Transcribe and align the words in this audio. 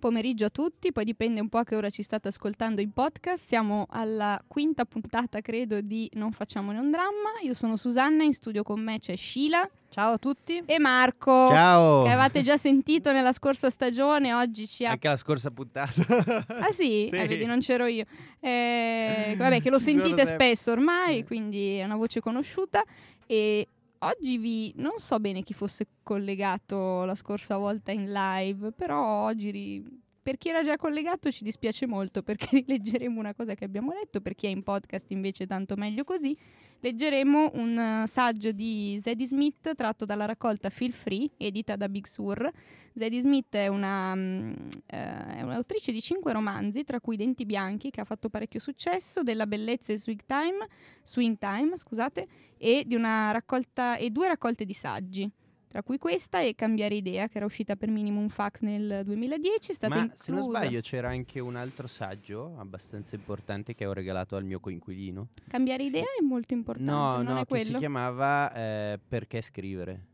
Buon 0.00 0.14
pomeriggio 0.14 0.46
a 0.46 0.48
tutti, 0.48 0.92
poi 0.92 1.04
dipende 1.04 1.42
un 1.42 1.50
po' 1.50 1.58
a 1.58 1.64
che 1.64 1.76
ora 1.76 1.90
ci 1.90 2.02
state 2.02 2.28
ascoltando 2.28 2.80
in 2.80 2.90
podcast. 2.90 3.44
Siamo 3.44 3.86
alla 3.90 4.42
quinta 4.46 4.86
puntata, 4.86 5.42
credo, 5.42 5.82
di 5.82 6.08
Non 6.14 6.32
facciamone 6.32 6.78
un 6.78 6.90
dramma. 6.90 7.38
Io 7.42 7.52
sono 7.52 7.76
Susanna, 7.76 8.24
in 8.24 8.32
studio 8.32 8.62
con 8.62 8.80
me 8.80 8.98
c'è 8.98 9.14
Sheila. 9.14 9.68
Ciao 9.90 10.12
a 10.12 10.16
tutti. 10.16 10.62
E 10.64 10.78
Marco. 10.78 11.48
Ciao. 11.48 12.04
Che 12.04 12.08
avevate 12.08 12.40
già 12.40 12.56
sentito 12.56 13.12
nella 13.12 13.32
scorsa 13.32 13.68
stagione, 13.68 14.32
oggi 14.32 14.66
ci 14.66 14.86
ha... 14.86 14.92
Anche 14.92 15.08
la 15.08 15.16
scorsa 15.18 15.50
puntata. 15.50 16.46
Ah 16.46 16.70
sì? 16.70 17.06
Sì. 17.10 17.16
Eh, 17.20 17.26
vedi, 17.28 17.44
non 17.44 17.58
c'ero 17.58 17.84
io. 17.84 18.06
Eh, 18.40 19.34
vabbè, 19.36 19.60
che 19.60 19.68
lo 19.68 19.78
sentite 19.78 20.24
spesso 20.24 20.72
ormai, 20.72 21.26
quindi 21.26 21.76
è 21.76 21.84
una 21.84 21.96
voce 21.96 22.20
conosciuta. 22.20 22.82
E 23.26 23.68
oggi 24.00 24.38
vi... 24.38 24.72
non 24.76 24.98
so 24.98 25.18
bene 25.20 25.42
chi 25.42 25.54
fosse 25.54 25.86
collegato 26.02 27.04
la 27.04 27.14
scorsa 27.14 27.56
volta 27.56 27.92
in 27.92 28.10
live, 28.12 28.72
però 28.72 29.24
oggi... 29.24 29.50
ri- 29.50 30.00
Per 30.22 30.36
chi 30.38 30.48
era 30.50 30.62
già 30.62 30.76
collegato 30.76 31.30
ci 31.30 31.44
dispiace 31.44 31.86
molto 31.86 32.22
perché 32.22 32.48
rileggeremo 32.60 33.18
una 33.18 33.34
cosa 33.34 33.54
che 33.54 33.64
abbiamo 33.64 33.92
letto, 33.92 34.20
per 34.20 34.34
chi 34.34 34.46
è 34.46 34.50
in 34.50 34.62
podcast 34.62 35.10
invece 35.10 35.46
tanto 35.46 35.76
meglio 35.76 36.04
così. 36.04 36.36
Leggeremo 36.82 37.50
un 37.54 37.78
eh, 37.78 38.06
saggio 38.06 38.52
di 38.52 38.96
Zadie 39.00 39.26
Smith 39.26 39.74
tratto 39.74 40.06
dalla 40.06 40.24
raccolta 40.24 40.70
Feel 40.70 40.92
Free, 40.92 41.28
edita 41.36 41.76
da 41.76 41.90
Big 41.90 42.06
Sur. 42.06 42.50
Zadie 42.94 43.20
Smith 43.20 43.54
è 43.54 43.66
una, 43.66 44.14
mm, 44.14 44.52
eh, 44.86 45.36
è 45.36 45.42
un'autrice 45.42 45.92
di 45.92 46.00
cinque 46.00 46.32
romanzi, 46.32 46.82
tra 46.84 46.98
cui 46.98 47.16
Denti 47.16 47.44
Bianchi, 47.44 47.90
che 47.90 48.00
ha 48.00 48.04
fatto 48.04 48.30
parecchio 48.30 48.60
successo, 48.60 49.22
della 49.22 49.46
bellezza 49.46 49.92
e 49.92 49.98
Swing 49.98 50.20
Time, 50.24 50.66
Swing 51.04 51.36
Time 51.38 51.76
scusate, 51.76 52.26
e, 52.56 52.86
raccolta, 52.88 53.96
e 53.96 54.08
due 54.08 54.28
raccolte 54.28 54.64
di 54.64 54.74
saggi. 54.74 55.30
Tra 55.70 55.84
cui 55.84 55.98
questa 55.98 56.40
e 56.40 56.56
Cambiare 56.56 56.96
Idea, 56.96 57.28
che 57.28 57.36
era 57.36 57.46
uscita 57.46 57.76
per 57.76 57.90
Minimum 57.90 58.26
Fax 58.26 58.62
nel 58.62 59.02
2010, 59.04 59.70
è 59.70 59.74
stata 59.74 59.94
Ma 59.94 60.00
inclusa. 60.00 60.24
se 60.24 60.32
non 60.32 60.42
sbaglio 60.42 60.80
c'era 60.80 61.10
anche 61.10 61.38
un 61.38 61.54
altro 61.54 61.86
saggio 61.86 62.56
abbastanza 62.58 63.14
importante 63.14 63.72
che 63.76 63.86
ho 63.86 63.92
regalato 63.92 64.34
al 64.34 64.42
mio 64.44 64.58
coinquilino. 64.58 65.28
Cambiare 65.46 65.84
Sì. 65.84 65.88
Idea 65.90 66.02
è 66.18 66.24
molto 66.24 66.54
importante, 66.54 66.90
No, 66.90 67.12
non 67.22 67.24
no, 67.24 67.36
è 67.36 67.38
che 67.42 67.46
quello? 67.46 67.64
si 67.64 67.74
chiamava 67.74 68.52
eh, 68.52 68.98
Perché 69.06 69.40
scrivere. 69.42 70.06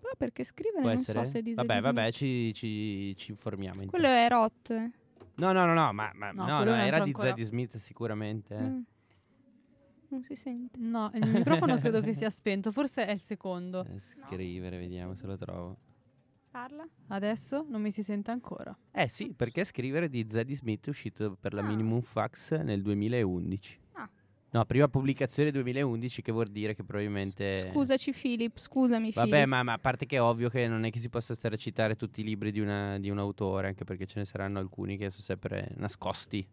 Però 0.00 0.12
perché 0.18 0.42
scrivere 0.42 0.80
Può 0.80 0.90
non 0.90 0.98
essere? 0.98 1.24
so 1.24 1.30
se 1.30 1.38
è 1.38 1.42
di 1.42 1.54
vabbè, 1.54 1.78
vabbè, 1.80 2.10
ci, 2.10 2.52
ci- 2.52 3.14
ci 3.16 3.30
informiamo. 3.30 3.84
Quello 3.86 4.08
intanto. 4.08 4.18
è 4.18 4.28
Roth. 4.28 4.90
No, 5.36 5.52
no, 5.52 5.64
no, 5.66 5.72
no, 5.72 5.92
ma, 5.92 6.10
ma- 6.16 6.32
No, 6.32 6.46
no, 6.46 6.64
no, 6.64 6.74
era 6.74 6.98
di. 6.98 7.12
Zadie 7.16 7.44
Smith 7.44 7.76
sicuramente. 7.76 8.56
eh. 8.56 8.60
Mm. 8.60 8.80
Non 10.12 10.22
si 10.22 10.34
sente. 10.36 10.78
No, 10.78 11.10
il 11.14 11.26
microfono 11.26 11.78
credo 11.78 12.02
che 12.02 12.12
sia 12.12 12.28
spento, 12.28 12.70
forse 12.70 13.06
è 13.06 13.12
il 13.12 13.20
secondo. 13.20 13.82
Eh, 13.86 13.98
scrivere, 13.98 14.76
vediamo 14.76 15.14
se 15.14 15.26
lo 15.26 15.38
trovo. 15.38 15.78
Parla? 16.50 16.86
Adesso 17.08 17.64
non 17.70 17.80
mi 17.80 17.90
si 17.90 18.02
sente 18.02 18.30
ancora. 18.30 18.76
Eh 18.90 19.08
sì, 19.08 19.32
perché 19.34 19.64
scrivere 19.64 20.10
di 20.10 20.26
Zadie 20.28 20.54
Smith 20.54 20.84
è 20.84 20.90
uscito 20.90 21.34
per 21.40 21.54
la 21.54 21.62
Ah. 21.62 21.64
Minimum 21.66 22.02
Fax 22.02 22.60
nel 22.60 22.82
2011. 22.82 23.80
Ah. 23.92 24.06
No, 24.50 24.64
prima 24.66 24.86
pubblicazione 24.86 25.50
2011 25.50 26.20
che 26.20 26.30
vuol 26.30 26.48
dire 26.48 26.74
che 26.74 26.84
probabilmente... 26.84 27.70
Scusaci 27.70 28.12
Philip, 28.12 28.58
scusami 28.58 29.12
Vabbè, 29.12 29.30
Philip. 29.30 29.46
ma, 29.48 29.62
ma 29.62 29.72
a 29.72 29.78
parte 29.78 30.04
che 30.04 30.16
è 30.16 30.20
ovvio 30.20 30.50
che 30.50 30.68
non 30.68 30.84
è 30.84 30.90
che 30.90 30.98
si 30.98 31.08
possa 31.08 31.34
stare 31.34 31.54
a 31.54 31.58
citare 31.58 31.96
tutti 31.96 32.20
i 32.20 32.24
libri 32.24 32.52
di, 32.52 32.60
una- 32.60 32.98
di 32.98 33.08
un 33.08 33.16
autore, 33.18 33.68
anche 33.68 33.84
perché 33.84 34.04
ce 34.04 34.18
ne 34.18 34.26
saranno 34.26 34.58
alcuni 34.58 34.98
che 34.98 35.08
sono 35.08 35.22
sempre 35.22 35.72
nascosti. 35.76 36.46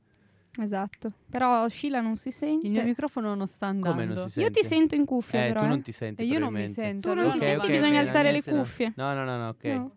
Esatto. 0.58 1.11
Però 1.30 1.67
Sheila 1.69 2.01
non 2.01 2.16
si 2.16 2.31
sente. 2.31 2.66
Il 2.66 2.74
mio 2.74 2.84
microfono 2.84 3.34
non 3.35 3.47
sta 3.47 3.68
andando. 3.68 3.91
Come 3.91 4.06
non 4.06 4.29
si 4.29 4.40
Io 4.40 4.46
sente? 4.46 4.59
ti 4.62 4.66
sento 4.66 4.96
in 4.96 5.06
cuffia 5.06 5.46
Eh, 5.46 5.47
però. 5.50 5.59
tu 5.59 5.66
eh. 5.66 5.69
non 5.69 5.81
ti 5.81 5.91
senti 5.91 6.22
E 6.22 6.25
io 6.25 6.40
non 6.40 6.53
mi 6.53 6.68
sento. 6.69 7.09
Tu 7.09 7.13
non 7.16 7.24
allora 7.25 7.38
ti 7.38 7.44
senti, 7.46 7.66
ok, 7.66 7.72
bisogna 7.72 8.00
alzare 8.00 8.31
le 8.31 8.44
cuffie. 8.44 8.94
No, 8.96 9.13
no, 9.13 9.24
no, 9.24 9.38
no, 9.38 9.47
ok. 9.50 9.63
No. 9.66 9.91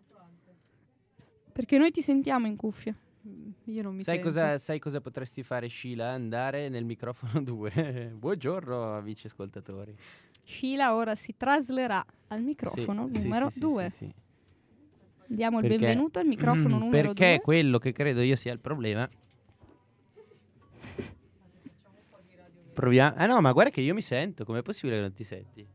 Perché 1.51 1.77
noi 1.77 1.91
ti 1.91 2.01
sentiamo 2.01 2.47
in 2.47 2.55
cuffia. 2.55 2.95
Mm, 3.27 3.49
Io 3.65 3.81
non 3.83 3.95
mi 3.95 4.03
Sai 4.03 4.15
sento. 4.15 4.29
cosa, 4.29 4.57
sai 4.57 4.79
cosa 4.79 5.01
potresti 5.01 5.43
fare, 5.43 5.69
Sheila? 5.69 6.09
Andare 6.09 6.69
nel 6.69 6.83
microfono 6.85 7.41
2. 7.43 8.13
Buongiorno, 8.17 8.95
amici 8.95 9.27
ascoltatori. 9.27 9.95
Sheila 10.43 10.95
ora 10.95 11.15
si 11.15 11.35
traslerà 11.37 12.03
al 12.27 12.41
microfono 12.41 13.07
sì, 13.11 13.21
numero 13.23 13.47
sì, 13.49 13.53
sì, 13.53 13.59
2. 13.59 13.89
sì, 13.89 13.95
sì. 13.97 14.13
Diamo 15.27 15.59
il 15.59 15.67
Perché- 15.67 15.77
benvenuto 15.85 16.19
al 16.19 16.25
microfono 16.27 16.77
numero 16.77 17.13
2. 17.13 17.13
Perché 17.13 17.39
quello 17.41 17.77
che 17.79 17.91
credo 17.91 18.21
io 18.21 18.35
sia 18.35 18.51
il 18.51 18.59
problema. 18.59 19.09
Proviamo. 22.73 23.15
Ah 23.17 23.25
no, 23.27 23.39
ma 23.41 23.51
guarda 23.51 23.71
che 23.71 23.81
io 23.81 23.93
mi 23.93 24.01
sento. 24.01 24.43
Com'è 24.45 24.61
possibile 24.61 24.95
che 24.97 25.01
non 25.01 25.13
ti 25.13 25.23
senti? 25.23 25.65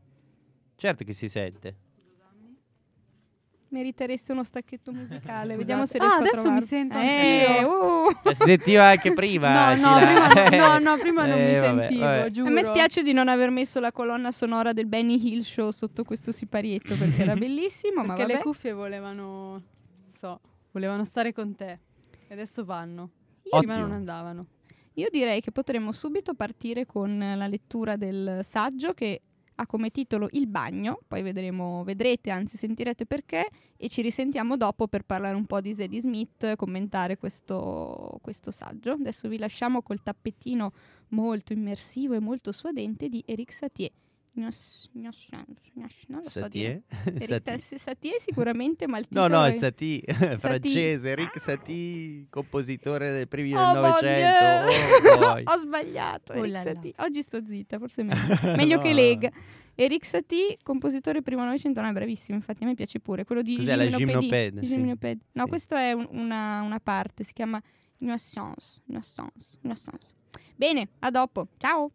Certo 0.75 1.03
che 1.03 1.13
si 1.13 1.27
sente. 1.29 1.75
Meriteresti 3.71 4.31
uno 4.31 4.43
stacchetto 4.43 4.91
musicale. 4.91 5.53
Scusate. 5.53 5.57
Vediamo 5.57 5.85
se 5.85 5.97
Ah, 5.97 6.01
riesco 6.01 6.15
a 6.15 6.19
adesso 6.19 6.51
mi 6.51 6.61
sento 6.61 6.97
eh, 6.97 7.45
anch'io. 7.45 7.67
uh. 8.07 8.11
Cioè, 8.23 8.33
si 8.33 8.43
sentiva 8.45 8.85
anche 8.85 9.13
prima. 9.13 9.75
No, 9.75 9.89
no, 9.91 9.97
prima, 9.99 10.57
no, 10.79 10.79
no, 10.79 10.97
prima 10.97 11.25
non 11.27 11.37
mi 11.37 11.45
Eh, 11.53 11.59
vabbè, 11.59 11.79
sentivo, 11.81 12.01
vabbè. 12.05 12.29
giuro. 12.31 12.47
A 12.49 12.51
me 12.51 12.63
spiace 12.63 13.03
di 13.03 13.13
non 13.13 13.27
aver 13.27 13.51
messo 13.51 13.79
la 13.79 13.91
colonna 13.91 14.31
sonora 14.31 14.73
del 14.73 14.87
Benny 14.87 15.23
Hill 15.23 15.41
Show 15.41 15.69
sotto 15.69 16.03
questo 16.03 16.31
siparietto 16.31 16.95
perché 16.97 17.21
era 17.21 17.35
bellissimo, 17.35 18.03
ma 18.03 18.15
Perché 18.15 18.33
le 18.33 18.39
cuffie 18.39 18.73
volevano, 18.73 19.61
so, 20.17 20.39
volevano 20.71 21.05
stare 21.05 21.31
con 21.31 21.55
te. 21.55 21.79
E 22.27 22.33
adesso 22.33 22.65
vanno. 22.65 23.09
Io- 23.43 23.57
Prima 23.59 23.77
non 23.77 23.91
andavano. 23.91 24.45
Io 24.93 25.09
direi 25.11 25.41
che 25.41 25.51
potremmo 25.51 25.91
subito 25.91 26.33
partire 26.33 26.85
con 26.85 27.17
la 27.17 27.47
lettura 27.47 27.95
del 27.95 28.39
saggio 28.43 28.93
che 28.93 29.21
ha 29.55 29.65
come 29.65 29.91
titolo 29.91 30.27
Il 30.31 30.47
bagno, 30.47 30.99
poi 31.05 31.21
vedremo, 31.21 31.83
vedrete, 31.83 32.29
anzi 32.29 32.55
sentirete 32.55 33.05
perché, 33.05 33.49
e 33.75 33.89
ci 33.89 34.01
risentiamo 34.01 34.55
dopo 34.55 34.87
per 34.87 35.03
parlare 35.03 35.35
un 35.35 35.45
po' 35.45 35.59
di 35.59 35.73
Zadie 35.73 35.99
Smith, 35.99 36.55
commentare 36.55 37.17
questo, 37.17 38.19
questo 38.21 38.51
saggio. 38.51 38.93
Adesso 38.93 39.27
vi 39.27 39.37
lasciamo 39.37 39.81
col 39.81 40.01
tappettino 40.01 40.71
molto 41.09 41.51
immersivo 41.51 42.13
e 42.13 42.19
molto 42.19 42.53
suadente 42.53 43.09
di 43.09 43.21
Eric 43.25 43.51
Satie. 43.51 43.91
Satie? 46.23 46.83
Satie. 47.19 47.77
Satie 47.77 48.19
sicuramente, 48.19 48.87
ma 48.87 48.97
il 48.99 49.05
No, 49.09 49.23
titolo 49.23 49.41
no, 49.41 49.45
è- 49.47 49.49
è 49.49 49.53
Satie, 49.53 50.01
francese, 50.37 51.15
Rick 51.15 51.35
Ah. 51.37 51.39
Satie, 51.39 52.27
compositore 52.29 53.11
del 53.11 53.27
primi 53.27 53.49
del 53.49 53.57
Oh, 53.59 53.73
mon 53.73 53.81
Novecento. 53.81 54.67
Oh. 55.25 55.41
Ho 55.53 55.57
sbagliato. 55.57 56.33
Oh 56.33 56.45
là 56.45 56.63
là. 56.63 56.79
Oggi 56.97 57.21
sto 57.21 57.43
zitta, 57.45 57.77
forse 57.79 58.03
meglio. 58.03 58.55
meglio 58.55 58.79
che 58.79 58.89
No. 58.89 58.95
Lega. 58.95 59.31
Eric 59.75 60.05
Satie, 60.05 60.57
compositore 60.61 61.21
primo 61.21 61.43
Novecento, 61.45 61.79
no, 61.81 61.87
è 61.87 61.91
bravissimo, 61.93 62.37
infatti 62.37 62.63
a 62.63 62.67
me 62.67 62.75
piace 62.75 62.99
pure. 62.99 63.23
Quello 63.23 63.41
di 63.41 63.55
Cos'è, 63.55 63.75
la 63.75 63.83
Di 64.59 64.67
sì. 64.67 64.73
No, 65.33 65.43
Sì. 65.43 65.49
questo 65.49 65.75
è 65.75 65.91
un- 65.93 66.07
una, 66.11 66.61
una 66.61 66.79
parte, 66.79 67.23
si 67.23 67.31
chiama 67.33 67.61
Innocence. 67.99 68.81
Innocence. 68.87 69.57
Innocence. 69.63 70.13
Bene, 70.55 70.89
a 70.99 71.09
dopo. 71.11 71.47
Ciao. 71.57 71.91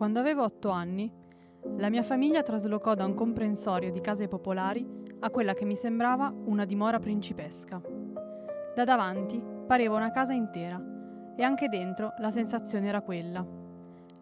Quando 0.00 0.18
avevo 0.18 0.44
otto 0.44 0.70
anni, 0.70 1.12
la 1.76 1.90
mia 1.90 2.02
famiglia 2.02 2.42
traslocò 2.42 2.94
da 2.94 3.04
un 3.04 3.12
comprensorio 3.12 3.90
di 3.90 4.00
case 4.00 4.28
popolari 4.28 4.88
a 5.18 5.28
quella 5.28 5.52
che 5.52 5.66
mi 5.66 5.76
sembrava 5.76 6.32
una 6.46 6.64
dimora 6.64 6.98
principesca. 6.98 7.82
Da 8.74 8.84
davanti 8.84 9.38
pareva 9.66 9.96
una 9.96 10.10
casa 10.10 10.32
intera 10.32 10.82
e 11.36 11.42
anche 11.42 11.68
dentro 11.68 12.14
la 12.16 12.30
sensazione 12.30 12.88
era 12.88 13.02
quella. 13.02 13.46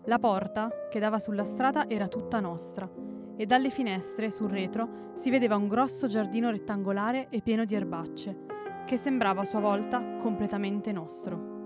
La 0.06 0.18
porta 0.18 0.68
che 0.90 0.98
dava 0.98 1.20
sulla 1.20 1.44
strada 1.44 1.88
era 1.88 2.08
tutta 2.08 2.40
nostra 2.40 2.90
e 3.36 3.46
dalle 3.46 3.70
finestre 3.70 4.32
sul 4.32 4.50
retro 4.50 5.12
si 5.14 5.30
vedeva 5.30 5.54
un 5.54 5.68
grosso 5.68 6.08
giardino 6.08 6.50
rettangolare 6.50 7.28
e 7.30 7.40
pieno 7.40 7.64
di 7.64 7.76
erbacce 7.76 8.46
che 8.84 8.96
sembrava 8.96 9.42
a 9.42 9.44
sua 9.44 9.60
volta 9.60 10.16
completamente 10.16 10.90
nostro. 10.90 11.57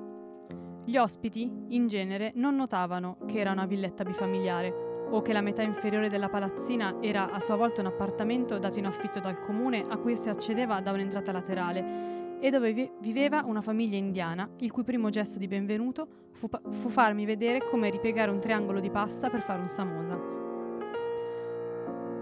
Gli 0.84 0.96
ospiti, 0.96 1.48
in 1.68 1.86
genere, 1.86 2.32
non 2.34 2.56
notavano 2.56 3.18
che 3.26 3.38
era 3.38 3.52
una 3.52 3.66
villetta 3.66 4.02
bifamiliare 4.02 4.90
o 5.10 5.22
che 5.22 5.32
la 5.32 5.40
metà 5.40 5.62
inferiore 5.62 6.08
della 6.08 6.28
palazzina 6.28 6.96
era 7.00 7.30
a 7.30 7.38
sua 7.38 7.54
volta 7.54 7.80
un 7.80 7.86
appartamento 7.86 8.58
dato 8.58 8.78
in 8.78 8.86
affitto 8.86 9.20
dal 9.20 9.38
comune 9.38 9.84
a 9.86 9.96
cui 9.98 10.16
si 10.16 10.28
accedeva 10.28 10.80
da 10.80 10.90
un'entrata 10.90 11.30
laterale 11.30 12.40
e 12.40 12.50
dove 12.50 12.72
vi- 12.72 12.90
viveva 12.98 13.42
una 13.44 13.60
famiglia 13.60 13.96
indiana 13.96 14.48
il 14.56 14.72
cui 14.72 14.82
primo 14.82 15.08
gesto 15.10 15.38
di 15.38 15.46
benvenuto 15.46 16.08
fu, 16.32 16.48
pa- 16.48 16.60
fu 16.68 16.88
farmi 16.88 17.26
vedere 17.26 17.62
come 17.62 17.88
ripiegare 17.88 18.32
un 18.32 18.40
triangolo 18.40 18.80
di 18.80 18.90
pasta 18.90 19.30
per 19.30 19.42
fare 19.42 19.60
un 19.60 19.68
samosa. 19.68 20.16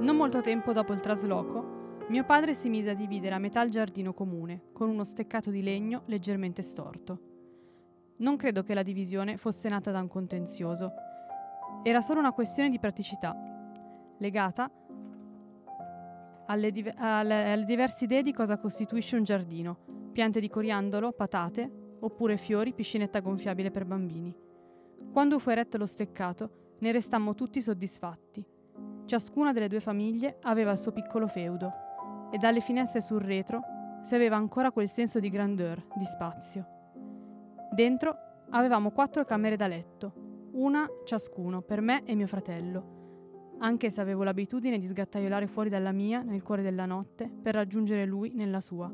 Non 0.01 0.17
molto 0.17 0.43
tempo 0.43 0.75
dopo 0.75 0.93
il 0.93 1.01
trasloco, 1.01 1.79
mio 2.09 2.25
padre 2.25 2.53
si 2.53 2.69
mise 2.69 2.91
a 2.91 2.95
dividere 2.95 3.35
a 3.35 3.39
metà 3.39 3.63
il 3.63 3.71
giardino 3.71 4.13
comune 4.13 4.65
con 4.73 4.91
uno 4.91 5.05
steccato 5.05 5.51
di 5.51 5.63
legno 5.63 6.03
leggermente 6.07 6.61
storto. 6.61 7.30
Non 8.21 8.37
credo 8.37 8.63
che 8.63 8.75
la 8.75 8.83
divisione 8.83 9.39
fosse 9.39 9.69
nata 9.71 9.91
da 9.91 10.01
un 10.01 10.09
contenzioso. 10.09 10.93
Era 11.83 12.03
solo 12.03 12.21
una 12.21 12.33
questione 12.33 12.69
di 12.69 12.79
praticità, 12.79 13.35
legata 14.19 14.71
alle, 16.47 16.71
div- 16.71 16.95
alle, 16.99 17.53
alle 17.53 17.65
diverse 17.65 18.05
idee 18.05 18.23
di 18.23 18.35
cosa 18.35 18.59
costituisce 18.59 19.17
un 19.17 19.25
giardino, 19.25 20.11
piante 20.13 20.39
di 20.39 20.51
coriandolo, 20.51 21.13
patate, 21.13 21.97
oppure 22.01 22.37
fiori, 22.37 22.75
piscinetta 22.75 23.21
gonfiabile 23.21 23.71
per 23.71 23.87
bambini. 23.87 24.35
Quando 25.13 25.39
fu 25.39 25.49
eretto 25.49 25.79
lo 25.79 25.87
steccato, 25.87 26.75
ne 26.81 26.93
restammo 26.93 27.35
tutti 27.35 27.63
soddisfatti. 27.63 28.45
Ciascuna 29.07 29.53
delle 29.53 29.69
due 29.69 29.81
famiglie 29.81 30.37
aveva 30.43 30.73
il 30.73 30.79
suo 30.79 30.93
piccolo 30.93 31.27
feudo 31.27 31.73
e 32.31 32.37
dalle 32.37 32.61
finestre 32.61 33.01
sul 33.01 33.21
retro 33.21 33.63
si 34.03 34.15
aveva 34.15 34.37
ancora 34.37 34.71
quel 34.71 34.89
senso 34.89 35.21
di 35.21 35.31
grandeur, 35.31 35.83
di 35.95 36.05
spazio. 36.05 36.80
Dentro 37.81 38.15
avevamo 38.51 38.91
quattro 38.91 39.25
camere 39.25 39.57
da 39.57 39.67
letto, 39.67 40.13
una 40.53 40.87
ciascuno 41.07 41.63
per 41.63 41.81
me 41.81 42.05
e 42.05 42.15
mio 42.15 42.27
fratello, 42.27 43.55
anche 43.61 43.91
se 43.91 44.03
avevo 44.03 44.23
l'abitudine 44.23 44.79
di 44.79 44.87
sgattaiolare 44.87 45.47
fuori 45.47 45.71
dalla 45.71 45.91
mia 45.91 46.21
nel 46.21 46.43
cuore 46.43 46.61
della 46.61 46.85
notte 46.85 47.31
per 47.43 47.55
raggiungere 47.55 48.05
lui 48.05 48.33
nella 48.35 48.61
sua, 48.61 48.93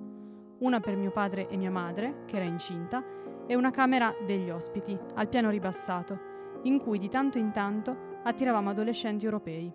una 0.61 0.79
per 0.79 0.95
mio 0.95 1.11
padre 1.11 1.49
e 1.49 1.57
mia 1.57 1.73
madre, 1.73 2.23
che 2.27 2.37
era 2.37 2.45
incinta, 2.45 3.03
e 3.49 3.57
una 3.57 3.73
camera 3.73 4.15
degli 4.25 4.51
ospiti, 4.51 4.97
al 5.15 5.29
piano 5.29 5.51
ribassato, 5.51 6.61
in 6.63 6.79
cui 6.79 7.01
di 7.01 7.09
tanto 7.09 7.39
in 7.39 7.51
tanto 7.51 8.21
attiravamo 8.23 8.71
adolescenti 8.71 9.25
europei. 9.25 9.75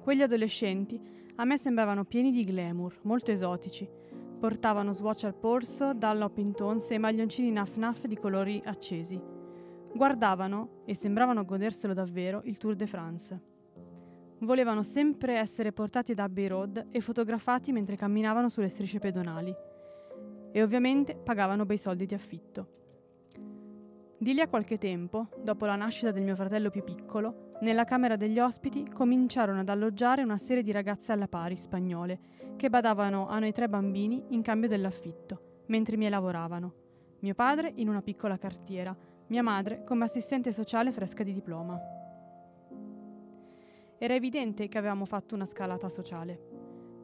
Quegli 0.00 0.22
adolescenti 0.22 1.00
a 1.34 1.44
me 1.44 1.58
sembravano 1.58 2.04
pieni 2.04 2.30
di 2.30 2.44
glamour, 2.44 3.00
molto 3.02 3.32
esotici. 3.32 3.90
Portavano 4.42 4.92
swatch 4.92 5.22
al 5.22 5.36
polso, 5.36 5.94
Dunlop 5.94 6.36
in 6.38 6.52
tons 6.52 6.90
e 6.90 6.98
maglioncini 6.98 7.52
naf 7.52 7.76
naf 7.76 8.06
di 8.06 8.16
colori 8.16 8.60
accesi. 8.64 9.16
Guardavano, 9.94 10.82
e 10.84 10.96
sembravano 10.96 11.44
goderselo 11.44 11.94
davvero, 11.94 12.40
il 12.46 12.56
Tour 12.56 12.74
de 12.74 12.88
France. 12.88 13.40
Volevano 14.38 14.82
sempre 14.82 15.38
essere 15.38 15.70
portati 15.70 16.12
da 16.12 16.24
Abbey 16.24 16.48
Road 16.48 16.88
e 16.90 17.00
fotografati 17.00 17.70
mentre 17.70 17.94
camminavano 17.94 18.48
sulle 18.48 18.66
strisce 18.66 18.98
pedonali. 18.98 19.54
E 20.50 20.60
ovviamente 20.60 21.14
pagavano 21.14 21.64
bei 21.64 21.78
soldi 21.78 22.04
di 22.04 22.14
affitto. 22.14 22.66
Di 24.18 24.34
lì 24.34 24.40
a 24.40 24.48
qualche 24.48 24.76
tempo, 24.76 25.28
dopo 25.40 25.66
la 25.66 25.76
nascita 25.76 26.10
del 26.10 26.24
mio 26.24 26.34
fratello 26.34 26.70
più 26.70 26.82
piccolo, 26.82 27.52
nella 27.60 27.84
camera 27.84 28.16
degli 28.16 28.40
ospiti 28.40 28.88
cominciarono 28.88 29.60
ad 29.60 29.68
alloggiare 29.68 30.24
una 30.24 30.36
serie 30.36 30.64
di 30.64 30.72
ragazze 30.72 31.12
alla 31.12 31.28
pari 31.28 31.54
spagnole 31.54 32.31
che 32.56 32.68
badavano 32.68 33.28
a 33.28 33.38
noi 33.38 33.52
tre 33.52 33.68
bambini 33.68 34.24
in 34.28 34.42
cambio 34.42 34.68
dell'affitto, 34.68 35.62
mentre 35.66 35.96
mi 35.96 36.08
lavoravano. 36.08 36.74
Mio 37.20 37.34
padre 37.34 37.72
in 37.76 37.88
una 37.88 38.02
piccola 38.02 38.36
cartiera, 38.38 38.96
mia 39.28 39.42
madre 39.42 39.84
come 39.84 40.04
assistente 40.04 40.52
sociale 40.52 40.92
fresca 40.92 41.22
di 41.22 41.32
diploma. 41.32 41.80
Era 43.98 44.14
evidente 44.14 44.66
che 44.68 44.78
avevamo 44.78 45.04
fatto 45.04 45.34
una 45.34 45.46
scalata 45.46 45.88
sociale. 45.88 46.36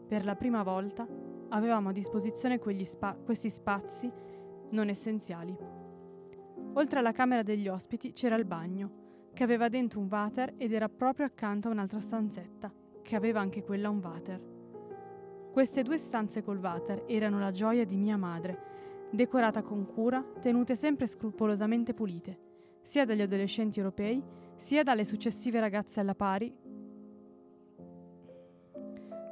Per 0.09 0.25
la 0.25 0.35
prima 0.35 0.63
volta 0.63 1.07
avevamo 1.51 1.91
a 1.91 1.93
disposizione 1.93 2.61
spa- 2.83 3.15
questi 3.15 3.49
spazi 3.49 4.11
non 4.71 4.89
essenziali. 4.89 5.57
Oltre 6.75 6.99
alla 6.99 7.13
camera 7.13 7.43
degli 7.43 7.69
ospiti 7.69 8.13
c'era 8.13 8.37
il 8.37 8.45
bagno, 8.45 9.31
che 9.33 9.45
aveva 9.45 9.69
dentro 9.69 10.01
un 10.01 10.09
water 10.11 10.55
ed 10.57 10.73
era 10.73 10.89
proprio 10.89 11.27
accanto 11.27 11.69
a 11.69 11.71
un'altra 11.71 12.01
stanzetta, 12.01 12.73
che 13.03 13.17
aveva 13.17 13.41
anche 13.41 13.63
quella 13.63 13.89
un 13.89 14.01
water. 14.03 14.58
Queste 15.59 15.83
due 15.83 15.99
stanze 15.99 16.45
col 16.45 16.59
water 16.59 17.03
erano 17.09 17.41
la 17.41 17.51
gioia 17.51 17.85
di 17.85 17.97
mia 17.97 18.17
madre, 18.17 19.09
decorata 19.11 19.61
con 19.61 19.87
cura, 19.87 20.25
tenute 20.41 20.77
sempre 20.77 21.09
scrupolosamente 21.09 21.95
pulite, 21.95 22.39
sia 22.81 23.05
dagli 23.05 23.23
adolescenti 23.23 23.81
europei, 23.81 24.23
sia 24.55 24.85
dalle 24.85 25.03
successive 25.03 25.59
ragazze 25.59 25.99
alla 25.99 26.15
pari. 26.15 26.55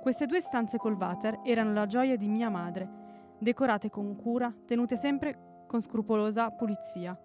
Queste 0.03 0.27
due 0.27 0.41
stanze 0.41 0.79
col 0.79 0.97
water 0.97 1.43
erano 1.45 1.73
la 1.73 1.87
gioia 1.87 2.17
di 2.17 2.27
mia 2.27 2.51
madre, 2.51 2.91
decorate 3.39 3.89
con 3.89 4.17
cura, 4.17 4.53
tenute 4.67 4.97
sempre 4.97 5.65
con 5.69 5.81
scrupolosa 5.81 6.51
pulizia, 6.51 7.17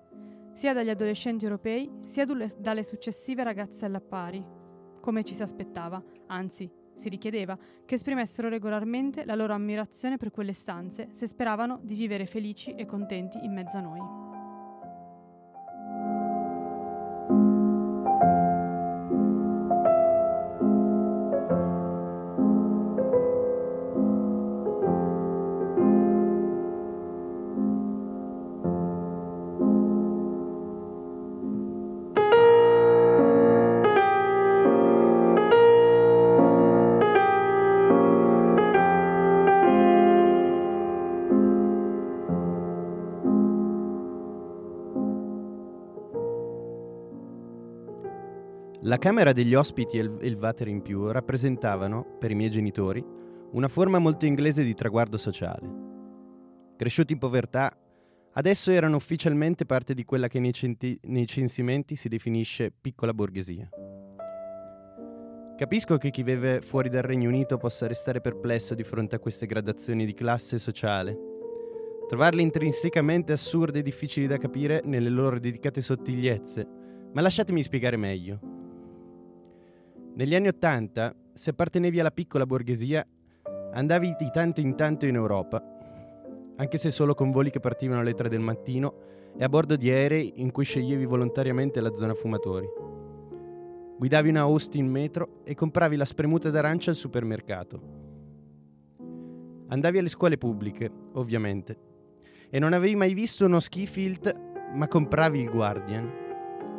sia 0.54 0.74
dagli 0.74 0.92
adolescenti 0.92 1.46
europei 1.46 1.92
sia 2.04 2.24
dalle 2.24 2.84
successive 2.84 3.44
ragazze 3.44 3.84
alla 3.84 4.00
pari, 4.00 4.46
come 5.00 5.24
ci 5.24 5.34
si 5.34 5.42
aspettava, 5.42 6.00
anzi 6.28 6.72
si 7.02 7.10
richiedeva 7.10 7.58
che 7.84 7.96
esprimessero 7.96 8.48
regolarmente 8.48 9.26
la 9.26 9.34
loro 9.34 9.54
ammirazione 9.54 10.18
per 10.18 10.30
quelle 10.30 10.54
stanze 10.54 11.10
se 11.14 11.28
speravano 11.28 11.80
di 11.82 11.96
vivere 11.96 12.28
felici 12.28 12.76
e 12.76 12.86
contenti 12.86 13.44
in 13.44 13.52
mezzo 13.52 13.78
a 13.78 13.82
noi. 13.82 14.31
La 48.92 48.98
camera 48.98 49.32
degli 49.32 49.56
ospiti 49.56 49.96
e 49.96 50.02
il, 50.02 50.38
water 50.38 50.68
in 50.68 50.82
più 50.82 51.10
rappresentavano, 51.10 52.18
per 52.20 52.30
i 52.30 52.36
miei 52.36 52.52
genitori, 52.52 53.02
una 53.52 53.70
forma 53.70 54.00
molto 54.00 54.26
inglese 54.26 54.66
di 54.66 54.74
traguardo 54.74 55.16
sociale. 55.16 56.74
Cresciuti 56.76 57.14
in 57.14 57.20
povertà, 57.20 57.72
adesso 58.34 58.70
erano 58.70 58.98
ufficialmente 58.98 59.66
parte 59.66 59.94
di 59.94 60.04
quella 60.04 60.28
che 60.28 60.42
nei, 60.42 60.52
centi- 60.52 61.00
nei 61.04 61.26
censimenti 61.26 61.96
si 61.96 62.10
definisce 62.10 62.70
piccola 62.70 63.14
borghesia. 63.14 63.70
Capisco 65.56 65.98
che 65.98 66.10
chi 66.10 66.24
vive 66.24 66.60
fuori 66.60 66.90
dal 66.90 67.04
Regno 67.04 67.30
Unito 67.30 67.56
possa 67.56 67.88
restare 67.88 68.20
perplesso 68.20 68.76
di 68.76 68.84
fronte 68.84 69.16
a 69.16 69.20
queste 69.20 69.46
gradazioni 69.46 70.06
di 70.06 70.14
classe 70.14 70.60
sociale, 70.60 71.18
trovarle 72.10 72.42
intrinsecamente 72.42 73.32
assurde 73.32 73.80
e 73.80 73.84
difficili 73.84 74.28
da 74.28 74.38
capire 74.38 74.82
nelle 74.84 75.08
loro 75.08 75.40
dedicate 75.40 75.82
sottigliezze, 75.82 76.68
ma 77.14 77.22
lasciatemi 77.22 77.64
spiegare 77.64 77.96
meglio. 77.96 78.51
Negli 80.14 80.36
anni 80.36 80.50
Ottanta, 80.50 81.16
se 81.32 81.52
appartenevi 81.52 81.98
alla 82.00 82.12
piccola 82.12 82.46
borghesia, 82.46 83.06
andavi 83.72 84.16
di 84.20 84.30
tanto 84.30 84.60
in 84.60 84.76
tanto 84.76 85.06
in 85.06 85.16
Europa, 85.16 85.64
anche 86.58 86.78
se 86.78 86.92
solo 86.92 87.14
con 87.14 87.32
voli 87.32 87.50
che 87.50 87.62
partivano 87.62 88.02
alle 88.02 88.14
tre 88.14 88.28
del 88.28 88.42
mattino 88.42 88.94
e 89.38 89.44
a 89.44 89.48
bordo 89.48 89.78
di 89.78 89.90
aerei 89.90 90.34
in 90.42 90.52
cui 90.52 90.66
sceglievi 90.66 91.06
volontariamente 91.06 91.80
la 91.80 91.94
zona 91.96 92.14
fumatori. 92.14 92.68
Guidavi 93.98 94.30
una 94.30 94.42
Austin 94.42 94.86
metro 94.86 95.42
e 95.46 95.56
compravi 95.56 95.96
la 95.96 96.06
spremuta 96.06 96.50
d'arancia 96.50 96.90
al 96.90 96.98
supermercato. 96.98 97.82
Andavi 99.70 99.98
alle 99.98 100.10
scuole 100.10 100.38
pubbliche, 100.38 100.92
ovviamente, 101.14 101.78
e 102.50 102.60
non 102.60 102.74
avevi 102.74 102.96
mai 102.96 103.14
visto 103.14 103.46
uno 103.46 103.62
ski 103.62 103.88
filt, 103.88 104.38
ma 104.74 104.90
compravi 104.90 105.40
il 105.40 105.50
Guardian 105.50 106.21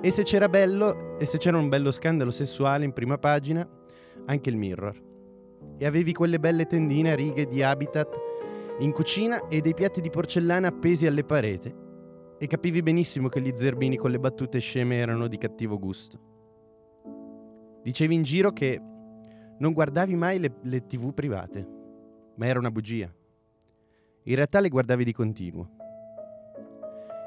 e 0.05 0.11
se 0.11 0.25
c'era 0.25 0.49
bello, 0.49 1.17
e 1.17 1.27
se 1.27 1.39
c'era 1.39 1.57
un 1.57 1.69
bello 1.69 1.93
scandalo 1.93 2.33
sessuale 2.33 2.85
in 2.85 2.93
prima 2.93 3.19
pagina, 3.19 3.67
anche 4.27 4.51
il 4.51 4.57
mirror. 4.57 5.01
E 5.79 5.87
avevi 5.87 6.13
quelle 6.13 6.41
belle 6.41 6.67
tendine 6.67 7.13
a 7.13 7.15
righe 7.15 7.47
di 7.47 7.63
habitat 7.63 8.21
in 8.81 8.91
cucina 8.91 9.47
e 9.47 9.61
dei 9.61 9.75
piatti 9.75 10.01
di 10.01 10.11
porcellana 10.11 10.67
appesi 10.67 11.07
alle 11.07 11.23
pareti. 11.23 11.73
E 12.37 12.47
capivi 12.49 12.83
benissimo 12.83 13.29
che 13.29 13.41
gli 13.41 13.53
zerbini 13.55 13.97
con 13.97 14.11
le 14.11 14.19
battute 14.19 14.59
sceme 14.59 14.97
erano 14.97 15.29
di 15.29 15.39
cattivo 15.39 15.79
gusto. 15.79 16.19
Dicevi 17.85 18.15
in 18.15 18.25
giro 18.25 18.51
che 18.51 18.81
non 19.59 19.73
guardavi 19.73 20.17
mai 20.17 20.41
le, 20.41 20.57
le 20.63 20.85
tv 20.85 21.15
private, 21.15 21.69
ma 22.35 22.47
era 22.47 22.59
una 22.59 22.73
bugia. 22.73 23.09
In 24.25 24.35
realtà 24.35 24.59
le 24.59 24.69
guardavi 24.69 25.05
di 25.05 25.13
continuo 25.13 25.77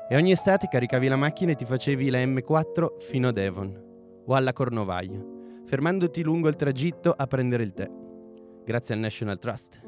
e 0.07 0.15
ogni 0.15 0.31
estate 0.31 0.67
caricavi 0.67 1.07
la 1.07 1.15
macchina 1.15 1.51
e 1.51 1.55
ti 1.55 1.65
facevi 1.65 2.11
la 2.11 2.19
M4 2.19 2.99
fino 2.99 3.29
a 3.29 3.31
Devon 3.31 3.83
o 4.27 4.35
alla 4.35 4.53
Cornovaglia, 4.53 5.19
fermandoti 5.65 6.21
lungo 6.21 6.47
il 6.47 6.55
tragitto 6.55 7.11
a 7.11 7.25
prendere 7.25 7.63
il 7.63 7.73
tè, 7.73 7.89
grazie 8.63 8.93
al 8.93 9.01
National 9.01 9.39
Trust, 9.39 9.81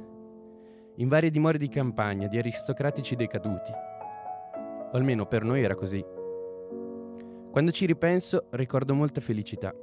in 0.96 1.08
varie 1.08 1.30
dimore 1.30 1.60
di 1.60 1.70
campagna 1.70 2.28
di 2.28 2.40
aristocratici 2.40 3.16
decaduti. 3.16 3.72
O 4.92 4.96
almeno 4.98 5.28
per 5.28 5.44
noi 5.44 5.62
era 5.62 5.76
così. 5.76 6.04
Quando 7.52 7.72
ci 7.72 7.86
ripenso 7.86 8.48
ricordo 8.52 8.96
molta 8.96 9.22
felicità. 9.22 9.74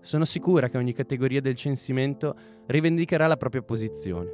Sono 0.00 0.24
sicura 0.24 0.68
che 0.68 0.76
ogni 0.76 0.92
categoria 0.92 1.40
del 1.40 1.56
censimento 1.56 2.36
rivendicherà 2.66 3.26
la 3.26 3.36
propria 3.36 3.62
posizione. 3.62 4.30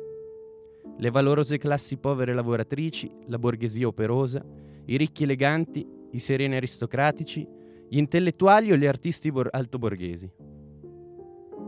Le 0.99 1.11
valorose 1.11 1.57
classi 1.57 1.97
povere 1.97 2.35
lavoratrici, 2.35 3.11
la 3.29 3.39
borghesia 3.39 3.87
operosa, 3.87 4.45
i 4.87 4.97
ricchi 4.97 5.23
eleganti, 5.23 5.87
i 6.13 6.19
sereni 6.19 6.57
aristocratici, 6.57 7.47
gli 7.89 7.99
intellettuali 7.99 8.73
o 8.73 8.77
gli 8.77 8.87
artisti 8.87 9.31
bor- 9.31 9.55
altoborghesi. 9.55 10.31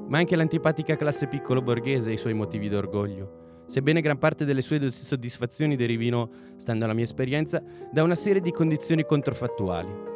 Ma 0.08 0.18
anche 0.18 0.36
l'antipatica 0.36 0.96
classe 0.96 1.26
piccolo 1.26 1.62
borghese 1.62 2.10
ha 2.10 2.12
i 2.14 2.18
suoi 2.18 2.34
motivi 2.34 2.68
d'orgoglio, 2.68 3.62
sebbene 3.66 4.00
gran 4.00 4.18
parte 4.18 4.44
delle 4.44 4.60
sue 4.60 4.90
soddisfazioni 4.90 5.76
derivino, 5.76 6.30
stando 6.56 6.84
alla 6.84 6.94
mia 6.94 7.04
esperienza, 7.04 7.62
da 7.90 8.02
una 8.02 8.14
serie 8.14 8.40
di 8.40 8.50
condizioni 8.50 9.04
controfattuali. 9.04 10.12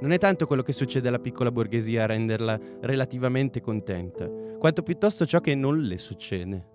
Non 0.00 0.12
è 0.12 0.18
tanto 0.18 0.46
quello 0.46 0.62
che 0.62 0.72
succede 0.72 1.08
alla 1.08 1.18
piccola 1.18 1.50
borghesia 1.50 2.04
a 2.04 2.06
renderla 2.06 2.58
relativamente 2.80 3.60
contenta, 3.60 4.30
quanto 4.58 4.82
piuttosto 4.82 5.26
ciò 5.26 5.40
che 5.40 5.54
non 5.54 5.78
le 5.78 5.98
succede. 5.98 6.69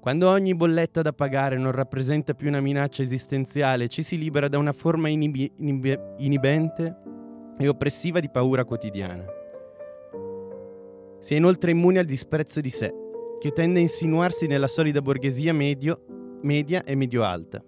Quando 0.00 0.28
ogni 0.28 0.54
bolletta 0.54 1.02
da 1.02 1.12
pagare 1.12 1.58
non 1.58 1.72
rappresenta 1.72 2.32
più 2.32 2.48
una 2.48 2.60
minaccia 2.60 3.02
esistenziale, 3.02 3.88
ci 3.88 4.02
si 4.02 4.16
libera 4.16 4.48
da 4.48 4.56
una 4.56 4.72
forma 4.72 5.08
inibi- 5.08 5.52
inib- 5.56 6.14
inibente 6.18 6.96
e 7.58 7.68
oppressiva 7.68 8.20
di 8.20 8.30
paura 8.30 8.64
quotidiana. 8.64 9.24
Si 11.20 11.34
è 11.34 11.36
inoltre 11.36 11.72
immune 11.72 11.98
al 11.98 12.04
disprezzo 12.04 12.60
di 12.60 12.70
sé, 12.70 12.94
che 13.40 13.50
tende 13.50 13.80
a 13.80 13.82
insinuarsi 13.82 14.46
nella 14.46 14.68
solida 14.68 15.02
borghesia 15.02 15.52
medio, 15.52 16.38
media 16.42 16.84
e 16.84 16.94
medio-alta. 16.94 17.62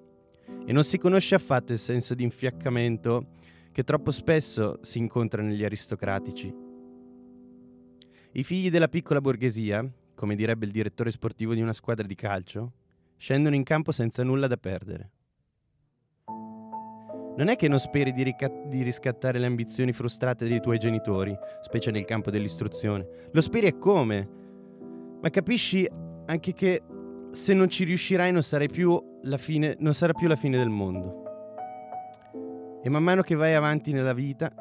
E 0.64 0.72
non 0.72 0.84
si 0.84 0.98
conosce 0.98 1.34
affatto 1.34 1.72
il 1.72 1.78
senso 1.78 2.14
di 2.14 2.22
infiaccamento 2.22 3.32
che 3.72 3.82
troppo 3.82 4.12
spesso 4.12 4.78
si 4.82 4.98
incontra 4.98 5.42
negli 5.42 5.64
aristocratici. 5.64 6.54
I 8.32 8.44
figli 8.44 8.70
della 8.70 8.88
piccola 8.88 9.20
borghesia, 9.20 9.84
come 10.20 10.36
direbbe 10.36 10.66
il 10.66 10.70
direttore 10.70 11.10
sportivo 11.10 11.54
di 11.54 11.62
una 11.62 11.72
squadra 11.72 12.06
di 12.06 12.14
calcio, 12.14 12.72
scendono 13.16 13.54
in 13.54 13.62
campo 13.62 13.90
senza 13.90 14.22
nulla 14.22 14.46
da 14.48 14.58
perdere. 14.58 15.10
Non 17.38 17.48
è 17.48 17.56
che 17.56 17.68
non 17.68 17.78
speri 17.78 18.12
di, 18.12 18.22
rica- 18.22 18.52
di, 18.66 18.82
riscattare 18.82 19.38
le 19.38 19.46
ambizioni 19.46 19.94
frustrate 19.94 20.46
dei 20.46 20.60
tuoi 20.60 20.76
genitori, 20.76 21.34
specie 21.62 21.90
nel 21.90 22.04
campo 22.04 22.30
dell'istruzione. 22.30 23.30
Lo 23.32 23.40
speri 23.40 23.68
e 23.68 23.78
come? 23.78 24.28
Ma 25.22 25.30
capisci 25.30 25.88
anche 26.26 26.52
che 26.52 26.82
se 27.30 27.54
non 27.54 27.70
ci 27.70 27.84
riuscirai 27.84 28.30
non, 28.30 28.42
fine, 29.38 29.76
non 29.78 29.94
sarà 29.94 30.12
più 30.12 30.28
la 30.28 30.36
fine 30.36 30.58
del 30.58 30.68
mondo. 30.68 31.22
E 32.82 32.90
man 32.90 33.02
mano 33.02 33.22
che 33.22 33.36
vai 33.36 33.54
avanti 33.54 33.92
nella 33.92 34.12
vita, 34.12 34.52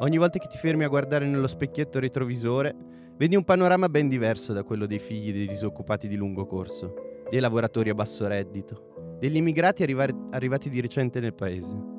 ogni 0.00 0.18
volta 0.18 0.38
che 0.38 0.48
ti 0.48 0.58
fermi 0.58 0.84
a 0.84 0.88
guardare 0.88 1.24
nello 1.24 1.46
specchietto 1.46 1.98
retrovisore, 1.98 2.98
vedi 3.18 3.34
un 3.34 3.42
panorama 3.42 3.88
ben 3.88 4.08
diverso 4.08 4.52
da 4.52 4.62
quello 4.62 4.86
dei 4.86 5.00
figli 5.00 5.32
dei 5.32 5.48
disoccupati 5.48 6.06
di 6.06 6.14
lungo 6.14 6.46
corso, 6.46 7.24
dei 7.28 7.40
lavoratori 7.40 7.90
a 7.90 7.94
basso 7.94 8.26
reddito, 8.28 9.16
degli 9.18 9.36
immigrati 9.36 9.82
arrivari, 9.82 10.14
arrivati 10.30 10.70
di 10.70 10.80
recente 10.80 11.18
nel 11.18 11.34
paese. 11.34 11.96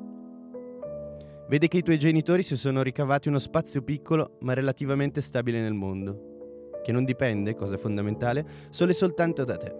Vede 1.46 1.68
che 1.68 1.76
i 1.76 1.82
tuoi 1.82 1.98
genitori 1.98 2.42
si 2.42 2.56
sono 2.56 2.80
ricavati 2.82 3.28
uno 3.28 3.38
spazio 3.38 3.82
piccolo 3.82 4.38
ma 4.40 4.54
relativamente 4.54 5.20
stabile 5.20 5.60
nel 5.60 5.74
mondo, 5.74 6.78
che 6.82 6.90
non 6.90 7.04
dipende, 7.04 7.54
cosa 7.54 7.76
fondamentale, 7.76 8.46
solo 8.70 8.92
e 8.92 8.94
soltanto 8.94 9.44
da 9.44 9.56
te. 9.56 9.76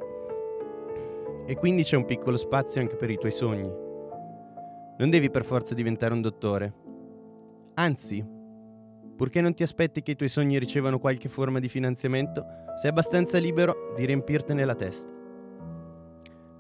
E 1.46 1.54
quindi 1.54 1.84
c'è 1.84 1.96
un 1.96 2.04
piccolo 2.04 2.36
spazio 2.36 2.82
anche 2.82 2.96
per 2.96 3.08
i 3.08 3.16
tuoi 3.16 3.32
sogni, 3.32 3.88
non 4.98 5.08
devi 5.08 5.30
per 5.30 5.46
forza 5.46 5.72
diventare 5.72 6.12
un 6.12 6.20
dottore. 6.20 6.74
Anzi, 7.74 8.22
purché 9.20 9.42
non 9.42 9.52
ti 9.52 9.62
aspetti 9.62 10.00
che 10.00 10.12
i 10.12 10.16
tuoi 10.16 10.30
sogni 10.30 10.58
ricevano 10.58 10.98
qualche 10.98 11.28
forma 11.28 11.58
di 11.58 11.68
finanziamento, 11.68 12.42
sei 12.80 12.88
abbastanza 12.88 13.36
libero 13.36 13.92
di 13.94 14.06
riempirtene 14.06 14.64
la 14.64 14.74
testa. 14.74 15.12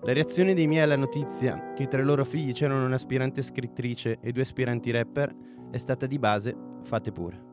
La 0.02 0.12
reazione 0.12 0.52
dei 0.52 0.66
miei 0.66 0.82
alla 0.82 0.96
notizia 0.96 1.72
che 1.72 1.88
tra 1.88 2.02
i 2.02 2.04
loro 2.04 2.22
figli 2.22 2.52
c'erano 2.52 2.84
un'aspirante 2.84 3.40
scrittrice 3.40 4.18
e 4.20 4.30
due 4.32 4.42
aspiranti 4.42 4.90
rapper 4.90 5.34
è 5.70 5.78
stata 5.78 6.04
di 6.04 6.18
base 6.18 6.54
fate 6.82 7.10
pure. 7.12 7.49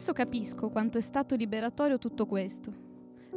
Adesso 0.00 0.14
capisco 0.14 0.70
quanto 0.70 0.96
è 0.96 1.02
stato 1.02 1.34
liberatorio 1.34 1.98
tutto 1.98 2.24
questo. 2.24 2.72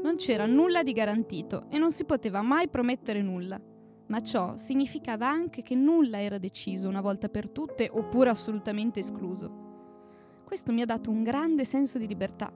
Non 0.01 0.15
c'era 0.15 0.45
nulla 0.45 0.81
di 0.81 0.93
garantito 0.93 1.65
e 1.69 1.77
non 1.77 1.91
si 1.91 2.05
poteva 2.05 2.41
mai 2.41 2.69
promettere 2.69 3.21
nulla. 3.21 3.59
Ma 4.07 4.21
ciò 4.21 4.55
significava 4.55 5.27
anche 5.27 5.61
che 5.61 5.75
nulla 5.75 6.21
era 6.21 6.37
deciso 6.37 6.87
una 6.87 7.01
volta 7.01 7.27
per 7.27 7.49
tutte 7.49 7.89
oppure 7.91 8.29
assolutamente 8.29 8.99
escluso. 8.99 10.41
Questo 10.45 10.71
mi 10.71 10.81
ha 10.81 10.85
dato 10.85 11.09
un 11.09 11.21
grande 11.21 11.65
senso 11.65 11.97
di 11.97 12.07
libertà. 12.07 12.49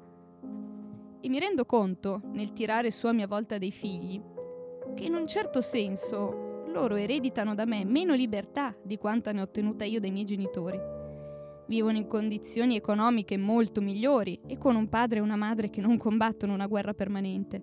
E 1.20 1.28
mi 1.28 1.38
rendo 1.38 1.66
conto, 1.66 2.22
nel 2.32 2.54
tirare 2.54 2.92
su 2.92 3.08
a 3.08 3.12
mia 3.12 3.28
volta 3.28 3.58
dei 3.58 3.72
figli, 3.72 4.22
che 4.96 5.04
in 5.04 5.16
un 5.16 5.28
certo 5.28 5.60
senso 5.60 6.64
loro 6.68 6.96
ereditano 6.96 7.54
da 7.56 7.66
me 7.66 7.84
meno 7.84 8.14
libertà 8.14 8.74
di 8.82 8.98
quanta 8.98 9.34
ne 9.34 9.42
ho 9.42 9.44
ottenuta 9.44 9.84
io 9.84 10.00
dai 10.00 10.12
miei 10.12 10.24
genitori 10.26 10.96
vivono 11.68 11.98
in 11.98 12.08
condizioni 12.08 12.76
economiche 12.76 13.38
molto 13.38 13.82
migliori 13.82 14.40
e 14.48 14.58
con 14.58 14.76
un 14.76 14.90
padre 14.90 15.20
e 15.20 15.22
una 15.22 15.36
madre 15.36 15.70
che 15.70 15.82
non 15.82 15.98
combattono 15.98 16.54
una 16.54 16.68
guerra 16.68 16.94
permanente. 16.94 17.62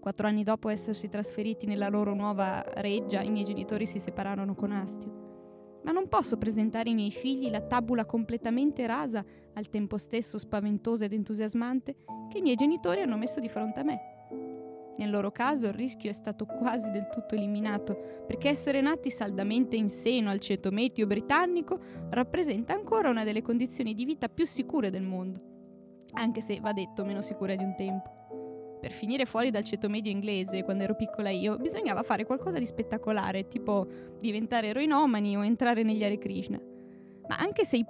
Quattro 0.00 0.28
anni 0.28 0.44
dopo 0.44 0.68
essersi 0.68 1.08
trasferiti 1.08 1.66
nella 1.66 1.88
loro 1.88 2.14
nuova 2.14 2.64
reggia, 2.74 3.22
i 3.22 3.30
miei 3.30 3.44
genitori 3.44 3.86
si 3.86 3.98
separarono 3.98 4.54
con 4.54 4.72
astio. 4.72 5.80
Ma 5.82 5.92
non 5.92 6.08
posso 6.08 6.36
presentare 6.36 6.88
ai 6.88 6.94
miei 6.94 7.10
figli 7.10 7.50
la 7.50 7.60
tabula 7.60 8.04
completamente 8.04 8.86
rasa, 8.86 9.24
al 9.54 9.68
tempo 9.68 9.96
stesso 9.98 10.38
spaventosa 10.38 11.04
ed 11.04 11.12
entusiasmante, 11.12 11.96
che 12.28 12.38
i 12.38 12.42
miei 12.42 12.56
genitori 12.56 13.00
hanno 13.00 13.16
messo 13.16 13.40
di 13.40 13.48
fronte 13.48 13.80
a 13.80 13.84
me. 13.84 14.15
Nel 14.98 15.10
loro 15.10 15.30
caso 15.30 15.66
il 15.66 15.74
rischio 15.74 16.08
è 16.08 16.14
stato 16.14 16.46
quasi 16.46 16.90
del 16.90 17.08
tutto 17.08 17.34
eliminato, 17.34 18.24
perché 18.26 18.48
essere 18.48 18.80
nati 18.80 19.10
saldamente 19.10 19.76
in 19.76 19.88
seno 19.88 20.30
al 20.30 20.40
ceto 20.40 20.70
meteo 20.70 21.06
britannico 21.06 21.78
rappresenta 22.10 22.72
ancora 22.72 23.10
una 23.10 23.24
delle 23.24 23.42
condizioni 23.42 23.94
di 23.94 24.04
vita 24.04 24.28
più 24.28 24.46
sicure 24.46 24.90
del 24.90 25.02
mondo, 25.02 25.40
anche 26.12 26.40
se 26.40 26.60
va 26.60 26.72
detto 26.72 27.04
meno 27.04 27.20
sicure 27.20 27.56
di 27.56 27.64
un 27.64 27.74
tempo. 27.74 28.14
Per 28.80 28.92
finire 28.92 29.24
fuori 29.26 29.50
dal 29.50 29.64
ceto 29.64 29.88
medio 29.88 30.12
inglese, 30.12 30.62
quando 30.62 30.84
ero 30.84 30.94
piccola 30.94 31.30
io, 31.30 31.56
bisognava 31.58 32.02
fare 32.02 32.24
qualcosa 32.24 32.58
di 32.58 32.66
spettacolare, 32.66 33.48
tipo 33.48 33.86
diventare 34.20 34.68
eroinomani 34.68 35.36
o 35.36 35.44
entrare 35.44 35.82
negli 35.82 36.04
Hare 36.04 36.18
Krishna. 36.18 36.60
Ma 37.28 37.36
anche 37.36 37.64
se 37.64 37.78
i 37.78 37.84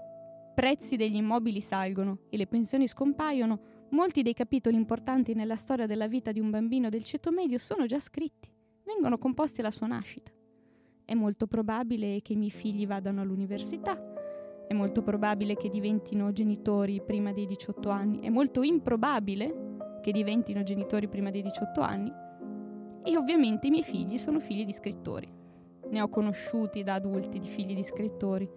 prezzi 0.54 0.96
degli 0.96 1.16
immobili 1.16 1.60
salgono 1.60 2.20
e 2.30 2.36
le 2.36 2.46
pensioni 2.46 2.88
scompaiono, 2.88 3.60
Molti 3.90 4.22
dei 4.22 4.34
capitoli 4.34 4.76
importanti 4.76 5.34
nella 5.34 5.56
storia 5.56 5.86
della 5.86 6.08
vita 6.08 6.32
di 6.32 6.40
un 6.40 6.50
bambino 6.50 6.88
del 6.88 7.04
ceto 7.04 7.30
medio 7.30 7.56
sono 7.58 7.86
già 7.86 8.00
scritti, 8.00 8.50
vengono 8.84 9.16
composti 9.16 9.60
alla 9.60 9.70
sua 9.70 9.86
nascita. 9.86 10.32
È 11.04 11.14
molto 11.14 11.46
probabile 11.46 12.20
che 12.20 12.32
i 12.32 12.36
miei 12.36 12.50
figli 12.50 12.86
vadano 12.86 13.20
all'università, 13.20 13.96
è 14.66 14.74
molto 14.74 15.02
probabile 15.02 15.54
che 15.54 15.68
diventino 15.68 16.32
genitori 16.32 17.00
prima 17.00 17.32
dei 17.32 17.46
18 17.46 17.88
anni, 17.88 18.20
è 18.20 18.28
molto 18.28 18.62
improbabile 18.62 20.00
che 20.02 20.10
diventino 20.10 20.64
genitori 20.64 21.08
prima 21.08 21.30
dei 21.30 21.42
18 21.42 21.80
anni 21.80 22.12
e 23.04 23.16
ovviamente 23.16 23.68
i 23.68 23.70
miei 23.70 23.84
figli 23.84 24.18
sono 24.18 24.40
figli 24.40 24.64
di 24.64 24.72
scrittori. 24.72 25.32
Ne 25.90 26.00
ho 26.00 26.08
conosciuti 26.08 26.82
da 26.82 26.94
adulti 26.94 27.38
di 27.38 27.46
figli 27.46 27.74
di 27.74 27.84
scrittori. 27.84 28.50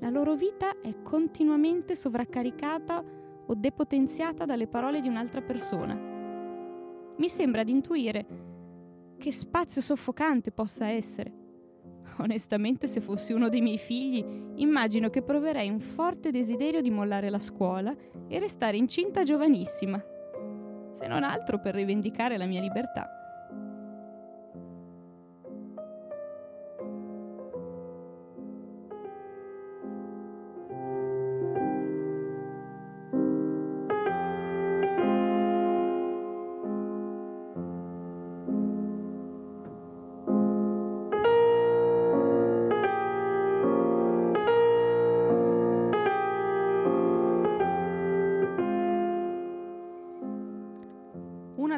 La 0.00 0.10
loro 0.10 0.34
vita 0.34 0.80
è 0.80 1.02
continuamente 1.02 1.94
sovraccaricata 1.94 3.04
o 3.46 3.54
depotenziata 3.54 4.44
dalle 4.44 4.66
parole 4.66 5.00
di 5.00 5.08
un'altra 5.08 5.40
persona. 5.40 5.94
Mi 7.16 7.28
sembra 7.28 7.62
di 7.62 7.72
intuire 7.72 8.26
che 9.18 9.32
spazio 9.32 9.80
soffocante 9.80 10.52
possa 10.52 10.88
essere. 10.88 11.32
Onestamente, 12.18 12.86
se 12.86 13.00
fossi 13.00 13.32
uno 13.32 13.48
dei 13.48 13.60
miei 13.60 13.78
figli, 13.78 14.24
immagino 14.56 15.10
che 15.10 15.22
proverei 15.22 15.68
un 15.68 15.80
forte 15.80 16.30
desiderio 16.30 16.80
di 16.80 16.90
mollare 16.90 17.30
la 17.30 17.38
scuola 17.38 17.94
e 18.28 18.38
restare 18.38 18.76
incinta 18.76 19.22
giovanissima, 19.22 20.02
se 20.92 21.06
non 21.06 21.22
altro 21.22 21.60
per 21.60 21.74
rivendicare 21.74 22.36
la 22.38 22.46
mia 22.46 22.60
libertà. 22.60 23.15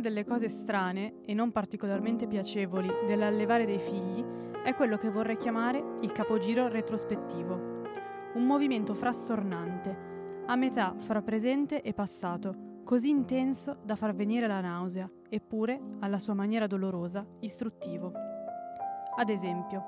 Delle 0.09 0.25
cose 0.25 0.49
strane 0.49 1.21
e 1.27 1.35
non 1.35 1.53
particolarmente 1.53 2.27
piacevoli 2.27 2.91
dell'allevare 3.07 3.67
dei 3.67 3.79
figli 3.79 4.25
è 4.65 4.75
quello 4.75 4.97
che 4.97 5.11
vorrei 5.11 5.37
chiamare 5.37 5.99
il 6.01 6.13
capogiro 6.13 6.67
retrospettivo. 6.69 7.83
Un 8.35 8.45
movimento 8.47 8.95
frastornante, 8.95 10.07
a 10.47 10.57
metà 10.57 10.95
fra 10.97 11.21
presente 11.21 11.83
e 11.83 11.93
passato, 11.93 12.81
così 12.85 13.11
intenso 13.11 13.77
da 13.85 13.97
far 13.97 14.15
venire 14.15 14.47
la 14.47 14.63
nausea, 14.63 15.09
eppure, 15.29 15.79
alla 16.01 16.19
sua 16.19 16.33
maniera 16.33 16.67
dolorosa, 16.67 17.27
istruttivo. 17.41 18.11
Ad 19.17 19.29
esempio, 19.29 19.85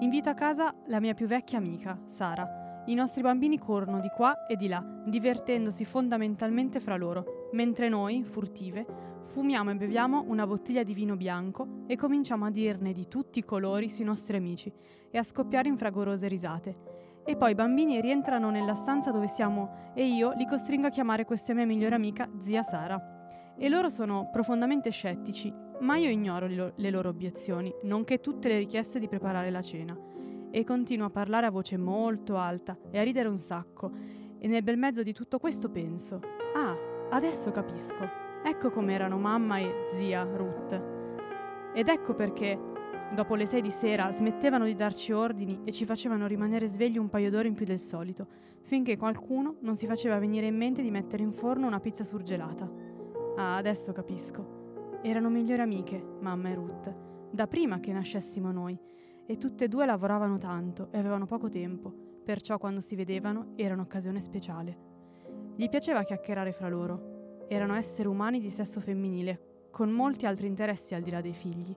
invito 0.00 0.30
a 0.30 0.34
casa 0.34 0.74
la 0.86 0.98
mia 0.98 1.12
più 1.12 1.26
vecchia 1.26 1.58
amica, 1.58 1.98
Sara. 2.06 2.82
I 2.86 2.94
nostri 2.94 3.20
bambini 3.20 3.58
corrono 3.58 4.00
di 4.00 4.08
qua 4.08 4.46
e 4.46 4.56
di 4.56 4.66
là, 4.66 4.82
divertendosi 5.04 5.84
fondamentalmente 5.84 6.80
fra 6.80 6.96
loro, 6.96 7.48
mentre 7.52 7.88
noi, 7.88 8.24
furtive, 8.24 9.09
fumiamo 9.30 9.70
e 9.70 9.76
beviamo 9.76 10.24
una 10.26 10.44
bottiglia 10.44 10.82
di 10.82 10.92
vino 10.92 11.14
bianco 11.14 11.84
e 11.86 11.96
cominciamo 11.96 12.46
a 12.46 12.50
dirne 12.50 12.92
di 12.92 13.06
tutti 13.06 13.38
i 13.38 13.44
colori 13.44 13.88
sui 13.88 14.04
nostri 14.04 14.36
amici 14.36 14.72
e 15.08 15.18
a 15.18 15.22
scoppiare 15.22 15.68
in 15.68 15.76
fragorose 15.76 16.26
risate. 16.26 16.76
E 17.24 17.36
poi 17.36 17.52
i 17.52 17.54
bambini 17.54 18.00
rientrano 18.00 18.50
nella 18.50 18.74
stanza 18.74 19.12
dove 19.12 19.28
siamo 19.28 19.92
e 19.94 20.04
io 20.04 20.32
li 20.32 20.46
costringo 20.46 20.88
a 20.88 20.90
chiamare 20.90 21.24
questa 21.24 21.54
mia 21.54 21.64
migliore 21.64 21.94
amica 21.94 22.28
zia 22.40 22.64
Sara. 22.64 23.54
E 23.56 23.68
loro 23.68 23.88
sono 23.88 24.30
profondamente 24.32 24.90
scettici, 24.90 25.54
ma 25.78 25.96
io 25.96 26.10
ignoro 26.10 26.48
le 26.74 26.90
loro 26.90 27.10
obiezioni, 27.10 27.72
nonché 27.84 28.18
tutte 28.18 28.48
le 28.48 28.58
richieste 28.58 28.98
di 28.98 29.06
preparare 29.06 29.50
la 29.50 29.62
cena. 29.62 29.96
E 30.50 30.64
continuo 30.64 31.06
a 31.06 31.10
parlare 31.10 31.46
a 31.46 31.50
voce 31.50 31.76
molto 31.76 32.36
alta 32.36 32.76
e 32.90 32.98
a 32.98 33.04
ridere 33.04 33.28
un 33.28 33.38
sacco. 33.38 33.92
E 34.40 34.48
nel 34.48 34.64
bel 34.64 34.76
mezzo 34.76 35.04
di 35.04 35.12
tutto 35.12 35.38
questo 35.38 35.70
penso: 35.70 36.18
Ah, 36.56 36.74
adesso 37.10 37.52
capisco. 37.52 38.29
Ecco 38.42 38.70
com'erano 38.70 39.18
mamma 39.18 39.58
e 39.58 39.72
zia 39.94 40.22
Ruth. 40.24 40.82
Ed 41.74 41.88
ecco 41.88 42.14
perché 42.14 42.58
Dopo 43.12 43.34
le 43.34 43.44
sei 43.44 43.60
di 43.60 43.72
sera 43.72 44.12
smettevano 44.12 44.64
di 44.64 44.74
darci 44.74 45.10
ordini 45.10 45.62
e 45.64 45.72
ci 45.72 45.84
facevano 45.84 46.28
rimanere 46.28 46.68
svegli 46.68 46.96
un 46.96 47.08
paio 47.08 47.28
d'ore 47.28 47.48
in 47.48 47.54
più 47.54 47.66
del 47.66 47.80
solito, 47.80 48.28
finché 48.60 48.96
qualcuno 48.96 49.56
non 49.62 49.74
si 49.74 49.88
faceva 49.88 50.20
venire 50.20 50.46
in 50.46 50.56
mente 50.56 50.80
di 50.80 50.92
mettere 50.92 51.24
in 51.24 51.32
forno 51.32 51.66
una 51.66 51.80
pizza 51.80 52.04
surgelata. 52.04 52.70
Ah, 53.34 53.56
adesso 53.56 53.90
capisco. 53.90 54.98
Erano 55.02 55.28
migliori 55.28 55.60
amiche, 55.60 56.00
mamma 56.20 56.50
e 56.50 56.54
Ruth, 56.54 56.94
da 57.32 57.48
prima 57.48 57.80
che 57.80 57.92
nascessimo 57.92 58.52
noi, 58.52 58.78
e 59.26 59.36
tutte 59.38 59.64
e 59.64 59.68
due 59.68 59.86
lavoravano 59.86 60.38
tanto 60.38 60.88
e 60.92 60.98
avevano 60.98 61.26
poco 61.26 61.48
tempo, 61.48 61.92
perciò 62.22 62.58
quando 62.58 62.78
si 62.78 62.94
vedevano 62.94 63.54
era 63.56 63.74
un'occasione 63.74 64.20
speciale. 64.20 64.78
Gli 65.56 65.68
piaceva 65.68 66.04
chiacchierare 66.04 66.52
fra 66.52 66.68
loro. 66.68 67.09
Erano 67.52 67.74
esseri 67.74 68.06
umani 68.06 68.38
di 68.38 68.48
sesso 68.48 68.78
femminile, 68.78 69.66
con 69.72 69.90
molti 69.90 70.24
altri 70.24 70.46
interessi 70.46 70.94
al 70.94 71.02
di 71.02 71.10
là 71.10 71.20
dei 71.20 71.32
figli 71.32 71.76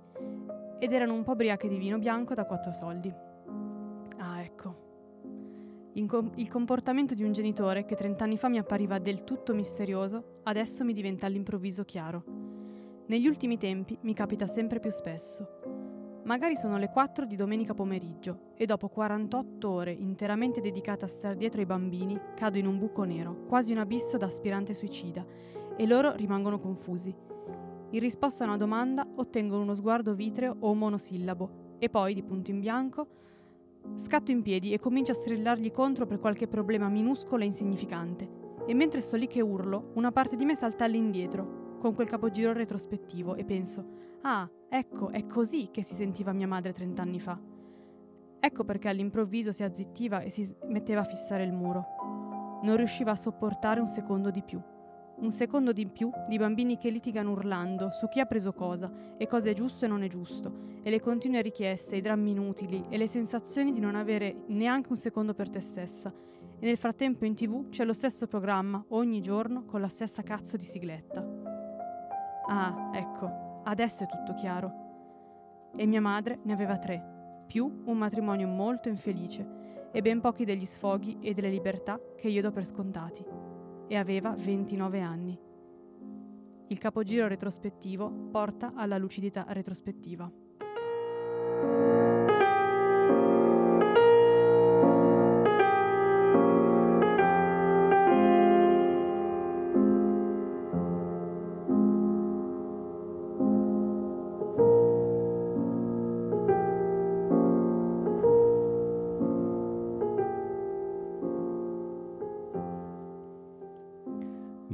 ed 0.77 0.93
erano 0.93 1.15
un 1.15 1.23
po' 1.23 1.35
briache 1.35 1.67
di 1.67 1.79
vino 1.79 1.97
bianco 1.97 2.35
da 2.35 2.45
quattro 2.45 2.71
soldi. 2.71 3.11
Ah, 4.17 4.39
ecco. 4.43 4.75
il 5.95 6.47
comportamento 6.47 7.15
di 7.15 7.23
un 7.23 7.31
genitore 7.31 7.85
che 7.85 7.95
trent'anni 7.95 8.37
fa 8.37 8.49
mi 8.49 8.59
appariva 8.59 8.99
del 8.99 9.23
tutto 9.23 9.55
misterioso, 9.55 10.41
adesso 10.43 10.83
mi 10.83 10.93
diventa 10.93 11.25
all'improvviso 11.25 11.83
chiaro. 11.83 12.23
Negli 13.07 13.25
ultimi 13.25 13.57
tempi 13.57 13.97
mi 14.01 14.13
capita 14.13 14.45
sempre 14.45 14.79
più 14.79 14.91
spesso. 14.91 15.61
Magari 16.25 16.55
sono 16.55 16.77
le 16.77 16.89
4 16.89 17.25
di 17.25 17.35
domenica 17.35 17.73
pomeriggio 17.73 18.51
e 18.55 18.65
dopo 18.65 18.89
48 18.89 19.69
ore 19.69 19.91
interamente 19.91 20.61
dedicate 20.61 21.03
a 21.03 21.09
star 21.09 21.35
dietro 21.35 21.59
ai 21.59 21.65
bambini 21.65 22.17
cado 22.35 22.57
in 22.57 22.65
un 22.65 22.77
buco 22.77 23.03
nero, 23.03 23.45
quasi 23.47 23.73
un 23.73 23.79
abisso 23.79 24.15
da 24.15 24.27
aspirante 24.27 24.73
suicida, 24.73 25.25
e 25.75 25.85
loro 25.87 26.13
rimangono 26.15 26.59
confusi 26.59 27.15
in 27.93 27.99
risposta 27.99 28.43
a 28.43 28.47
una 28.47 28.57
domanda 28.57 29.07
ottengono 29.17 29.61
uno 29.61 29.75
sguardo 29.75 30.15
vitreo 30.15 30.55
o 30.61 30.71
un 30.71 30.79
monosillabo 30.79 31.75
e 31.77 31.89
poi, 31.89 32.15
di 32.15 32.23
punto 32.23 32.49
in 32.49 32.59
bianco, 32.59 33.07
scatto 33.97 34.31
in 34.31 34.41
piedi 34.41 34.73
e 34.73 34.79
comincio 34.79 35.11
a 35.11 35.15
strillargli 35.15 35.69
contro 35.69 36.07
per 36.07 36.17
qualche 36.17 36.47
problema 36.47 36.89
minuscolo 36.89 37.43
e 37.43 37.45
insignificante. 37.45 38.41
E 38.65 38.73
mentre 38.73 38.99
sto 38.99 39.15
lì 39.15 39.27
che 39.27 39.41
urlo, 39.41 39.91
una 39.93 40.11
parte 40.11 40.35
di 40.35 40.43
me 40.43 40.55
salta 40.55 40.85
all'indietro, 40.85 41.77
con 41.77 41.93
quel 41.93 42.07
capogiro 42.07 42.51
retrospettivo, 42.51 43.35
e 43.35 43.43
penso: 43.43 43.85
Ah, 44.21 44.49
ecco, 44.69 45.11
è 45.11 45.27
così 45.27 45.69
che 45.69 45.83
si 45.83 45.93
sentiva 45.93 46.33
mia 46.33 46.47
madre 46.47 46.71
trent'anni 46.71 47.19
fa. 47.19 47.39
Ecco 48.39 48.63
perché 48.63 48.89
all'improvviso 48.89 49.51
si 49.51 49.61
azzittiva 49.61 50.21
e 50.21 50.31
si 50.31 50.51
metteva 50.65 51.01
a 51.01 51.05
fissare 51.05 51.43
il 51.43 51.53
muro. 51.53 51.85
Non 52.63 52.75
riusciva 52.75 53.11
a 53.11 53.15
sopportare 53.15 53.79
un 53.79 53.87
secondo 53.87 54.31
di 54.31 54.41
più 54.41 54.59
un 55.23 55.31
secondo 55.31 55.71
di 55.71 55.87
più 55.87 56.11
di 56.27 56.37
bambini 56.37 56.77
che 56.77 56.89
litigano 56.89 57.31
urlando 57.31 57.89
su 57.91 58.09
chi 58.09 58.19
ha 58.19 58.25
preso 58.25 58.51
cosa 58.51 58.91
e 59.17 59.25
cosa 59.25 59.49
è 59.49 59.53
giusto 59.53 59.85
e 59.85 59.87
non 59.87 60.03
è 60.03 60.07
giusto, 60.07 60.51
e 60.83 60.89
le 60.89 60.99
continue 60.99 61.41
richieste, 61.41 61.95
i 61.95 62.01
drammi 62.01 62.31
inutili 62.31 62.85
e 62.89 62.97
le 62.97 63.07
sensazioni 63.07 63.71
di 63.71 63.79
non 63.79 63.95
avere 63.95 64.43
neanche 64.47 64.89
un 64.89 64.97
secondo 64.97 65.33
per 65.33 65.49
te 65.49 65.61
stessa. 65.61 66.13
E 66.59 66.65
nel 66.65 66.77
frattempo 66.77 67.25
in 67.25 67.35
tv 67.35 67.69
c'è 67.69 67.85
lo 67.85 67.93
stesso 67.93 68.27
programma 68.27 68.83
ogni 68.89 69.21
giorno 69.21 69.63
con 69.63 69.79
la 69.79 69.87
stessa 69.87 70.23
cazzo 70.23 70.57
di 70.57 70.65
sigletta. 70.65 71.25
Ah, 72.49 72.91
ecco, 72.93 73.61
adesso 73.63 74.03
è 74.03 74.07
tutto 74.07 74.33
chiaro. 74.33 75.71
E 75.75 75.85
mia 75.85 76.01
madre 76.01 76.39
ne 76.43 76.53
aveva 76.53 76.77
tre, 76.77 77.43
più 77.47 77.83
un 77.85 77.97
matrimonio 77.97 78.47
molto 78.47 78.89
infelice 78.89 79.61
e 79.91 80.01
ben 80.01 80.19
pochi 80.19 80.43
degli 80.43 80.65
sfoghi 80.65 81.17
e 81.21 81.33
delle 81.33 81.49
libertà 81.49 81.99
che 82.17 82.27
io 82.27 82.41
do 82.41 82.51
per 82.51 82.65
scontati 82.65 83.52
e 83.87 83.95
aveva 83.95 84.35
29 84.35 85.01
anni. 85.01 85.39
Il 86.67 86.77
capogiro 86.77 87.27
retrospettivo 87.27 88.09
porta 88.31 88.73
alla 88.75 88.97
lucidità 88.97 89.45
retrospettiva. 89.49 90.42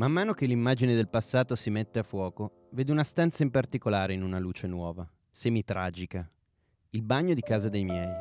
Man 0.09 0.17
mano 0.17 0.33
che 0.33 0.47
l'immagine 0.47 0.95
del 0.95 1.07
passato 1.07 1.53
si 1.53 1.69
mette 1.69 1.99
a 1.99 2.03
fuoco, 2.03 2.69
vedo 2.71 2.91
una 2.91 3.03
stanza 3.03 3.43
in 3.43 3.51
particolare 3.51 4.11
in 4.15 4.23
una 4.23 4.39
luce 4.39 4.65
nuova, 4.65 5.07
semitragica, 5.31 6.27
il 6.89 7.03
bagno 7.03 7.35
di 7.35 7.41
casa 7.41 7.69
dei 7.69 7.83
miei. 7.83 8.11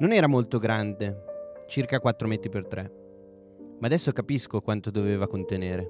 Non 0.00 0.10
era 0.10 0.26
molto 0.26 0.58
grande, 0.58 1.22
circa 1.68 2.00
4 2.00 2.26
metri 2.26 2.50
per 2.50 2.66
3, 2.66 2.92
ma 3.78 3.86
adesso 3.86 4.10
capisco 4.10 4.60
quanto 4.60 4.90
doveva 4.90 5.28
contenere. 5.28 5.88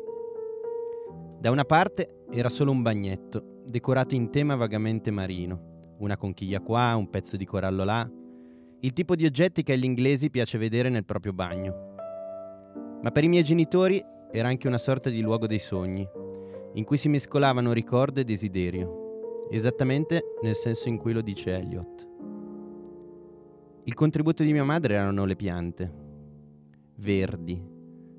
Da 1.41 1.51
una 1.51 1.65
parte 1.65 2.25
era 2.31 2.51
solo 2.51 2.71
un 2.71 2.83
bagnetto, 2.83 3.63
decorato 3.65 4.15
in 4.15 4.29
tema 4.29 4.57
vagamente 4.57 5.11
marino, 5.11 5.81
una 6.01 6.19
conchiglia 6.19 6.61
qua, 6.61 6.95
un 6.97 7.09
pezzo 7.09 7.39
di 7.39 7.47
corallo 7.47 7.83
là, 7.83 8.07
il 8.81 8.93
tipo 8.93 9.17
di 9.17 9.25
oggetti 9.25 9.63
che 9.63 9.73
agli 9.73 9.85
inglesi 9.85 10.29
piace 10.29 10.59
vedere 10.59 10.91
nel 10.91 11.07
proprio 11.07 11.33
bagno. 11.33 11.93
Ma 13.01 13.11
per 13.11 13.25
i 13.25 13.29
miei 13.29 13.43
genitori 13.43 14.13
era 14.37 14.49
anche 14.49 14.67
una 14.67 14.79
sorta 14.79 15.11
di 15.11 15.21
luogo 15.21 15.47
dei 15.47 15.61
sogni, 15.61 16.05
in 16.73 16.83
cui 16.83 16.97
si 16.97 17.09
mescolavano 17.09 17.73
ricordo 17.73 18.19
e 18.19 18.25
desiderio, 18.25 19.47
esattamente 19.49 20.35
nel 20.43 20.57
senso 20.57 20.89
in 20.89 20.97
cui 20.97 21.13
lo 21.13 21.21
dice 21.21 21.55
Eliot. 21.55 22.09
Il 23.85 23.95
contributo 23.95 24.43
di 24.43 24.51
mia 24.51 24.65
madre 24.65 24.95
erano 24.95 25.25
le 25.25 25.37
piante, 25.37 25.93
verdi, 26.97 27.63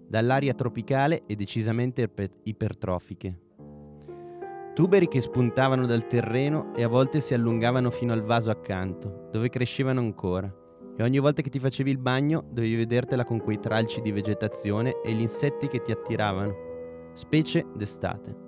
dall'aria 0.07 0.53
tropicale 0.53 1.23
e 1.25 1.35
decisamente 1.35 2.09
ipertrofiche. 2.43 3.39
Tuberi 4.73 5.09
che 5.09 5.19
spuntavano 5.19 5.85
dal 5.85 6.07
terreno 6.07 6.73
e 6.75 6.83
a 6.83 6.87
volte 6.87 7.19
si 7.19 7.33
allungavano 7.33 7.91
fino 7.91 8.13
al 8.13 8.23
vaso 8.23 8.49
accanto, 8.49 9.27
dove 9.33 9.49
crescevano 9.49 9.99
ancora 9.99 10.63
e 10.97 11.03
ogni 11.03 11.19
volta 11.19 11.41
che 11.41 11.49
ti 11.49 11.59
facevi 11.59 11.91
il 11.91 11.97
bagno 11.97 12.45
dovevi 12.49 12.75
vedertela 12.75 13.25
con 13.25 13.39
quei 13.41 13.59
tralci 13.59 14.01
di 14.01 14.11
vegetazione 14.11 15.01
e 15.03 15.11
gli 15.13 15.21
insetti 15.21 15.67
che 15.67 15.81
ti 15.81 15.91
attiravano, 15.91 17.11
specie 17.13 17.65
d'estate. 17.75 18.43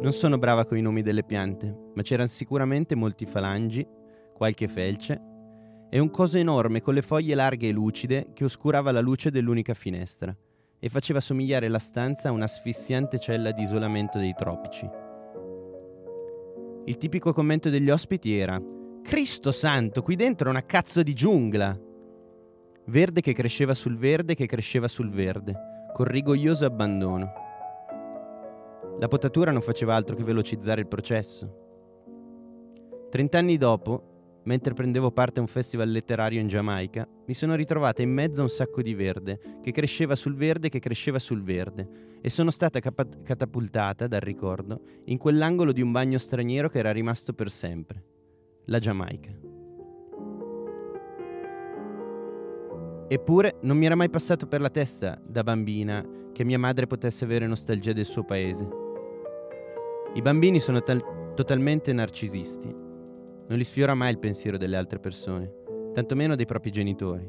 Non 0.00 0.12
sono 0.12 0.38
brava 0.38 0.64
con 0.64 0.78
i 0.78 0.82
nomi 0.82 1.02
delle 1.02 1.24
piante, 1.24 1.90
ma 1.94 2.02
c'erano 2.02 2.28
sicuramente 2.28 2.94
molti 2.94 3.26
falangi, 3.26 3.86
qualche 4.34 4.66
felce 4.66 5.20
e 5.90 5.98
un 5.98 6.10
coso 6.10 6.38
enorme 6.38 6.80
con 6.80 6.94
le 6.94 7.02
foglie 7.02 7.34
larghe 7.34 7.68
e 7.68 7.72
lucide 7.72 8.28
che 8.32 8.44
oscurava 8.44 8.90
la 8.92 9.00
luce 9.00 9.30
dell'unica 9.30 9.74
finestra 9.74 10.34
e 10.78 10.88
faceva 10.88 11.20
somigliare 11.20 11.68
la 11.68 11.78
stanza 11.78 12.28
a 12.28 12.32
un'asfissiante 12.32 13.18
cella 13.18 13.52
di 13.52 13.62
isolamento 13.62 14.18
dei 14.18 14.34
tropici. 14.34 14.88
Il 16.86 16.96
tipico 16.96 17.34
commento 17.34 17.68
degli 17.68 17.90
ospiti 17.90 18.34
era 18.36 18.60
Cristo 19.02 19.50
santo, 19.50 20.02
qui 20.02 20.14
dentro 20.14 20.48
è 20.48 20.50
una 20.50 20.64
cazzo 20.64 21.02
di 21.02 21.14
giungla. 21.14 21.78
Verde 22.86 23.20
che 23.20 23.32
cresceva 23.32 23.74
sul 23.74 23.96
verde 23.96 24.34
che 24.34 24.46
cresceva 24.46 24.88
sul 24.88 25.10
verde, 25.10 25.54
con 25.92 26.06
rigoglioso 26.06 26.64
abbandono. 26.64 27.32
La 28.98 29.08
potatura 29.08 29.50
non 29.50 29.62
faceva 29.62 29.94
altro 29.94 30.14
che 30.14 30.22
velocizzare 30.22 30.80
il 30.80 30.86
processo. 30.86 31.68
Trent'anni 33.10 33.56
dopo, 33.56 34.40
mentre 34.44 34.74
prendevo 34.74 35.10
parte 35.10 35.40
a 35.40 35.42
un 35.42 35.48
festival 35.48 35.90
letterario 35.90 36.40
in 36.40 36.48
Giamaica, 36.48 37.08
mi 37.26 37.34
sono 37.34 37.54
ritrovata 37.54 38.02
in 38.02 38.10
mezzo 38.10 38.40
a 38.40 38.44
un 38.44 38.50
sacco 38.50 38.82
di 38.82 38.94
verde, 38.94 39.40
che 39.62 39.72
cresceva 39.72 40.14
sul 40.14 40.34
verde, 40.34 40.68
che 40.68 40.78
cresceva 40.78 41.18
sul 41.18 41.42
verde, 41.42 42.18
e 42.20 42.30
sono 42.30 42.50
stata 42.50 42.78
capa- 42.80 43.08
catapultata 43.22 44.06
dal 44.06 44.20
ricordo 44.20 44.82
in 45.06 45.18
quell'angolo 45.18 45.72
di 45.72 45.80
un 45.80 45.90
bagno 45.90 46.18
straniero 46.18 46.68
che 46.68 46.78
era 46.78 46.92
rimasto 46.92 47.32
per 47.32 47.50
sempre, 47.50 48.04
la 48.66 48.78
Giamaica. 48.78 49.30
Eppure 53.12 53.56
non 53.62 53.76
mi 53.76 53.86
era 53.86 53.96
mai 53.96 54.08
passato 54.08 54.46
per 54.46 54.60
la 54.60 54.70
testa, 54.70 55.20
da 55.20 55.42
bambina, 55.42 56.06
che 56.32 56.44
mia 56.44 56.60
madre 56.60 56.86
potesse 56.86 57.24
avere 57.24 57.48
nostalgia 57.48 57.92
del 57.92 58.04
suo 58.04 58.22
paese. 58.22 58.68
I 60.14 60.22
bambini 60.22 60.60
sono 60.60 60.80
tal- 60.82 61.32
totalmente 61.34 61.92
narcisisti. 61.92 62.68
Non 62.68 63.58
li 63.58 63.64
sfiora 63.64 63.94
mai 63.94 64.12
il 64.12 64.18
pensiero 64.20 64.56
delle 64.56 64.76
altre 64.76 65.00
persone, 65.00 65.52
tantomeno 65.92 66.36
dei 66.36 66.46
propri 66.46 66.70
genitori. 66.70 67.28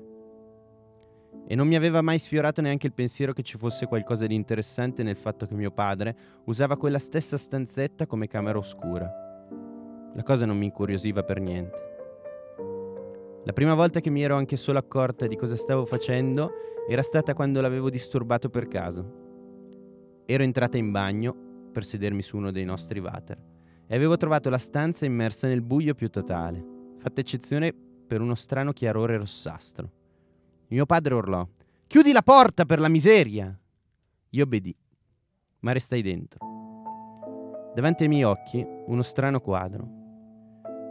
E 1.47 1.55
non 1.55 1.67
mi 1.67 1.75
aveva 1.75 2.01
mai 2.01 2.19
sfiorato 2.19 2.61
neanche 2.61 2.85
il 2.85 2.93
pensiero 2.93 3.33
che 3.33 3.41
ci 3.41 3.57
fosse 3.57 3.87
qualcosa 3.87 4.27
di 4.27 4.35
interessante 4.35 5.01
nel 5.01 5.17
fatto 5.17 5.47
che 5.47 5.55
mio 5.55 5.71
padre 5.71 6.15
usava 6.45 6.77
quella 6.77 6.99
stessa 6.99 7.37
stanzetta 7.37 8.05
come 8.05 8.27
camera 8.27 8.59
oscura. 8.59 9.30
La 10.13 10.23
cosa 10.23 10.45
non 10.45 10.57
mi 10.57 10.65
incuriosiva 10.65 11.23
per 11.23 11.39
niente. 11.39 11.89
La 13.43 13.53
prima 13.53 13.73
volta 13.73 14.01
che 14.01 14.09
mi 14.09 14.21
ero 14.21 14.35
anche 14.35 14.57
solo 14.57 14.77
accorta 14.77 15.25
di 15.25 15.35
cosa 15.35 15.55
stavo 15.55 15.85
facendo 15.85 16.51
era 16.87 17.01
stata 17.01 17.33
quando 17.33 17.61
l'avevo 17.61 17.89
disturbato 17.89 18.49
per 18.49 18.67
caso. 18.67 19.19
Ero 20.25 20.43
entrata 20.43 20.77
in 20.77 20.91
bagno 20.91 21.69
per 21.71 21.85
sedermi 21.85 22.21
su 22.21 22.37
uno 22.37 22.51
dei 22.51 22.65
nostri 22.65 22.99
water 22.99 23.37
e 23.87 23.95
avevo 23.95 24.17
trovato 24.17 24.49
la 24.49 24.57
stanza 24.57 25.05
immersa 25.05 25.47
nel 25.47 25.61
buio 25.61 25.95
più 25.95 26.09
totale, 26.09 26.63
fatta 26.97 27.21
eccezione 27.21 27.73
per 27.73 28.21
uno 28.21 28.35
strano 28.35 28.73
chiarore 28.73 29.17
rossastro. 29.17 29.91
Mio 30.67 30.85
padre 30.85 31.13
urlò: 31.13 31.47
Chiudi 31.87 32.11
la 32.11 32.21
porta 32.21 32.65
per 32.65 32.79
la 32.79 32.89
miseria! 32.89 33.57
Io 34.29 34.43
obbedì, 34.43 34.75
ma 35.59 35.71
restai 35.71 36.01
dentro. 36.01 36.39
Davanti 37.73 38.03
ai 38.03 38.09
miei 38.09 38.23
occhi 38.23 38.65
uno 38.87 39.01
strano 39.01 39.39
quadro. 39.39 40.00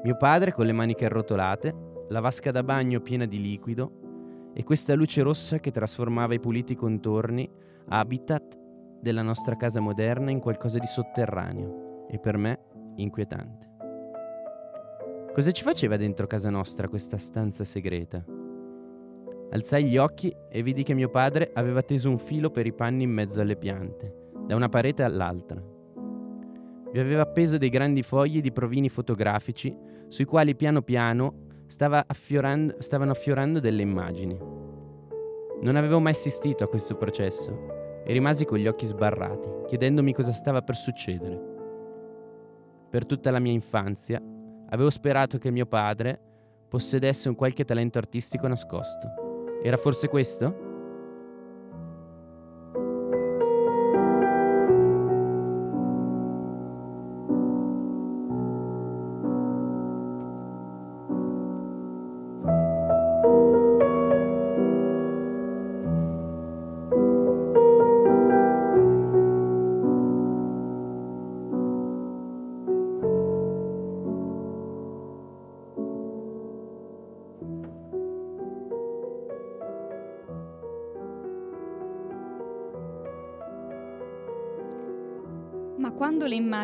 Mio 0.02 0.16
padre 0.16 0.52
con 0.52 0.64
le 0.64 0.72
maniche 0.72 1.04
arrotolate 1.04 1.88
la 2.08 2.20
vasca 2.20 2.50
da 2.50 2.62
bagno 2.62 3.00
piena 3.00 3.26
di 3.26 3.38
liquido 3.38 4.50
e 4.54 4.64
questa 4.64 4.94
luce 4.94 5.20
rossa 5.20 5.58
che 5.58 5.70
trasformava 5.70 6.32
i 6.32 6.40
puliti 6.40 6.74
contorni, 6.74 7.48
habitat 7.88 8.58
della 8.98 9.20
nostra 9.20 9.56
casa 9.56 9.80
moderna, 9.80 10.30
in 10.30 10.40
qualcosa 10.40 10.78
di 10.78 10.86
sotterraneo 10.86 12.06
e 12.08 12.18
per 12.18 12.38
me 12.38 12.60
inquietante. 12.96 13.68
Cosa 15.34 15.50
ci 15.50 15.62
faceva 15.62 15.98
dentro 15.98 16.26
casa 16.26 16.48
nostra 16.48 16.88
questa 16.88 17.18
stanza 17.18 17.64
segreta? 17.64 18.24
Alzai 19.50 19.84
gli 19.84 19.98
occhi 19.98 20.34
e 20.48 20.62
vidi 20.62 20.82
che 20.82 20.94
mio 20.94 21.10
padre 21.10 21.50
aveva 21.52 21.82
teso 21.82 22.08
un 22.08 22.18
filo 22.18 22.50
per 22.50 22.66
i 22.66 22.72
panni 22.72 23.02
in 23.02 23.10
mezzo 23.10 23.42
alle 23.42 23.56
piante, 23.56 24.30
da 24.46 24.56
una 24.56 24.70
parete 24.70 25.02
all'altra. 25.02 25.62
Vi 26.92 26.98
aveva 26.98 27.22
appeso 27.22 27.58
dei 27.58 27.68
grandi 27.68 28.02
fogli 28.02 28.40
di 28.40 28.50
provini 28.50 28.88
fotografici 28.88 29.88
sui 30.10 30.24
quali 30.24 30.56
piano 30.56 30.82
piano 30.82 31.46
stava 31.66 32.04
stavano 32.78 33.12
affiorando 33.12 33.60
delle 33.60 33.82
immagini. 33.82 34.36
Non 35.62 35.76
avevo 35.76 36.00
mai 36.00 36.12
assistito 36.12 36.64
a 36.64 36.68
questo 36.68 36.96
processo 36.96 38.02
e 38.04 38.12
rimasi 38.12 38.44
con 38.44 38.58
gli 38.58 38.66
occhi 38.66 38.86
sbarrati, 38.86 39.48
chiedendomi 39.68 40.12
cosa 40.12 40.32
stava 40.32 40.62
per 40.62 40.74
succedere. 40.74 41.40
Per 42.90 43.06
tutta 43.06 43.30
la 43.30 43.38
mia 43.38 43.52
infanzia 43.52 44.20
avevo 44.70 44.90
sperato 44.90 45.38
che 45.38 45.52
mio 45.52 45.66
padre 45.66 46.20
possedesse 46.68 47.28
un 47.28 47.36
qualche 47.36 47.64
talento 47.64 47.98
artistico 47.98 48.48
nascosto. 48.48 49.60
Era 49.62 49.76
forse 49.76 50.08
questo? 50.08 50.69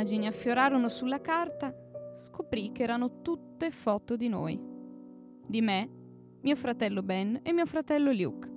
Immagini 0.07 0.29
affiorarono 0.29 0.89
sulla 0.89 1.21
carta, 1.21 1.75
scoprì 2.15 2.71
che 2.71 2.85
erano 2.85 3.23
tutte 3.23 3.73
foto 3.73 4.15
di 4.15 4.29
noi. 4.29 4.57
Di 5.45 5.61
me, 5.61 5.89
mio 6.43 6.55
fratello 6.55 7.03
Ben 7.03 7.41
e 7.43 7.53
mio 7.53 7.67
fratello 7.67 8.13
Luke, 8.13 8.49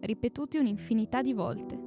ripetuti 0.00 0.58
un'infinità 0.58 1.22
di 1.22 1.32
volte. 1.32 1.80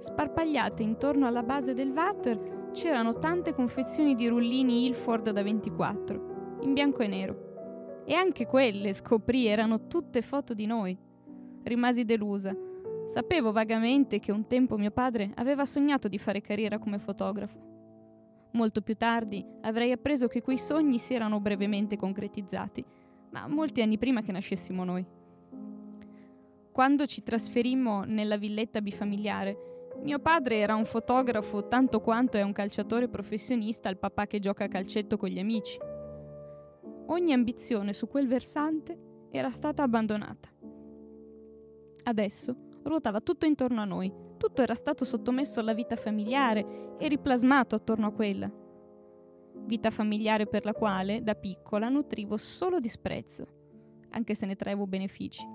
Sparpagliate 0.00 0.82
intorno 0.82 1.28
alla 1.28 1.44
base 1.44 1.74
del 1.74 1.92
water 1.92 2.70
c'erano 2.72 3.20
tante 3.20 3.54
confezioni 3.54 4.16
di 4.16 4.26
rullini 4.26 4.86
Ilford 4.86 5.30
da 5.30 5.42
24, 5.44 6.58
in 6.62 6.72
bianco 6.72 7.02
e 7.02 7.06
nero. 7.06 8.02
E 8.04 8.14
anche 8.14 8.46
quelle, 8.46 8.94
scoprì, 8.94 9.46
erano 9.46 9.86
tutte 9.86 10.22
foto 10.22 10.54
di 10.54 10.66
noi. 10.66 10.98
Rimasi 11.62 12.04
delusa 12.04 12.52
Sapevo 13.04 13.52
vagamente 13.52 14.18
che 14.18 14.32
un 14.32 14.46
tempo 14.46 14.76
mio 14.76 14.90
padre 14.90 15.30
aveva 15.34 15.64
sognato 15.66 16.08
di 16.08 16.18
fare 16.18 16.40
carriera 16.40 16.78
come 16.78 16.98
fotografo. 16.98 17.73
Molto 18.54 18.82
più 18.82 18.94
tardi 18.94 19.44
avrei 19.62 19.90
appreso 19.90 20.28
che 20.28 20.40
quei 20.40 20.58
sogni 20.58 21.00
si 21.00 21.12
erano 21.12 21.40
brevemente 21.40 21.96
concretizzati, 21.96 22.84
ma 23.30 23.48
molti 23.48 23.82
anni 23.82 23.98
prima 23.98 24.22
che 24.22 24.30
nascessimo 24.30 24.84
noi. 24.84 25.04
Quando 26.70 27.06
ci 27.06 27.24
trasferimmo 27.24 28.04
nella 28.04 28.36
villetta 28.36 28.80
bifamiliare, 28.80 29.92
mio 30.02 30.20
padre 30.20 30.58
era 30.58 30.76
un 30.76 30.84
fotografo 30.84 31.66
tanto 31.66 32.00
quanto 32.00 32.36
è 32.36 32.42
un 32.42 32.52
calciatore 32.52 33.08
professionista 33.08 33.88
il 33.88 33.96
papà 33.96 34.26
che 34.26 34.38
gioca 34.38 34.64
a 34.64 34.68
calcetto 34.68 35.16
con 35.16 35.28
gli 35.30 35.38
amici. 35.40 35.76
Ogni 37.06 37.32
ambizione 37.32 37.92
su 37.92 38.06
quel 38.06 38.28
versante 38.28 38.96
era 39.30 39.50
stata 39.50 39.82
abbandonata. 39.82 40.48
Adesso 42.04 42.56
ruotava 42.84 43.20
tutto 43.20 43.46
intorno 43.46 43.80
a 43.80 43.84
noi, 43.84 44.12
tutto 44.36 44.62
era 44.62 44.74
stato 44.74 45.04
sottomesso 45.04 45.60
alla 45.60 45.74
vita 45.74 45.96
familiare 45.96 46.96
e 46.98 47.08
riplasmato 47.08 47.74
attorno 47.74 48.06
a 48.06 48.12
quella. 48.12 48.50
Vita 49.66 49.90
familiare 49.90 50.46
per 50.46 50.64
la 50.64 50.72
quale, 50.72 51.22
da 51.22 51.34
piccola, 51.34 51.88
nutrivo 51.88 52.36
solo 52.36 52.80
disprezzo, 52.80 53.46
anche 54.10 54.34
se 54.34 54.46
ne 54.46 54.56
traevo 54.56 54.86
benefici. 54.86 55.46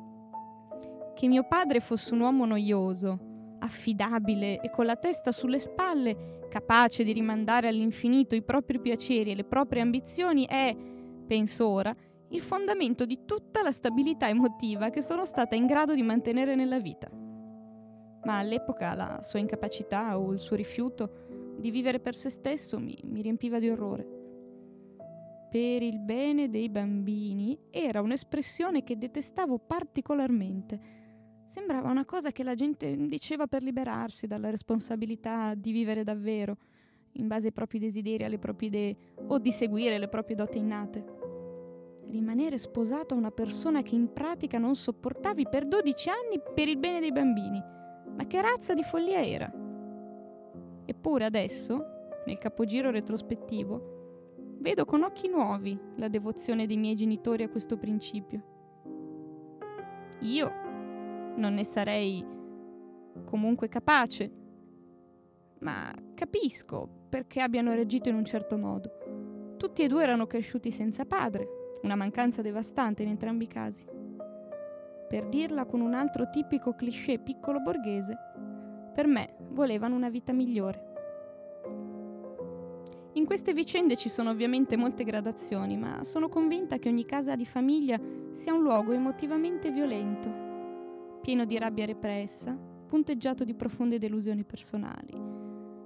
Che 1.13 1.27
mio 1.27 1.45
padre 1.47 1.79
fosse 1.79 2.13
un 2.13 2.21
uomo 2.21 2.45
noioso, 2.45 3.19
affidabile 3.59 4.61
e 4.61 4.69
con 4.69 4.85
la 4.85 4.95
testa 4.95 5.31
sulle 5.31 5.59
spalle, 5.59 6.47
capace 6.49 7.03
di 7.03 7.13
rimandare 7.13 7.67
all'infinito 7.67 8.35
i 8.35 8.41
propri 8.41 8.79
piaceri 8.79 9.31
e 9.31 9.35
le 9.35 9.43
proprie 9.43 9.81
ambizioni 9.81 10.45
è, 10.47 10.75
penso 11.27 11.67
ora, 11.67 11.95
il 12.31 12.41
fondamento 12.41 13.05
di 13.05 13.19
tutta 13.25 13.61
la 13.61 13.71
stabilità 13.71 14.27
emotiva 14.27 14.89
che 14.89 15.01
sono 15.01 15.25
stata 15.25 15.55
in 15.55 15.65
grado 15.65 15.93
di 15.93 16.01
mantenere 16.01 16.55
nella 16.55 16.79
vita. 16.79 17.09
Ma 18.29 18.37
all'epoca 18.37 18.93
la 18.93 19.23
sua 19.23 19.39
incapacità 19.39 20.19
o 20.19 20.31
il 20.31 20.39
suo 20.39 20.55
rifiuto 20.55 21.55
di 21.57 21.71
vivere 21.71 21.99
per 21.99 22.13
se 22.13 22.29
stesso 22.29 22.79
mi, 22.79 22.95
mi 23.05 23.23
riempiva 23.23 23.57
di 23.57 23.71
orrore. 23.71 24.05
Per 25.49 25.81
il 25.81 25.99
bene 25.99 26.47
dei 26.47 26.69
bambini 26.69 27.57
era 27.71 28.01
un'espressione 28.01 28.83
che 28.83 28.99
detestavo 28.99 29.57
particolarmente. 29.57 30.79
Sembrava 31.47 31.89
una 31.89 32.05
cosa 32.05 32.31
che 32.31 32.43
la 32.43 32.53
gente 32.53 32.95
diceva 33.07 33.47
per 33.47 33.63
liberarsi 33.63 34.27
dalla 34.27 34.51
responsabilità 34.51 35.55
di 35.55 35.71
vivere 35.71 36.03
davvero, 36.03 36.57
in 37.13 37.25
base 37.25 37.47
ai 37.47 37.53
propri 37.53 37.79
desideri, 37.79 38.25
alle 38.25 38.37
proprie 38.37 38.67
idee, 38.67 38.97
o 39.25 39.39
di 39.39 39.51
seguire 39.51 39.97
le 39.97 40.07
proprie 40.07 40.35
doti 40.35 40.59
innate 40.59 41.17
rimanere 42.09 42.57
sposato 42.57 43.13
a 43.13 43.17
una 43.17 43.29
persona 43.29 43.83
che 43.83 43.93
in 43.93 44.11
pratica 44.11 44.57
non 44.57 44.75
sopportavi 44.75 45.47
per 45.47 45.67
12 45.67 46.09
anni 46.09 46.41
per 46.55 46.67
il 46.67 46.77
bene 46.77 46.99
dei 46.99 47.11
bambini. 47.11 47.77
Ma 48.19 48.27
che 48.27 48.41
razza 48.41 48.73
di 48.73 48.83
follia 48.83 49.25
era? 49.25 49.49
Eppure 50.83 51.23
adesso, 51.23 51.85
nel 52.25 52.37
capogiro 52.37 52.91
retrospettivo, 52.91 54.57
vedo 54.59 54.83
con 54.83 55.03
occhi 55.03 55.29
nuovi 55.29 55.79
la 55.95 56.09
devozione 56.09 56.67
dei 56.67 56.75
miei 56.75 56.95
genitori 56.95 57.43
a 57.43 57.49
questo 57.49 57.77
principio. 57.77 58.43
Io 60.19 60.51
non 61.37 61.53
ne 61.53 61.63
sarei 61.63 62.25
comunque 63.23 63.69
capace, 63.69 64.29
ma 65.59 65.95
capisco 66.13 66.89
perché 67.07 67.39
abbiano 67.39 67.73
reagito 67.73 68.09
in 68.09 68.15
un 68.15 68.25
certo 68.25 68.57
modo. 68.57 69.55
Tutti 69.55 69.81
e 69.81 69.87
due 69.87 70.03
erano 70.03 70.27
cresciuti 70.27 70.71
senza 70.71 71.05
padre, 71.05 71.47
una 71.83 71.95
mancanza 71.95 72.41
devastante 72.41 73.01
in 73.01 73.07
entrambi 73.11 73.45
i 73.45 73.47
casi. 73.47 73.98
Per 75.09 75.25
dirla 75.25 75.65
con 75.65 75.81
un 75.81 75.95
altro 75.95 76.29
tipico 76.29 76.75
cliché 76.75 77.17
piccolo 77.17 77.59
borghese, 77.59 78.15
per 78.93 79.07
me 79.07 79.37
volevano 79.49 79.95
una 79.95 80.09
vita 80.09 80.31
migliore. 80.33 80.93
In 83.13 83.25
queste 83.25 83.53
vicende 83.53 83.95
ci 83.95 84.07
sono 84.07 84.29
ovviamente 84.29 84.77
molte 84.77 85.03
gradazioni, 85.03 85.77
ma 85.77 86.03
sono 86.03 86.29
convinta 86.29 86.77
che 86.77 86.89
ogni 86.89 87.05
casa 87.05 87.35
di 87.35 87.45
famiglia 87.47 87.99
sia 88.33 88.53
un 88.53 88.61
luogo 88.61 88.91
emotivamente 88.91 89.71
violento, 89.71 91.17
pieno 91.23 91.45
di 91.45 91.57
rabbia 91.57 91.87
repressa, 91.87 92.55
punteggiato 92.85 93.43
di 93.43 93.55
profonde 93.55 93.97
delusioni 93.97 94.43
personali. 94.43 95.19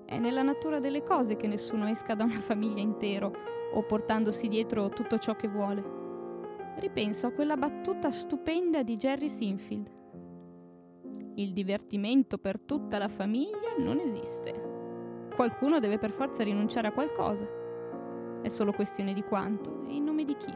È 0.03 0.19
nella 0.19 0.43
natura 0.43 0.81
delle 0.81 1.01
cose 1.01 1.37
che 1.37 1.47
nessuno 1.47 1.87
esca 1.87 2.13
da 2.13 2.25
una 2.25 2.39
famiglia 2.39 2.81
intero 2.81 3.33
o 3.73 3.83
portandosi 3.83 4.49
dietro 4.49 4.89
tutto 4.89 5.17
ciò 5.17 5.33
che 5.37 5.47
vuole. 5.47 6.02
Ripenso 6.75 7.27
a 7.27 7.31
quella 7.31 7.55
battuta 7.55 8.09
stupenda 8.09 8.81
di 8.81 8.97
Jerry 8.97 9.29
Sinfield. 9.29 9.89
Il 11.35 11.53
divertimento 11.53 12.37
per 12.37 12.59
tutta 12.59 12.97
la 12.97 13.07
famiglia 13.07 13.75
non 13.77 13.99
esiste. 13.99 15.29
Qualcuno 15.35 15.79
deve 15.79 15.99
per 15.99 16.11
forza 16.11 16.43
rinunciare 16.43 16.87
a 16.87 16.91
qualcosa. 16.91 17.47
È 18.41 18.47
solo 18.47 18.73
questione 18.73 19.13
di 19.13 19.21
quanto 19.21 19.85
e 19.87 19.95
in 19.95 20.03
nome 20.03 20.25
di 20.25 20.35
chi. 20.35 20.53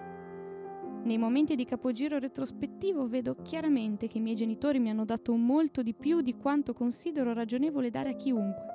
Nei 1.03 1.17
momenti 1.17 1.55
di 1.55 1.65
capogiro 1.65 2.17
retrospettivo 2.17 3.07
vedo 3.07 3.35
chiaramente 3.41 4.07
che 4.07 4.17
i 4.17 4.21
miei 4.21 4.35
genitori 4.35 4.79
mi 4.79 4.89
hanno 4.89 5.05
dato 5.05 5.33
molto 5.35 5.81
di 5.81 5.93
più 5.93 6.21
di 6.21 6.35
quanto 6.35 6.73
considero 6.73 7.33
ragionevole 7.33 7.89
dare 7.89 8.09
a 8.09 8.15
chiunque 8.15 8.65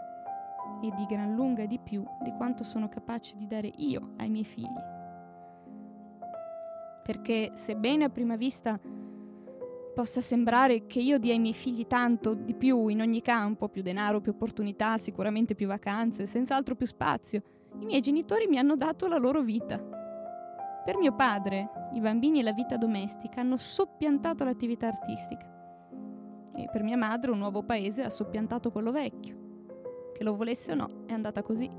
e 0.80 0.90
di 0.96 1.06
gran 1.06 1.34
lunga 1.34 1.66
di 1.66 1.78
più 1.78 2.04
di 2.22 2.32
quanto 2.36 2.64
sono 2.64 2.88
capace 2.88 3.36
di 3.36 3.46
dare 3.46 3.70
io 3.76 4.14
ai 4.16 4.30
miei 4.30 4.44
figli. 4.44 4.91
Perché 7.02 7.52
sebbene 7.54 8.04
a 8.04 8.08
prima 8.08 8.36
vista 8.36 8.78
possa 9.92 10.20
sembrare 10.20 10.86
che 10.86 11.00
io 11.00 11.18
dia 11.18 11.32
ai 11.32 11.38
miei 11.38 11.52
figli 11.52 11.86
tanto 11.86 12.34
di 12.34 12.54
più 12.54 12.88
in 12.88 13.00
ogni 13.00 13.20
campo, 13.20 13.68
più 13.68 13.82
denaro, 13.82 14.20
più 14.20 14.32
opportunità, 14.32 14.96
sicuramente 14.96 15.54
più 15.54 15.66
vacanze, 15.66 16.26
senz'altro 16.26 16.74
più 16.74 16.86
spazio, 16.86 17.42
i 17.80 17.84
miei 17.84 18.00
genitori 18.00 18.46
mi 18.46 18.58
hanno 18.58 18.76
dato 18.76 19.06
la 19.06 19.18
loro 19.18 19.42
vita. 19.42 19.78
Per 20.84 20.96
mio 20.96 21.14
padre, 21.14 21.70
i 21.92 22.00
bambini 22.00 22.40
e 22.40 22.42
la 22.42 22.52
vita 22.52 22.76
domestica 22.76 23.40
hanno 23.40 23.56
soppiantato 23.56 24.44
l'attività 24.44 24.88
artistica. 24.88 25.50
E 26.54 26.68
per 26.70 26.82
mia 26.82 26.96
madre 26.96 27.30
un 27.30 27.38
nuovo 27.38 27.62
paese 27.62 28.02
ha 28.02 28.10
soppiantato 28.10 28.70
quello 28.70 28.92
vecchio. 28.92 30.10
Che 30.12 30.24
lo 30.24 30.34
volesse 30.34 30.72
o 30.72 30.74
no, 30.74 31.04
è 31.06 31.12
andata 31.12 31.42
così. 31.42 31.70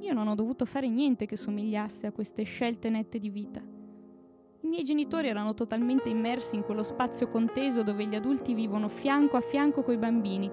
Io 0.00 0.12
non 0.12 0.28
ho 0.28 0.34
dovuto 0.34 0.64
fare 0.64 0.88
niente 0.88 1.26
che 1.26 1.36
somigliasse 1.36 2.06
a 2.06 2.12
queste 2.12 2.42
scelte 2.44 2.90
nette 2.90 3.18
di 3.18 3.30
vita. 3.30 3.60
I 4.66 4.68
miei 4.68 4.82
genitori 4.82 5.28
erano 5.28 5.54
totalmente 5.54 6.08
immersi 6.08 6.56
in 6.56 6.64
quello 6.64 6.82
spazio 6.82 7.28
conteso 7.28 7.84
dove 7.84 8.04
gli 8.04 8.16
adulti 8.16 8.52
vivono 8.52 8.88
fianco 8.88 9.36
a 9.36 9.40
fianco 9.40 9.84
coi 9.84 9.96
bambini, 9.96 10.50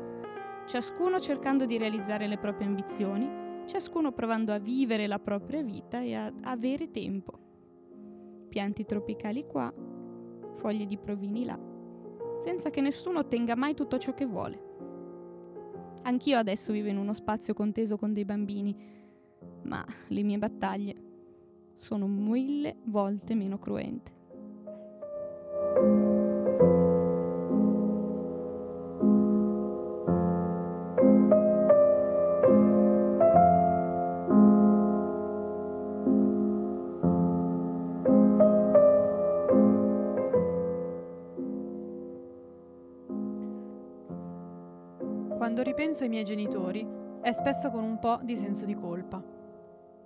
ciascuno 0.67 1.19
cercando 1.19 1.65
di 1.65 1.79
realizzare 1.79 2.27
le 2.27 2.37
proprie 2.37 2.67
ambizioni, 2.67 3.27
ciascuno 3.65 4.11
provando 4.11 4.53
a 4.53 4.59
vivere 4.59 5.07
la 5.07 5.17
propria 5.17 5.63
vita 5.63 5.99
e 6.01 6.13
a 6.13 6.31
avere 6.43 6.91
tempo. 6.91 7.39
Pianti 8.49 8.85
tropicali 8.85 9.47
qua, 9.47 9.73
foglie 10.57 10.85
di 10.85 10.99
provini 10.99 11.43
là, 11.43 11.59
senza 12.37 12.69
che 12.69 12.81
nessuno 12.81 13.17
ottenga 13.17 13.55
mai 13.55 13.73
tutto 13.73 13.97
ciò 13.97 14.13
che 14.13 14.27
vuole. 14.27 14.61
Anch'io 16.03 16.37
adesso 16.37 16.71
vivo 16.71 16.87
in 16.87 16.97
uno 16.97 17.13
spazio 17.13 17.55
conteso 17.55 17.97
con 17.97 18.13
dei 18.13 18.25
bambini, 18.25 18.77
ma 19.63 19.83
le 20.09 20.21
mie 20.21 20.37
battaglie 20.37 21.02
sono 21.83 22.07
mille 22.07 22.77
volte 22.85 23.35
meno 23.35 23.59
cruente. 23.59 24.11
Quando 45.37 45.61
ripenso 45.63 46.03
ai 46.03 46.09
miei 46.09 46.23
genitori, 46.23 46.87
è 47.19 47.33
spesso 47.33 47.69
con 47.69 47.83
un 47.83 47.99
po' 47.99 48.21
di 48.23 48.37
senso 48.37 48.63
di 48.63 48.73
colpa. 48.73 49.32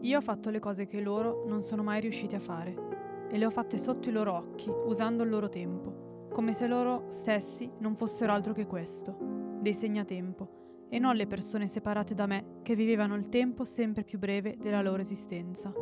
Io 0.01 0.17
ho 0.17 0.21
fatto 0.21 0.51
le 0.51 0.59
cose 0.59 0.85
che 0.85 1.01
loro 1.01 1.43
non 1.47 1.63
sono 1.63 1.81
mai 1.81 1.99
riusciti 1.99 2.35
a 2.35 2.39
fare 2.39 3.27
e 3.29 3.37
le 3.37 3.45
ho 3.45 3.49
fatte 3.49 3.77
sotto 3.77 4.09
i 4.09 4.11
loro 4.11 4.33
occhi, 4.33 4.71
usando 4.85 5.23
il 5.23 5.29
loro 5.29 5.49
tempo, 5.49 6.27
come 6.31 6.53
se 6.53 6.67
loro 6.67 7.05
stessi 7.07 7.69
non 7.79 7.95
fossero 7.95 8.31
altro 8.31 8.53
che 8.53 8.67
questo, 8.67 9.17
dei 9.59 9.73
segnatempo, 9.73 10.85
e 10.89 10.99
non 10.99 11.15
le 11.15 11.25
persone 11.25 11.67
separate 11.67 12.13
da 12.13 12.27
me 12.27 12.59
che 12.61 12.75
vivevano 12.75 13.15
il 13.15 13.27
tempo 13.27 13.65
sempre 13.65 14.03
più 14.03 14.19
breve 14.19 14.55
della 14.61 14.83
loro 14.83 15.01
esistenza. 15.01 15.73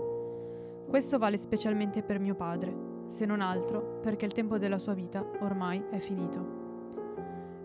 Questo 0.87 1.17
vale 1.17 1.37
specialmente 1.37 2.01
per 2.01 2.19
mio 2.19 2.35
padre, 2.35 3.03
se 3.07 3.25
non 3.25 3.41
altro 3.41 3.99
perché 4.01 4.25
il 4.25 4.31
tempo 4.31 4.57
della 4.57 4.77
sua 4.77 4.93
vita 4.93 5.23
ormai 5.41 5.83
è 5.91 5.99
finito. 5.99 6.63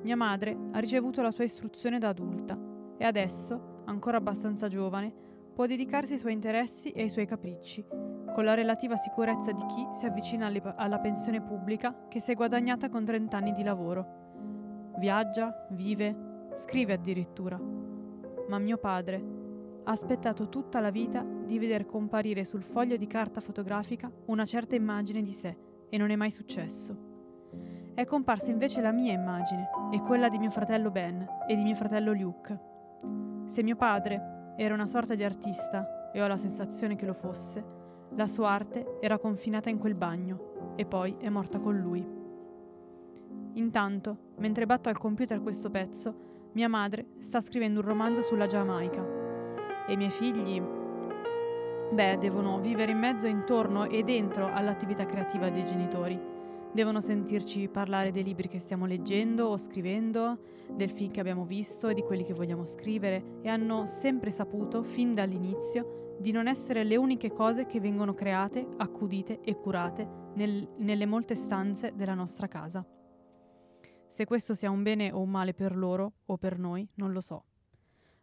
Mia 0.02 0.16
madre 0.16 0.56
ha 0.72 0.78
ricevuto 0.80 1.22
la 1.22 1.30
sua 1.30 1.44
istruzione 1.44 1.98
da 1.98 2.08
adulta 2.08 2.58
e 2.96 3.04
adesso, 3.04 3.82
ancora 3.84 4.16
abbastanza 4.16 4.66
giovane, 4.68 5.28
può 5.60 5.68
dedicarsi 5.68 6.14
ai 6.14 6.18
suoi 6.18 6.32
interessi 6.32 6.90
e 6.90 7.02
ai 7.02 7.10
suoi 7.10 7.26
capricci, 7.26 7.84
con 8.32 8.44
la 8.44 8.54
relativa 8.54 8.96
sicurezza 8.96 9.52
di 9.52 9.62
chi 9.66 9.86
si 9.92 10.06
avvicina 10.06 10.50
alla 10.76 10.98
pensione 10.98 11.42
pubblica 11.42 12.06
che 12.08 12.18
si 12.18 12.30
è 12.30 12.34
guadagnata 12.34 12.88
con 12.88 13.04
30 13.04 13.36
anni 13.36 13.52
di 13.52 13.62
lavoro. 13.62 14.94
Viaggia, 14.96 15.66
vive, 15.72 16.48
scrive 16.54 16.94
addirittura. 16.94 17.60
Ma 18.48 18.58
mio 18.58 18.78
padre 18.78 19.22
ha 19.84 19.90
aspettato 19.90 20.48
tutta 20.48 20.80
la 20.80 20.88
vita 20.88 21.22
di 21.22 21.58
veder 21.58 21.84
comparire 21.84 22.46
sul 22.46 22.62
foglio 22.62 22.96
di 22.96 23.06
carta 23.06 23.42
fotografica 23.42 24.10
una 24.28 24.46
certa 24.46 24.76
immagine 24.76 25.22
di 25.22 25.32
sé 25.32 25.54
e 25.90 25.98
non 25.98 26.08
è 26.10 26.16
mai 26.16 26.30
successo. 26.30 26.96
È 27.92 28.06
comparsa 28.06 28.50
invece 28.50 28.80
la 28.80 28.92
mia 28.92 29.12
immagine 29.12 29.68
e 29.92 30.00
quella 30.00 30.30
di 30.30 30.38
mio 30.38 30.48
fratello 30.48 30.90
Ben 30.90 31.22
e 31.46 31.54
di 31.54 31.62
mio 31.62 31.74
fratello 31.74 32.14
Luke. 32.14 32.58
Se 33.44 33.62
mio 33.62 33.76
padre 33.76 34.38
era 34.62 34.74
una 34.74 34.86
sorta 34.86 35.14
di 35.14 35.24
artista, 35.24 36.10
e 36.12 36.22
ho 36.22 36.26
la 36.26 36.36
sensazione 36.36 36.94
che 36.94 37.06
lo 37.06 37.14
fosse, 37.14 37.64
la 38.10 38.26
sua 38.26 38.50
arte 38.50 38.98
era 39.00 39.16
confinata 39.16 39.70
in 39.70 39.78
quel 39.78 39.94
bagno 39.94 40.74
e 40.76 40.84
poi 40.84 41.16
è 41.18 41.30
morta 41.30 41.58
con 41.58 41.78
lui. 41.78 42.06
Intanto, 43.54 44.16
mentre 44.36 44.66
batto 44.66 44.90
al 44.90 44.98
computer 44.98 45.40
questo 45.40 45.70
pezzo, 45.70 46.50
mia 46.52 46.68
madre 46.68 47.06
sta 47.20 47.40
scrivendo 47.40 47.80
un 47.80 47.86
romanzo 47.86 48.20
sulla 48.20 48.46
Giamaica 48.46 49.02
e 49.86 49.94
i 49.94 49.96
miei 49.96 50.10
figli, 50.10 50.60
beh, 50.60 52.18
devono 52.18 52.60
vivere 52.60 52.92
in 52.92 52.98
mezzo, 52.98 53.26
intorno 53.26 53.88
e 53.88 54.02
dentro 54.02 54.52
all'attività 54.52 55.06
creativa 55.06 55.48
dei 55.48 55.64
genitori. 55.64 56.20
Devono 56.72 57.00
sentirci 57.00 57.68
parlare 57.68 58.12
dei 58.12 58.22
libri 58.22 58.46
che 58.46 58.60
stiamo 58.60 58.86
leggendo 58.86 59.46
o 59.46 59.58
scrivendo, 59.58 60.38
del 60.70 60.88
film 60.88 61.10
che 61.10 61.18
abbiamo 61.18 61.44
visto 61.44 61.88
e 61.88 61.94
di 61.94 62.02
quelli 62.02 62.22
che 62.22 62.32
vogliamo 62.32 62.64
scrivere 62.64 63.40
e 63.42 63.48
hanno 63.48 63.86
sempre 63.86 64.30
saputo, 64.30 64.84
fin 64.84 65.12
dall'inizio, 65.12 66.16
di 66.20 66.30
non 66.30 66.46
essere 66.46 66.84
le 66.84 66.96
uniche 66.96 67.32
cose 67.32 67.66
che 67.66 67.80
vengono 67.80 68.14
create, 68.14 68.64
accudite 68.76 69.40
e 69.40 69.56
curate 69.56 70.06
nel- 70.34 70.68
nelle 70.76 71.06
molte 71.06 71.34
stanze 71.34 71.92
della 71.96 72.14
nostra 72.14 72.46
casa. 72.46 72.86
Se 74.06 74.24
questo 74.24 74.54
sia 74.54 74.70
un 74.70 74.82
bene 74.84 75.10
o 75.10 75.20
un 75.20 75.30
male 75.30 75.54
per 75.54 75.76
loro 75.76 76.12
o 76.26 76.36
per 76.36 76.58
noi, 76.58 76.86
non 76.94 77.12
lo 77.12 77.20
so. 77.20 77.44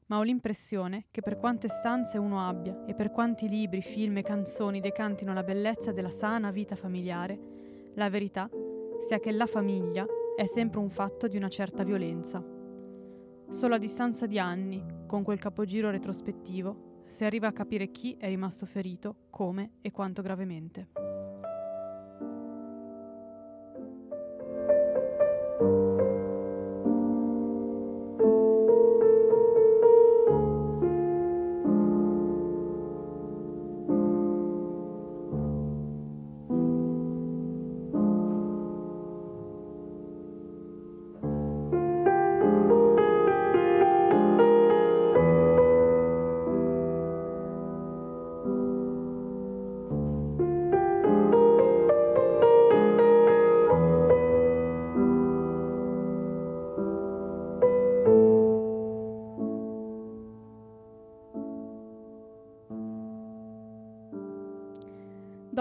Ma 0.06 0.20
ho 0.20 0.22
l'impressione 0.22 1.08
che 1.12 1.22
per 1.22 1.38
quante 1.38 1.68
stanze 1.68 2.18
uno 2.18 2.48
abbia 2.48 2.86
e 2.86 2.94
per 2.94 3.12
quanti 3.12 3.50
libri, 3.50 3.82
film 3.82 4.18
e 4.18 4.22
canzoni 4.22 4.80
decantino 4.80 5.34
la 5.34 5.44
bellezza 5.44 5.92
della 5.92 6.10
sana 6.10 6.50
vita 6.50 6.76
familiare, 6.76 7.57
la 7.98 8.10
verità 8.10 8.50
sia 9.00 9.20
che 9.20 9.32
la 9.32 9.48
famiglia 9.48 10.06
è 10.36 10.46
sempre 10.46 10.80
un 10.80 10.90
fatto 10.90 11.28
di 11.28 11.36
una 11.36 11.50
certa 11.50 11.84
violenza. 11.84 12.44
Solo 13.50 13.76
a 13.76 13.80
distanza 13.80 14.28
di 14.28 14.38
anni, 14.38 14.84
con 15.08 15.24
quel 15.24 15.40
capogiro 15.40 15.90
retrospettivo, 15.90 17.04
si 17.06 17.26
arriva 17.26 17.48
a 17.48 17.54
capire 17.54 17.90
chi 17.90 18.16
è 18.20 18.28
rimasto 18.28 18.66
ferito, 18.66 19.16
come 19.30 19.78
e 19.82 19.92
quanto 19.92 20.22
gravemente. 20.22 21.17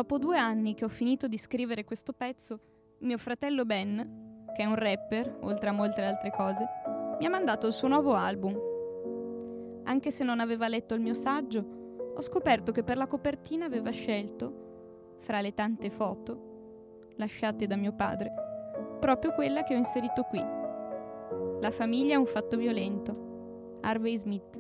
Dopo 0.08 0.24
due 0.24 0.38
anni 0.38 0.74
che 0.74 0.84
ho 0.84 0.88
finito 0.88 1.26
di 1.26 1.36
scrivere 1.36 1.82
questo 1.82 2.12
pezzo, 2.12 2.60
mio 2.98 3.18
fratello 3.18 3.64
Ben, 3.64 4.44
che 4.54 4.62
è 4.62 4.64
un 4.64 4.76
rapper, 4.76 5.38
oltre 5.40 5.68
a 5.68 5.72
molte 5.72 6.00
altre 6.02 6.30
cose, 6.30 6.64
mi 7.18 7.26
ha 7.26 7.28
mandato 7.28 7.66
il 7.66 7.72
suo 7.72 7.88
nuovo 7.88 8.14
album. 8.14 8.56
Anche 9.82 10.12
se 10.12 10.22
non 10.22 10.38
aveva 10.38 10.68
letto 10.68 10.94
il 10.94 11.00
mio 11.00 11.12
saggio, 11.12 12.12
ho 12.14 12.20
scoperto 12.20 12.70
che 12.70 12.84
per 12.84 12.96
la 12.96 13.08
copertina 13.08 13.64
aveva 13.64 13.90
scelto, 13.90 15.16
fra 15.18 15.40
le 15.40 15.54
tante 15.54 15.90
foto 15.90 17.08
lasciate 17.16 17.66
da 17.66 17.74
mio 17.74 17.92
padre, 17.92 18.32
proprio 19.00 19.32
quella 19.32 19.64
che 19.64 19.74
ho 19.74 19.76
inserito 19.76 20.22
qui. 20.22 20.38
La 21.60 21.72
famiglia 21.72 22.14
è 22.14 22.16
un 22.16 22.26
fatto 22.26 22.56
violento. 22.56 23.78
Harvey 23.80 24.16
Smith. 24.16 24.56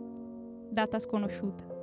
Data 0.70 0.98
sconosciuta. 0.98 1.75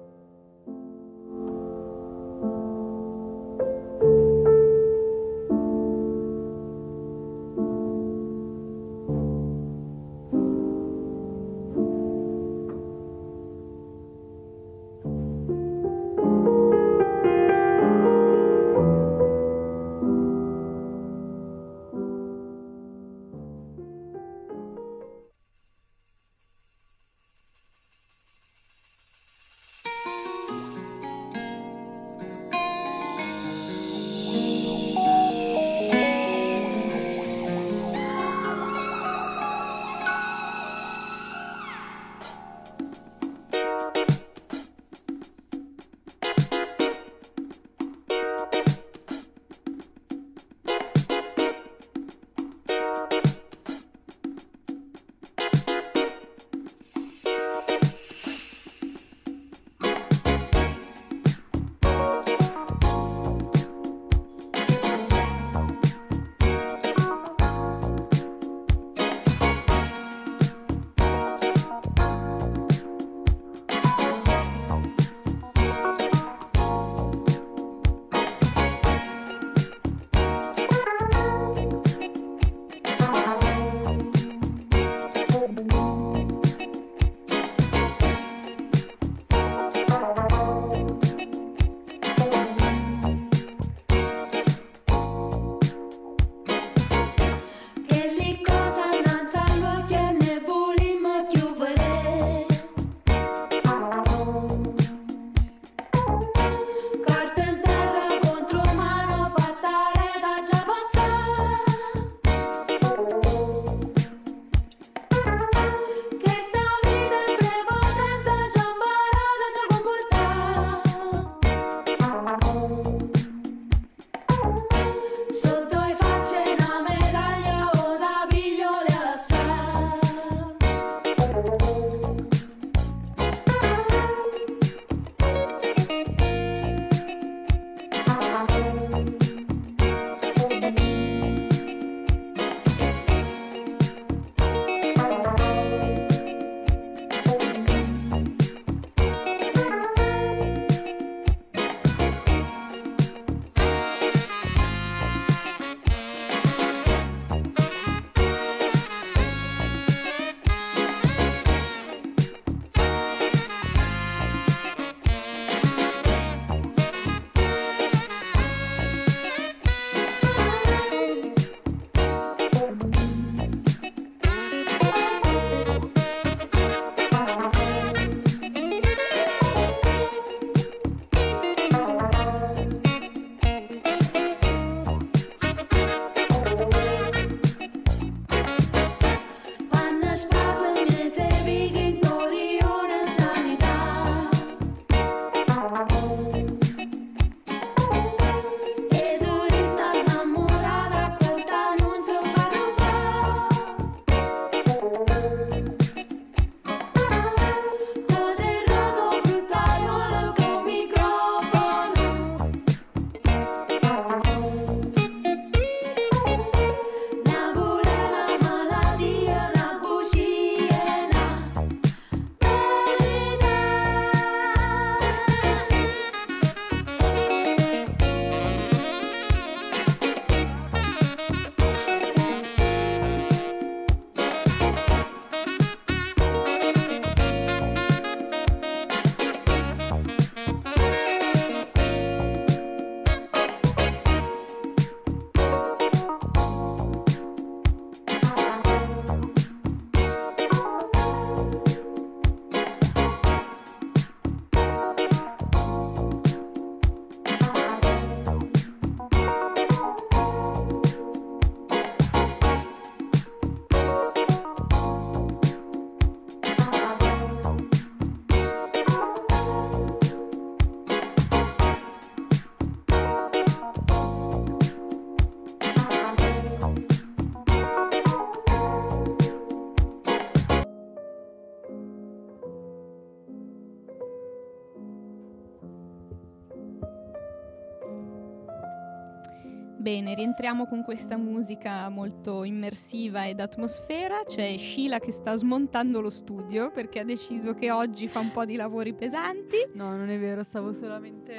Bene, 289.84 290.13
rientriamo 290.13 290.65
con 290.65 290.81
questa 290.81 291.17
musica 291.17 291.90
molto 291.90 292.46
immersiva 292.46 293.27
ed 293.27 293.42
atmosfera. 293.42 294.23
C'è 294.25 294.56
Sheila 294.58 295.00
che 295.00 295.12
sta 295.12 295.36
smontando 295.36 296.00
lo 296.00 296.10
studio 296.10 296.71
perché 296.71 297.00
ha 297.00 297.04
deciso 297.04 297.54
che 297.54 297.69
oggi 297.69 298.08
fa 298.08 298.19
un 298.19 298.31
po' 298.31 298.46
di 298.46 298.56
lavori 298.56 298.94
pesanti. 298.94 299.58
No, 299.73 299.94
non 299.94 300.08
è 300.08 300.17
vero, 300.17 300.42
stavo 300.44 300.71
solamente 300.71 301.36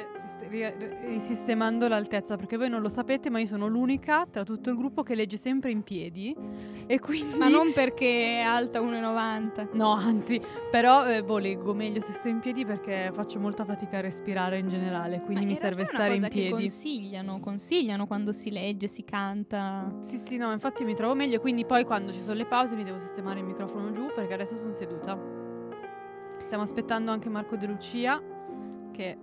risistemando 0.49 1.89
l'altezza 1.89 2.37
perché 2.37 2.57
voi 2.57 2.69
non 2.69 2.81
lo 2.81 2.89
sapete, 2.89 3.31
ma 3.31 3.39
io 3.39 3.47
sono 3.47 3.67
l'unica 3.67 4.27
tra 4.31 4.45
tutto 4.45 4.71
il 4.71 4.77
gruppo 4.77 5.03
che 5.03 5.15
legge 5.15 5.37
sempre 5.37 5.71
in 5.71 5.83
piedi 5.83 6.37
e 6.87 6.99
quindi 6.99 7.37
Ma 7.37 7.49
non 7.49 7.73
perché 7.73 8.39
è 8.39 8.41
alta 8.41 8.81
1,90. 8.81 9.69
No, 9.73 9.93
anzi, 9.93 10.41
però 10.71 11.07
eh, 11.07 11.23
boh, 11.23 11.39
leggo 11.39 11.75
meglio 11.75 12.01
se 12.01 12.13
sto 12.13 12.29
in 12.29 12.41
piedi 12.41 12.65
perché 12.65 13.11
faccio 13.13 13.39
molta 13.41 13.65
fatica 13.65 13.99
a 13.99 14.01
respirare 14.01 14.59
in 14.59 14.69
generale, 14.69 15.21
quindi 15.21 15.45
Ma 15.45 15.51
mi 15.51 15.57
serve 15.57 15.85
stare 15.85 16.17
in 16.17 16.29
piedi. 16.29 16.51
Consigliano, 16.51 17.41
consigliano 17.41 18.07
quando 18.07 18.33
si 18.33 18.51
legge, 18.51 18.87
si 18.87 19.05
canta. 19.05 19.93
Sì, 20.01 20.19
sì, 20.19 20.37
no, 20.37 20.53
infatti 20.53 20.85
mi 20.85 20.95
trovo 20.95 21.15
meglio, 21.15 21.41
quindi 21.41 21.65
poi 21.65 21.85
quando 21.85 22.13
ci 22.13 22.21
sono 22.21 22.35
le 22.35 22.47
pause 22.47 22.75
mi 22.75 22.85
devo 22.85 22.99
sistemare 22.99 23.41
il 23.41 23.47
microfono 23.47 23.93
giù 23.93 24.07
perché 24.15 24.35
adesso 24.35 24.57
sono 24.57 24.73
seduta. 24.73 25.19
Stiamo 26.41 26.63
aspettando 26.63 27.11
anche 27.11 27.29
Marco 27.29 27.57
De 27.57 27.67
Lucia 27.67 28.21
che 28.93 29.19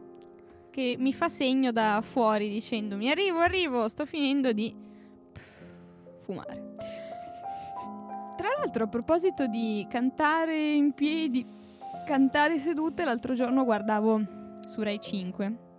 Che 0.72 0.96
mi 0.98 1.12
fa 1.12 1.28
segno 1.28 1.72
da 1.72 2.02
fuori 2.02 2.48
dicendomi 2.48 3.10
arrivo, 3.10 3.40
arrivo, 3.40 3.88
sto 3.90 4.06
finendo 4.06 4.54
di 4.54 4.74
fumare. 6.22 6.74
Tra 8.38 8.48
l'altro, 8.58 8.86
a 8.86 8.88
proposito 8.88 9.48
di 9.48 9.86
cantare 9.90 10.72
in 10.72 10.94
piedi, 10.94 11.46
cantare 12.06 12.58
sedute, 12.58 13.04
l'altro 13.04 13.34
giorno 13.34 13.66
guardavo 13.66 14.22
su 14.66 14.82
Rai 14.82 15.00
5. 15.00 15.71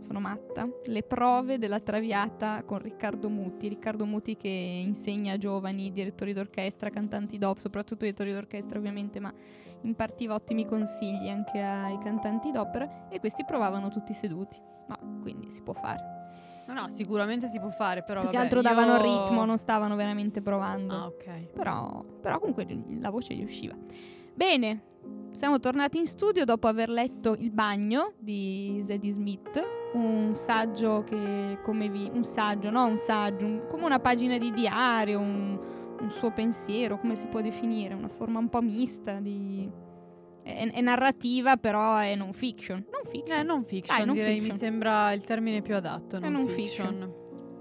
Sono 0.00 0.20
matta. 0.20 0.68
Le 0.86 1.02
prove 1.02 1.58
della 1.58 1.80
Traviata 1.80 2.62
con 2.64 2.78
Riccardo 2.78 3.28
Muti. 3.28 3.68
Riccardo 3.68 4.04
Muti 4.04 4.36
che 4.36 4.48
insegna 4.48 5.34
a 5.34 5.38
giovani 5.38 5.92
direttori 5.92 6.32
d'orchestra, 6.32 6.90
cantanti 6.90 7.38
d'op, 7.38 7.58
soprattutto 7.58 8.04
direttori 8.04 8.32
d'orchestra 8.32 8.78
ovviamente, 8.78 9.20
ma 9.20 9.32
impartiva 9.82 10.34
ottimi 10.34 10.66
consigli 10.66 11.28
anche 11.28 11.60
ai 11.60 11.98
cantanti 11.98 12.50
d'opera 12.50 13.08
e 13.08 13.20
questi 13.20 13.44
provavano 13.44 13.88
tutti 13.88 14.12
seduti. 14.12 14.58
Ma 14.88 14.98
quindi 15.22 15.50
si 15.52 15.62
può 15.62 15.72
fare. 15.72 16.20
No, 16.66 16.74
no, 16.74 16.88
sicuramente 16.88 17.48
si 17.48 17.58
può 17.58 17.70
fare, 17.70 18.02
però 18.02 18.20
Più 18.20 18.30
che 18.30 18.36
vabbè, 18.36 18.48
altro 18.48 18.62
davano 18.62 18.96
io- 18.96 19.24
ritmo, 19.24 19.44
non 19.44 19.58
stavano 19.58 19.96
veramente 19.96 20.40
provando. 20.42 20.92
Ah, 20.94 21.06
ok. 21.06 21.46
Però, 21.52 22.04
però 22.20 22.38
comunque 22.38 22.66
la 23.00 23.10
voce 23.10 23.34
gli 23.34 23.42
usciva. 23.42 23.74
Bene, 24.34 24.82
siamo 25.30 25.58
tornati 25.58 25.98
in 25.98 26.06
studio 26.06 26.44
dopo 26.44 26.66
aver 26.68 26.88
letto 26.88 27.34
Il 27.38 27.50
bagno 27.50 28.12
di 28.18 28.80
Zadie 28.82 29.12
Smith, 29.12 29.62
un 29.94 30.34
saggio 30.34 31.04
che 31.04 31.58
come 31.62 31.88
vi... 31.88 32.10
un 32.12 32.24
saggio, 32.24 32.70
no 32.70 32.86
un 32.86 32.96
saggio, 32.96 33.44
un- 33.46 33.66
come 33.68 33.84
una 33.84 33.98
pagina 34.00 34.38
di 34.38 34.52
diario, 34.52 35.18
un, 35.20 35.58
un 36.00 36.10
suo 36.10 36.30
pensiero, 36.32 36.98
come 36.98 37.14
si 37.14 37.26
può 37.26 37.40
definire, 37.40 37.94
una 37.94 38.08
forma 38.08 38.38
un 38.38 38.48
po' 38.48 38.60
mista 38.62 39.20
di... 39.20 39.68
È, 40.42 40.70
è 40.72 40.80
narrativa, 40.80 41.56
però 41.56 41.98
è 41.98 42.14
non 42.16 42.32
fiction. 42.32 42.84
Non 42.90 43.02
fiction. 43.04 43.38
Eh, 43.38 43.42
non 43.44 43.64
fiction, 43.64 43.96
Dai, 43.96 44.06
non 44.06 44.14
direi, 44.16 44.34
fiction. 44.40 44.52
mi 44.54 44.58
sembra 44.58 45.12
il 45.12 45.22
termine 45.24 45.62
più 45.62 45.76
adatto, 45.76 46.18
non, 46.18 46.32
non 46.32 46.48
fiction. 46.48 47.14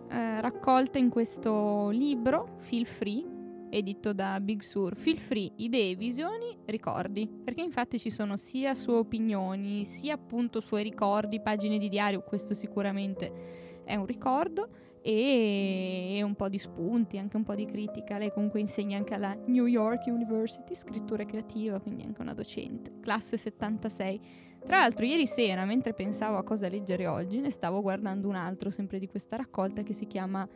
eh, 0.09 0.41
raccolta 0.41 0.97
in 0.97 1.09
questo 1.09 1.89
libro, 1.89 2.55
Feel 2.57 2.87
Free, 2.87 3.23
edito 3.71 4.13
da 4.13 4.39
Big 4.39 4.61
Sur. 4.61 4.95
Feel 4.95 5.17
Free, 5.17 5.51
idee, 5.55 5.95
visioni, 5.95 6.55
ricordi. 6.65 7.27
Perché 7.27 7.61
infatti 7.61 7.97
ci 7.97 8.09
sono 8.09 8.35
sia 8.35 8.75
sue 8.75 8.95
opinioni, 8.95 9.85
sia 9.85 10.13
appunto 10.13 10.59
suoi 10.59 10.83
ricordi, 10.83 11.41
pagine 11.41 11.77
di 11.77 11.89
diario, 11.89 12.21
questo 12.21 12.53
sicuramente 12.53 13.79
è 13.85 13.95
un 13.95 14.05
ricordo, 14.05 14.69
e, 15.01 16.21
un 16.23 16.35
po' 16.35 16.47
di 16.47 16.59
spunti, 16.59 17.17
anche 17.17 17.35
un 17.35 17.43
po' 17.43 17.55
di 17.55 17.65
critica. 17.65 18.17
Lei 18.17 18.31
comunque 18.31 18.59
insegna 18.59 18.97
anche 18.97 19.13
alla 19.13 19.35
New 19.47 19.65
York 19.65 20.05
University, 20.05 20.75
scrittura 20.75 21.25
creativa, 21.25 21.79
quindi 21.79 22.03
anche 22.03 22.21
una 22.21 22.33
docente, 22.33 22.99
classe 22.99 23.37
76. 23.37 24.21
Tra 24.65 24.79
l'altro, 24.79 25.05
ieri 25.05 25.25
sera, 25.25 25.65
mentre 25.65 25.93
pensavo 25.93 26.37
a 26.37 26.43
cosa 26.43 26.69
leggere 26.69 27.07
oggi, 27.07 27.39
ne 27.39 27.49
stavo 27.49 27.81
guardando 27.81 28.27
un 28.27 28.35
altro, 28.35 28.69
sempre 28.69 28.99
di 28.99 29.07
questa 29.07 29.35
raccolta, 29.35 29.81
che 29.81 29.93
si 29.93 30.05
chiama 30.05 30.47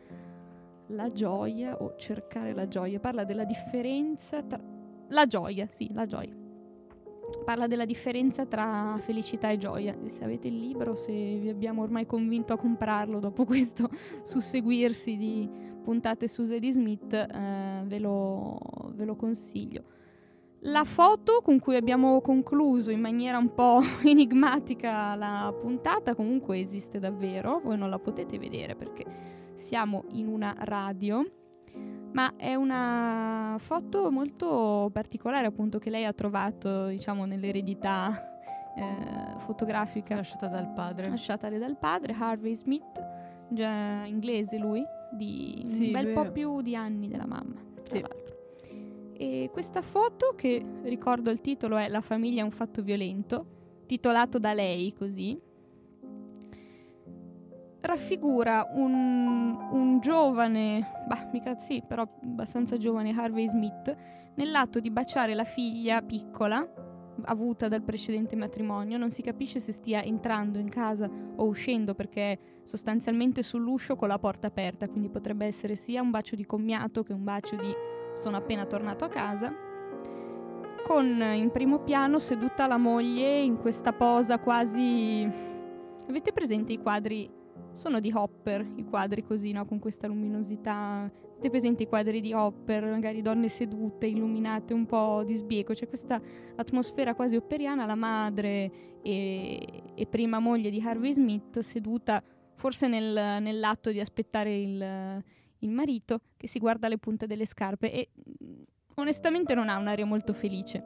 La 0.89 1.11
gioia 1.11 1.81
o 1.81 1.95
cercare 1.97 2.53
la 2.53 2.67
gioia. 2.67 2.99
Parla 2.99 3.23
della 3.23 3.45
differenza 3.45 4.41
tra. 4.43 4.59
La 5.09 5.25
gioia, 5.25 5.67
sì, 5.69 5.89
la 5.93 6.05
gioia. 6.05 6.36
Parla 7.43 7.65
della 7.65 7.86
differenza 7.86 8.45
tra 8.45 8.97
felicità 8.99 9.49
e 9.49 9.57
gioia. 9.57 9.95
Se 10.05 10.23
avete 10.23 10.47
il 10.47 10.57
libro, 10.57 10.93
se 10.95 11.11
vi 11.11 11.49
abbiamo 11.49 11.81
ormai 11.81 12.05
convinto 12.05 12.53
a 12.53 12.57
comprarlo 12.57 13.19
dopo 13.19 13.45
questo 13.45 13.89
susseguirsi 14.23 15.17
di 15.17 15.49
puntate 15.83 16.27
su 16.27 16.43
Zadie 16.43 16.71
Smith, 16.71 17.13
eh, 17.13 17.83
ve, 17.86 17.99
lo, 17.99 18.59
ve 18.93 19.05
lo 19.05 19.15
consiglio. 19.15 19.83
La 20.67 20.83
foto 20.83 21.41
con 21.43 21.59
cui 21.59 21.75
abbiamo 21.75 22.21
concluso 22.21 22.89
in 22.89 22.99
maniera 22.99 23.38
un 23.38 23.53
po' 23.53 23.81
enigmatica 24.03 25.13
la 25.13 25.53
puntata 25.59 26.15
comunque 26.15 26.59
esiste 26.59 26.97
davvero, 26.97 27.61
voi 27.63 27.77
non 27.77 27.89
la 27.91 27.99
potete 27.99 28.39
vedere 28.39 28.75
perché 28.75 29.05
siamo 29.55 30.03
in 30.11 30.27
una 30.27 30.53
radio, 30.57 31.23
ma 32.13 32.35
è 32.37 32.55
una 32.55 33.55
foto 33.59 34.09
molto 34.11 34.89
particolare 34.93 35.47
appunto 35.47 35.79
che 35.79 35.89
lei 35.89 36.05
ha 36.05 36.13
trovato 36.13 36.87
diciamo 36.87 37.25
nell'eredità 37.25 38.39
eh, 38.75 39.37
fotografica 39.39 40.15
Lasciata 40.15 40.47
dal 40.47 40.71
padre. 40.73 41.09
lasciatale 41.09 41.57
dal 41.57 41.77
padre 41.77 42.13
Harvey 42.17 42.55
Smith, 42.55 43.03
già 43.49 44.03
inglese 44.05 44.57
lui, 44.57 44.83
di 45.11 45.61
Sì, 45.65 45.85
un 45.87 45.91
bel 45.91 46.03
lui 46.05 46.13
po' 46.13 46.31
più 46.31 46.61
di 46.61 46.75
anni 46.75 47.07
della 47.07 47.25
mamma, 47.27 47.61
tra 47.83 47.95
Sì. 47.95 48.01
l'altro. 48.01 48.33
E 49.17 49.49
questa 49.53 49.81
foto, 49.81 50.33
che 50.35 50.63
ricordo 50.83 51.29
il 51.31 51.39
titolo 51.39 51.77
è 51.77 51.87
La 51.87 52.01
famiglia 52.01 52.41
è 52.41 52.43
un 52.43 52.51
fatto 52.51 52.81
violento, 52.81 53.45
titolato 53.85 54.39
da 54.39 54.53
lei 54.53 54.93
così, 54.93 55.39
raffigura 57.86 58.67
un, 58.73 59.57
un 59.71 59.99
giovane, 59.99 61.03
bah, 61.07 61.29
mica 61.31 61.55
sì, 61.55 61.83
però 61.86 62.07
abbastanza 62.23 62.77
giovane 62.77 63.13
Harvey 63.15 63.47
Smith, 63.47 63.95
nell'atto 64.36 64.79
di 64.79 64.89
baciare 64.89 65.33
la 65.33 65.43
figlia 65.43 66.01
piccola, 66.01 66.67
avuta 67.23 67.67
dal 67.67 67.81
precedente 67.81 68.36
matrimonio, 68.36 68.97
non 68.97 69.09
si 69.09 69.21
capisce 69.21 69.59
se 69.59 69.71
stia 69.71 70.03
entrando 70.03 70.59
in 70.59 70.69
casa 70.69 71.09
o 71.36 71.45
uscendo 71.45 71.95
perché 71.95 72.31
è 72.31 72.39
sostanzialmente 72.63 73.43
sull'uscio 73.43 73.95
con 73.95 74.07
la 74.07 74.19
porta 74.19 74.47
aperta, 74.47 74.88
quindi 74.88 75.09
potrebbe 75.09 75.45
essere 75.45 75.75
sia 75.75 76.01
un 76.01 76.11
bacio 76.11 76.36
di 76.36 76.45
commiato 76.45 77.03
che 77.03 77.13
un 77.13 77.23
bacio 77.23 77.55
di 77.55 77.73
sono 78.13 78.38
appena 78.38 78.65
tornato 78.65 79.05
a 79.05 79.09
casa. 79.09 79.53
Con 80.83 81.19
in 81.33 81.49
primo 81.51 81.79
piano 81.79 82.19
seduta 82.19 82.67
la 82.67 82.77
moglie 82.77 83.39
in 83.39 83.57
questa 83.57 83.93
posa 83.93 84.38
quasi... 84.39 85.27
Avete 86.07 86.31
presente 86.31 86.73
i 86.73 86.77
quadri? 86.77 87.34
Sono 87.71 87.99
di 87.99 88.11
Hopper, 88.13 88.65
i 88.75 88.85
quadri 88.85 89.23
così, 89.23 89.51
no? 89.51 89.65
Con 89.65 89.79
questa 89.79 90.07
luminosità. 90.07 91.11
Avete 91.31 91.49
presente 91.49 91.83
i 91.83 91.87
quadri 91.87 92.21
di 92.21 92.33
Hopper? 92.33 92.85
Magari 92.85 93.21
donne 93.21 93.49
sedute, 93.49 94.07
illuminate, 94.07 94.73
un 94.73 94.85
po' 94.85 95.23
di 95.25 95.35
sbiego. 95.35 95.73
C'è 95.73 95.87
questa 95.87 96.21
atmosfera 96.55 97.15
quasi 97.15 97.35
opperiana, 97.35 97.85
la 97.85 97.95
madre 97.95 98.99
e, 99.01 99.83
e 99.93 100.05
prima 100.07 100.39
moglie 100.39 100.69
di 100.69 100.81
Harvey 100.81 101.13
Smith 101.13 101.59
seduta 101.59 102.23
forse 102.55 102.87
nel- 102.87 103.41
nell'atto 103.41 103.91
di 103.91 103.99
aspettare 103.99 104.57
il, 104.57 105.23
il 105.59 105.69
marito 105.71 106.21
che 106.37 106.47
si 106.47 106.59
guarda 106.59 106.87
le 106.87 106.97
punte 106.97 107.27
delle 107.27 107.45
scarpe 107.45 107.91
e 107.91 108.09
mh, 108.13 108.61
onestamente 108.95 109.53
non 109.53 109.69
ha 109.69 109.77
un'aria 109.77 110.05
molto 110.05 110.33
felice. 110.33 110.83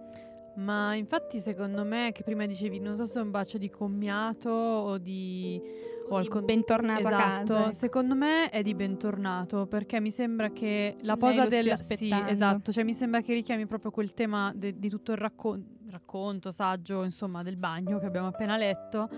Ma 0.59 0.95
infatti 0.95 1.39
secondo 1.39 1.83
me 1.85 2.11
che 2.11 2.23
prima 2.23 2.45
dicevi 2.45 2.79
non 2.79 2.95
so 2.95 3.05
se 3.05 3.19
è 3.19 3.21
un 3.21 3.31
bacio 3.31 3.57
di 3.57 3.69
commiato 3.69 4.49
o 4.49 4.97
di... 4.97 5.61
o 6.09 6.15
al 6.17 6.23
Di 6.23 6.27
con- 6.27 6.43
bentornato 6.45 7.07
a 7.07 7.11
esatto, 7.11 7.53
casa. 7.53 7.71
secondo 7.71 8.15
me 8.15 8.49
è 8.49 8.61
di 8.61 8.73
bentornato 8.75 9.67
perché 9.67 9.99
mi 10.01 10.11
sembra 10.11 10.49
che 10.51 10.95
la 11.01 11.15
posa 11.17 11.45
del... 11.45 11.77
Sì, 11.77 12.13
esatto, 12.27 12.71
cioè 12.71 12.83
mi 12.83 12.93
sembra 12.93 13.21
che 13.21 13.33
richiami 13.33 13.65
proprio 13.67 13.91
quel 13.91 14.13
tema 14.13 14.51
de- 14.55 14.77
di 14.77 14.89
tutto 14.89 15.11
il 15.13 15.17
raccon- 15.17 15.63
racconto, 15.89 16.51
saggio, 16.51 17.03
insomma, 17.03 17.41
del 17.41 17.55
bagno 17.57 17.97
che 17.99 18.05
abbiamo 18.05 18.27
appena 18.27 18.57
letto, 18.57 19.09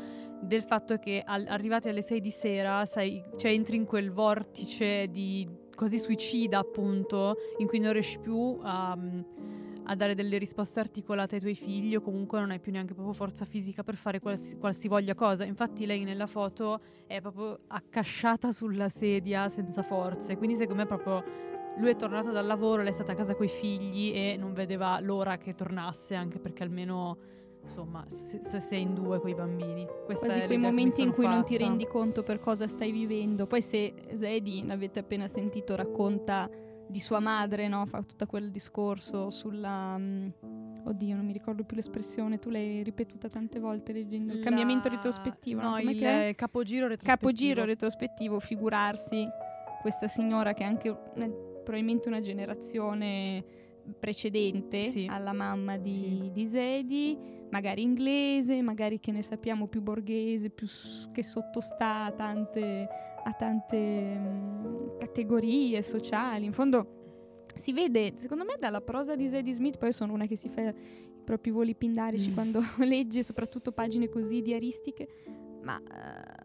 del 0.41 0.63
fatto 0.63 0.97
che 0.97 1.21
al- 1.25 1.45
arrivati 1.47 1.89
alle 1.89 2.01
6 2.01 2.21
di 2.21 2.31
sera, 2.31 2.85
sai, 2.85 3.21
cioè 3.37 3.51
entri 3.51 3.75
in 3.77 3.85
quel 3.85 4.11
vortice 4.11 5.07
di 5.09 5.47
quasi 5.75 5.97
suicida 5.97 6.59
appunto, 6.59 7.35
in 7.57 7.67
cui 7.67 7.79
non 7.79 7.91
riesci 7.93 8.19
più 8.19 8.57
a, 8.61 8.97
a 9.91 9.95
dare 9.95 10.15
delle 10.15 10.37
risposte 10.37 10.79
articolate 10.79 11.35
ai 11.35 11.41
tuoi 11.41 11.53
figli 11.53 11.95
o 11.97 12.01
comunque 12.01 12.39
non 12.39 12.49
hai 12.51 12.59
più 12.59 12.71
neanche 12.71 12.93
proprio 12.93 13.13
forza 13.13 13.43
fisica 13.43 13.83
per 13.83 13.95
fare 13.95 14.21
qualsi- 14.21 14.57
qualsivoglia 14.57 15.15
cosa. 15.15 15.43
Infatti 15.43 15.85
lei 15.85 16.05
nella 16.05 16.27
foto 16.27 16.79
è 17.07 17.19
proprio 17.19 17.59
accasciata 17.67 18.53
sulla 18.53 18.87
sedia 18.87 19.49
senza 19.49 19.83
forze, 19.83 20.37
quindi 20.37 20.55
secondo 20.55 20.81
me 20.83 20.87
proprio 20.87 21.23
lui 21.77 21.89
è 21.89 21.95
tornato 21.97 22.31
dal 22.31 22.45
lavoro, 22.45 22.81
lei 22.81 22.91
è 22.91 22.93
stata 22.93 23.11
a 23.11 23.15
casa 23.15 23.35
coi 23.35 23.49
figli 23.49 24.13
e 24.15 24.37
non 24.37 24.53
vedeva 24.53 24.97
l'ora 25.01 25.37
che 25.37 25.55
tornasse, 25.55 26.15
anche 26.15 26.39
perché 26.39 26.63
almeno 26.63 27.17
insomma, 27.61 28.05
se, 28.07 28.39
se 28.43 28.59
sei 28.61 28.81
in 28.83 28.93
due 28.93 29.19
con 29.19 29.29
i 29.29 29.35
bambini. 29.35 29.85
Questa 30.05 30.25
Quasi 30.25 30.45
quei 30.45 30.57
momenti 30.57 31.01
in 31.01 31.11
cui 31.11 31.25
non 31.25 31.43
ti 31.43 31.55
fatta. 31.55 31.67
rendi 31.67 31.85
conto 31.85 32.23
per 32.23 32.39
cosa 32.39 32.65
stai 32.67 32.91
vivendo. 32.91 33.45
Poi 33.45 33.61
se 33.61 33.93
Zedi, 34.13 34.65
l'avete 34.65 34.99
appena 34.99 35.27
sentito, 35.27 35.75
racconta 35.75 36.49
di 36.91 36.99
sua 36.99 37.19
madre, 37.19 37.67
no? 37.67 37.85
Fa 37.85 38.01
tutto 38.03 38.25
quel 38.25 38.51
discorso 38.51 39.29
sulla... 39.29 39.97
mm, 39.97 40.27
oddio, 40.83 41.15
non 41.15 41.25
mi 41.25 41.33
ricordo 41.33 41.63
più 41.63 41.75
l'espressione, 41.77 42.37
tu 42.37 42.49
l'hai 42.49 42.83
ripetuta 42.83 43.27
tante 43.29 43.59
volte 43.59 43.93
leggendo. 43.93 44.33
Il 44.33 44.39
La- 44.39 44.43
cambiamento 44.45 44.89
retrospettivo, 44.89 45.61
no? 45.61 45.69
No, 45.71 45.79
il, 45.79 45.97
che 45.97 46.33
capogiro 46.35 46.87
retrospettivo. 46.87 47.15
capogiro 47.31 47.65
retrospettivo, 47.65 48.39
figurarsi 48.39 49.27
questa 49.81 50.07
signora 50.07 50.53
che 50.53 50.63
è 50.63 50.67
anche 50.67 50.89
una- 50.89 51.27
probabilmente 51.63 52.07
una 52.07 52.19
generazione 52.19 53.43
precedente 53.99 54.83
Sì. 54.83 55.07
alla 55.09 55.33
mamma 55.33 55.77
di, 55.77 55.91
Sì. 55.91 56.29
di 56.33 56.45
Zedi, 56.47 57.17
magari 57.49 57.81
inglese, 57.81 58.61
magari 58.61 58.99
che 58.99 59.11
ne 59.11 59.21
sappiamo 59.23 59.67
più 59.67 59.81
borghese, 59.81 60.49
più 60.49 60.67
s- 60.67 61.09
che 61.11 61.23
sottostà 61.23 62.05
a 62.05 62.11
tante, 62.11 62.87
a 63.23 63.33
tante 63.33 63.77
mm, 64.17 64.97
categorie 64.99 65.81
sociali. 65.81 66.45
In 66.45 66.53
fondo 66.53 66.99
si 67.55 67.73
vede, 67.73 68.13
secondo 68.15 68.43
me, 68.45 68.55
dalla 68.59 68.81
prosa 68.81 69.15
di 69.15 69.27
Zadie 69.27 69.53
Smith, 69.53 69.77
poi 69.77 69.89
io 69.89 69.93
sono 69.93 70.13
una 70.13 70.25
che 70.25 70.35
si 70.35 70.49
fa 70.49 70.61
i 70.61 70.73
propri 71.23 71.51
voli 71.51 71.75
pindarici 71.75 72.31
Mm. 72.31 72.33
quando 72.33 72.61
legge 72.79 73.23
soprattutto 73.23 73.71
pagine 73.71 74.09
così 74.09 74.41
diaristiche, 74.41 75.07
ma 75.63 75.79
eh, 75.79 76.40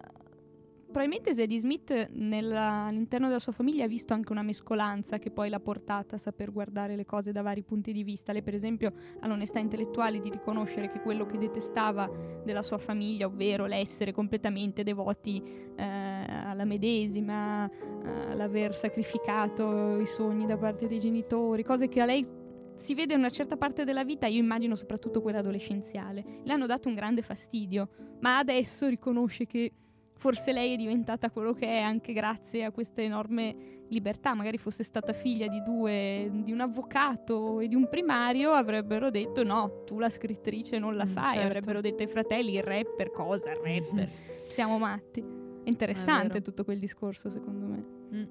probabilmente 0.96 1.34
Zadie 1.34 1.60
Smith 1.60 2.08
nella- 2.12 2.86
all'interno 2.86 3.26
della 3.26 3.38
sua 3.38 3.52
famiglia 3.52 3.84
ha 3.84 3.86
visto 3.86 4.14
anche 4.14 4.32
una 4.32 4.40
mescolanza 4.40 5.18
che 5.18 5.30
poi 5.30 5.50
l'ha 5.50 5.60
portata 5.60 6.14
a 6.14 6.18
saper 6.18 6.50
guardare 6.50 6.96
le 6.96 7.04
cose 7.04 7.32
da 7.32 7.42
vari 7.42 7.62
punti 7.62 7.92
di 7.92 8.02
vista. 8.02 8.32
Lei 8.32 8.40
per 8.40 8.54
esempio 8.54 8.94
ha 9.20 9.26
l'onestà 9.26 9.58
intellettuale 9.58 10.22
di 10.22 10.30
riconoscere 10.30 10.88
che 10.88 11.02
quello 11.02 11.26
che 11.26 11.36
detestava 11.36 12.10
della 12.42 12.62
sua 12.62 12.78
famiglia, 12.78 13.26
ovvero 13.26 13.66
l'essere 13.66 14.12
completamente 14.12 14.84
devoti 14.84 15.42
eh, 15.76 15.82
alla 15.84 16.64
medesima, 16.64 17.68
eh, 17.68 18.34
l'aver 18.34 18.74
sacrificato 18.74 19.98
i 20.00 20.06
sogni 20.06 20.46
da 20.46 20.56
parte 20.56 20.88
dei 20.88 20.98
genitori, 20.98 21.62
cose 21.62 21.88
che 21.88 22.00
a 22.00 22.06
lei 22.06 22.26
si 22.74 22.94
vede 22.94 23.14
una 23.14 23.28
certa 23.28 23.58
parte 23.58 23.84
della 23.84 24.02
vita, 24.02 24.28
io 24.28 24.40
immagino 24.40 24.74
soprattutto 24.74 25.20
quella 25.20 25.40
adolescenziale, 25.40 26.40
le 26.42 26.52
hanno 26.54 26.64
dato 26.64 26.88
un 26.88 26.94
grande 26.94 27.20
fastidio, 27.20 27.90
ma 28.20 28.38
adesso 28.38 28.88
riconosce 28.88 29.44
che 29.44 29.72
forse 30.16 30.52
lei 30.52 30.74
è 30.74 30.76
diventata 30.76 31.30
quello 31.30 31.52
che 31.52 31.66
è 31.66 31.80
anche 31.80 32.12
grazie 32.12 32.64
a 32.64 32.70
questa 32.70 33.02
enorme 33.02 33.84
libertà. 33.88 34.34
Magari 34.34 34.58
fosse 34.58 34.82
stata 34.82 35.12
figlia 35.12 35.46
di 35.46 35.62
due, 35.62 36.30
di 36.32 36.52
un 36.52 36.60
avvocato 36.60 37.60
e 37.60 37.68
di 37.68 37.74
un 37.74 37.88
primario, 37.88 38.52
avrebbero 38.52 39.10
detto 39.10 39.42
no, 39.42 39.82
tu 39.84 39.98
la 39.98 40.10
scrittrice 40.10 40.78
non 40.78 40.96
la 40.96 41.04
Mm, 41.04 41.08
fai, 41.08 41.34
certo. 41.34 41.46
avrebbero 41.46 41.80
detto 41.80 42.02
ai 42.02 42.08
fratelli 42.08 42.54
il 42.54 42.62
rapper, 42.62 43.10
cosa 43.10 43.50
il 43.50 43.56
rapper? 43.56 44.08
Siamo 44.48 44.78
matti. 44.78 45.20
È 45.20 45.68
interessante 45.68 46.28
vero. 46.28 46.44
tutto 46.44 46.64
quel 46.64 46.78
discorso, 46.78 47.28
secondo 47.28 47.66
me. 47.66 47.84
Mm. 48.12 48.24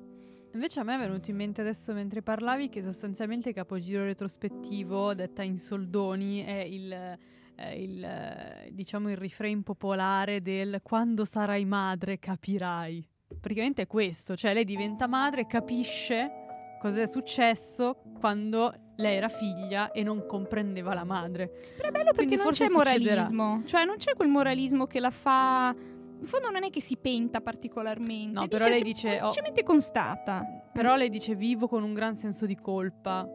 Invece 0.54 0.80
a 0.80 0.84
me 0.84 0.96
è 0.96 1.00
venuto 1.00 1.30
in 1.30 1.36
mente 1.36 1.60
adesso 1.60 1.92
mentre 1.94 2.22
parlavi 2.22 2.70
che 2.70 2.82
sostanzialmente 2.82 3.50
il 3.50 3.56
capogiro 3.56 4.06
retrospettivo, 4.06 5.14
detta 5.14 5.44
in 5.44 5.60
soldoni, 5.60 6.44
è 6.44 6.62
il, 6.62 7.18
è 7.56 7.70
il, 7.70 8.04
eh, 8.04 8.70
diciamo 8.72 9.10
il 9.10 9.18
refrain 9.18 9.64
popolare 9.64 10.42
del 10.42 10.80
quando 10.84 11.26
sarai 11.26 11.66
madre 11.66 12.20
capirai. 12.20 13.08
Praticamente 13.40 13.84
è 13.84 13.88
questo, 13.88 14.36
cioè 14.36 14.54
lei 14.54 14.66
diventa 14.66 15.08
madre 15.08 15.42
e 15.42 15.48
capisce 15.48 16.32
cosa 16.80 17.02
è 17.02 17.08
successo 17.08 18.02
quando 18.20 18.74
lei 18.98 19.16
era 19.16 19.28
figlia 19.28 19.92
e 19.92 20.04
non 20.04 20.26
comprendeva 20.26 20.94
la 20.94 21.04
madre. 21.04 21.48
Però 21.76 21.88
è 21.88 21.92
bello 21.92 22.12
perché 22.12 22.18
Quindi 22.18 22.36
non 22.36 22.46
forse 22.46 22.66
c'è 22.66 22.70
succederà. 22.70 23.16
moralismo, 23.16 23.62
cioè 23.66 23.86
non 23.86 23.98
c'è 23.98 24.14
quel 24.16 24.28
moralismo 24.30 24.86
che 24.86 25.00
la 25.00 25.10
fa... 25.10 25.74
In 26.18 26.28
fondo 26.28 26.50
non 26.50 26.64
è 26.64 26.70
che 26.70 26.82
si 26.82 26.98
penta 26.98 27.42
particolarmente. 27.42 28.40
No, 28.40 28.48
però 28.48 28.66
lei 28.66 28.76
sem- 28.76 28.84
dice, 28.84 29.10
oh. 29.10 29.32
semplicemente 29.32 29.64
constata. 29.64 30.46
Però 30.72 30.96
lei 30.96 31.10
dice 31.10 31.36
vivo 31.36 31.68
con 31.68 31.84
un 31.84 31.94
gran 31.94 32.16
senso 32.16 32.46
di 32.46 32.56
colpa. 32.56 33.28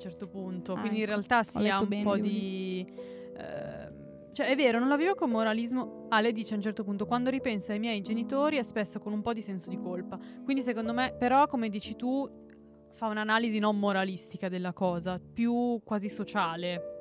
A 0.00 0.04
un 0.04 0.10
certo 0.10 0.28
punto. 0.28 0.72
Ah, 0.72 0.80
Quindi 0.80 0.98
in 0.98 1.02
ecco. 1.02 1.12
realtà 1.12 1.42
si 1.42 1.68
ha 1.68 1.78
un 1.78 2.02
po' 2.02 2.16
di... 2.16 2.86
ehm, 3.36 4.32
cioè 4.32 4.46
è 4.46 4.56
vero, 4.56 4.78
non 4.78 4.88
la 4.88 4.96
vivo 4.96 5.14
con 5.14 5.28
moralismo. 5.28 6.06
Ah, 6.08 6.22
lei 6.22 6.32
dice 6.32 6.54
a 6.54 6.56
un 6.56 6.62
certo 6.62 6.84
punto, 6.84 7.04
quando 7.04 7.28
ripenso 7.28 7.72
ai 7.72 7.78
miei 7.78 8.00
genitori 8.00 8.56
è 8.56 8.62
spesso 8.62 8.98
con 8.98 9.12
un 9.12 9.20
po' 9.20 9.34
di 9.34 9.42
senso 9.42 9.68
di 9.68 9.78
colpa. 9.78 10.18
Quindi 10.42 10.62
secondo 10.62 10.94
me, 10.94 11.14
però 11.18 11.46
come 11.48 11.68
dici 11.68 11.96
tu, 11.96 12.26
fa 12.94 13.08
un'analisi 13.08 13.58
non 13.58 13.78
moralistica 13.78 14.48
della 14.48 14.72
cosa, 14.72 15.20
più 15.20 15.80
quasi 15.84 16.08
sociale. 16.08 16.96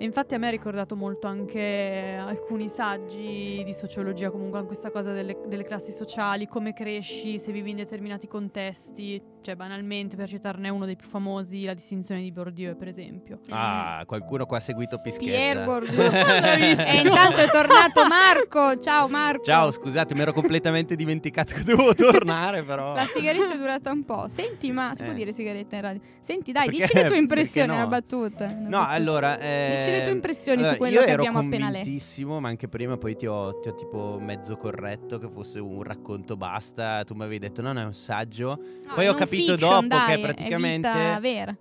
E 0.00 0.04
infatti 0.04 0.34
a 0.34 0.38
me 0.38 0.46
ha 0.46 0.50
ricordato 0.50 0.94
molto 0.94 1.26
anche 1.26 2.16
alcuni 2.20 2.68
saggi 2.68 3.62
di 3.64 3.74
sociologia, 3.74 4.30
comunque 4.30 4.58
anche 4.58 4.70
questa 4.70 4.92
cosa 4.92 5.12
delle, 5.12 5.36
delle 5.46 5.64
classi 5.64 5.90
sociali, 5.90 6.46
come 6.46 6.72
cresci 6.72 7.38
se 7.40 7.50
vivi 7.50 7.70
in 7.70 7.76
determinati 7.76 8.28
contesti, 8.28 9.20
cioè 9.48 9.56
banalmente 9.56 10.14
per 10.14 10.28
citarne 10.28 10.68
uno 10.68 10.84
dei 10.84 10.94
più 10.94 11.06
famosi, 11.08 11.64
la 11.64 11.72
distinzione 11.72 12.20
di 12.20 12.30
Bourdieu 12.30 12.76
per 12.76 12.86
esempio. 12.88 13.38
Ah, 13.48 14.02
qualcuno 14.06 14.44
qua 14.44 14.58
ha 14.58 14.60
seguito 14.60 14.98
Pischetta. 15.00 15.24
Pier 15.26 15.64
Bourdieu. 15.64 16.02
e 16.04 17.00
intanto 17.02 17.36
è 17.38 17.48
tornato 17.48 18.06
Marco. 18.06 18.78
Ciao 18.78 19.08
Marco. 19.08 19.44
Ciao, 19.44 19.70
scusate, 19.70 20.14
mi 20.14 20.20
ero 20.20 20.34
completamente 20.34 20.96
dimenticato 20.96 21.54
che 21.54 21.62
dovevo 21.62 21.94
tornare, 21.94 22.62
però. 22.62 22.94
La 22.94 23.06
sigaretta 23.06 23.54
è 23.54 23.56
durata 23.56 23.90
un 23.90 24.04
po'. 24.04 24.28
Senti, 24.28 24.70
ma 24.70 24.92
si 24.94 25.02
può 25.02 25.12
Eh. 25.12 25.16
dire 25.16 25.32
sigaretta 25.32 25.76
in 25.76 25.80
radio? 25.80 26.00
Senti, 26.20 26.52
dai, 26.52 26.66
Perché- 26.66 26.82
dici 26.82 26.94
le 26.94 27.06
tue 27.06 27.16
impressioni, 27.16 27.68
no? 27.68 27.74
una 27.74 27.86
battuta. 27.86 28.44
una 28.44 28.54
No, 28.54 28.68
battuta. 28.68 28.88
allora. 28.88 29.38
eh, 29.38 29.76
Dici 29.78 29.90
le 29.92 30.02
tue 30.02 30.12
impressioni 30.12 30.58
allora, 30.58 30.72
su 30.74 30.78
quello 30.78 30.98
io 30.98 31.04
che 31.06 31.10
ero 31.10 31.22
abbiamo 31.22 31.38
appena 31.38 31.66
letto. 31.70 31.72
convintissimo, 31.84 32.38
ma 32.40 32.48
anche 32.48 32.68
prima 32.68 32.98
poi 32.98 33.16
ti 33.16 33.26
ho, 33.26 33.58
ti 33.60 33.68
ho 33.68 33.74
tipo 33.74 34.18
mezzo 34.20 34.56
corretto 34.56 35.16
che 35.18 35.28
fosse 35.32 35.58
un 35.58 35.82
racconto 35.82 36.36
basta. 36.36 37.02
Tu 37.04 37.14
mi 37.14 37.22
avevi 37.22 37.38
detto 37.38 37.62
no, 37.62 37.72
no, 37.72 37.80
è 37.80 37.84
un 37.84 37.94
saggio. 37.94 38.58
No, 38.86 38.94
poi 38.94 39.06
ho 39.06 39.12
non 39.12 39.20
capito 39.38 39.52
fiction, 39.52 39.88
dopo 39.88 40.04
che 40.04 40.12
dai, 40.12 40.20
praticamente- 40.20 40.88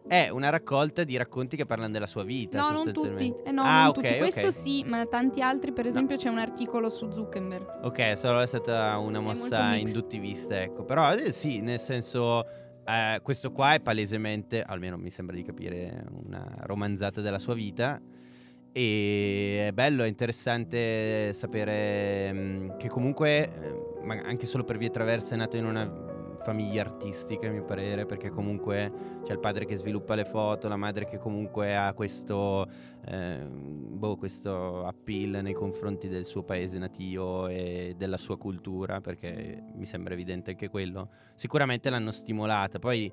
È. 0.08 0.26
È 0.26 0.30
una 0.30 0.50
raccolta 0.50 1.04
di 1.04 1.18
racconti 1.18 1.56
che 1.56 1.66
parlano 1.66 1.92
della 1.94 2.08
sua 2.08 2.24
vita. 2.24 2.60
No, 2.60 2.72
non 2.72 2.92
tutti. 2.94 3.34
Eh 3.46 3.52
no, 3.52 3.64
Ah, 3.64 3.80
non 3.82 3.88
ok, 3.90 3.94
tutti. 3.96 4.18
Questo 4.18 4.52
sì, 4.52 4.84
ma 4.84 5.06
tanti 5.06 5.42
altri, 5.42 5.72
per 5.72 5.86
esempio, 5.88 6.16
c'è 6.18 6.30
un 6.30 6.40
articolo 6.40 6.90
su 6.90 7.10
Zuckerberg. 7.12 7.80
Ok, 7.84 8.18
solo 8.18 8.40
è 8.42 8.48
stata 8.48 8.98
una 8.98 9.20
mossa 9.20 9.76
induttivista, 9.76 10.62
ecco. 10.62 10.84
Però 10.84 11.14
eh, 11.14 11.32
sì, 11.32 11.62
nel 11.62 11.80
senso, 11.80 12.46
eh, 12.86 13.20
questo 13.22 13.52
qua 13.52 13.74
è 13.74 13.80
palesemente, 13.80 14.62
almeno 14.62 14.98
mi 14.98 15.10
sembra 15.10 15.36
di 15.36 15.44
capire, 15.44 16.06
una 16.26 16.46
romanzata 16.62 17.22
della 17.22 17.40
sua 17.40 17.54
vita. 17.54 18.00
E 18.72 19.66
è 19.68 19.72
bello, 19.72 20.04
è 20.04 20.08
interessante 20.08 21.34
sapere 21.34 22.32
mm, 22.32 22.70
che 22.78 22.88
comunque, 22.90 23.44
eh, 23.44 24.04
ma 24.04 24.22
anche 24.24 24.46
solo 24.46 24.64
per 24.64 24.78
vie 24.78 24.92
traverse, 24.92 25.34
è 25.34 25.38
nato 25.38 25.58
in 25.58 25.66
una 25.66 25.86
famiglia 26.48 26.82
artistica, 26.82 27.50
a 27.50 27.52
mio 27.52 27.66
parere, 27.66 28.06
perché 28.06 28.30
comunque 28.30 28.90
c'è 29.26 29.34
il 29.34 29.40
padre 29.40 29.66
che 29.66 29.76
sviluppa 29.76 30.16
le 30.16 30.24
foto, 30.24 30.70
la 30.70 30.78
madre 30.78 31.04
che 31.06 31.18
comunque 31.18 31.76
ha 31.76 31.92
questo, 31.92 32.66
eh, 33.06 33.46
boh, 33.46 34.16
questo 34.16 34.86
appeal 34.86 35.42
nei 35.44 35.52
confronti 35.52 36.08
del 36.08 36.24
suo 36.24 36.44
paese 36.44 36.78
natio 36.78 37.50
e 37.50 37.96
della 37.98 38.16
sua 38.16 38.38
cultura, 38.38 39.02
perché 39.02 39.62
mi 39.76 39.86
sembra 39.86 40.14
evidente 40.14 40.52
anche 40.52 40.70
quello. 40.70 41.10
Sicuramente 41.36 41.90
l'hanno 41.90 42.12
stimolata, 42.12 42.80
poi 42.80 43.12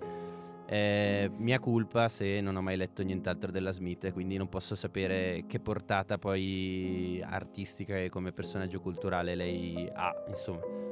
eh, 0.67 1.29
mia 1.37 1.59
colpa 1.59 2.09
se 2.09 2.41
non 2.41 2.55
ho 2.55 2.63
mai 2.63 2.77
letto 2.77 3.03
nient'altro 3.03 3.51
della 3.51 3.73
Smith, 3.73 4.13
quindi 4.13 4.37
non 4.37 4.49
posso 4.49 4.77
sapere 4.77 5.43
che 5.49 5.59
portata 5.59 6.19
poi 6.19 7.21
artistica 7.21 7.99
e 7.99 8.09
come 8.11 8.31
personaggio 8.31 8.81
culturale 8.81 9.35
lei 9.35 9.91
ha, 9.93 10.15
insomma. 10.29 10.85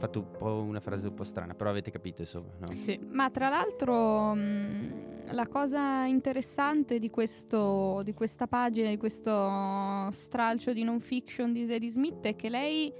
Ho 0.00 0.06
fatto 0.06 0.18
un 0.20 0.30
po' 0.38 0.62
una 0.66 0.80
frase 0.80 1.08
un 1.08 1.14
po' 1.14 1.24
strana, 1.24 1.52
però 1.52 1.68
avete 1.68 1.90
capito, 1.90 2.22
insomma, 2.22 2.48
no? 2.58 2.68
Sì. 2.80 2.98
Ma 3.10 3.28
tra 3.28 3.50
l'altro 3.50 4.32
mh, 4.34 5.32
la 5.32 5.46
cosa 5.46 6.06
interessante 6.06 6.98
di, 6.98 7.10
questo, 7.10 8.00
di 8.02 8.14
questa 8.14 8.46
pagina, 8.46 8.88
di 8.88 8.96
questo 8.96 10.08
stralcio 10.10 10.72
di 10.72 10.84
non 10.84 11.00
fiction 11.00 11.52
di 11.52 11.66
Zadie 11.66 11.90
Smith 11.90 12.22
è 12.22 12.34
che 12.34 12.48
lei... 12.48 12.90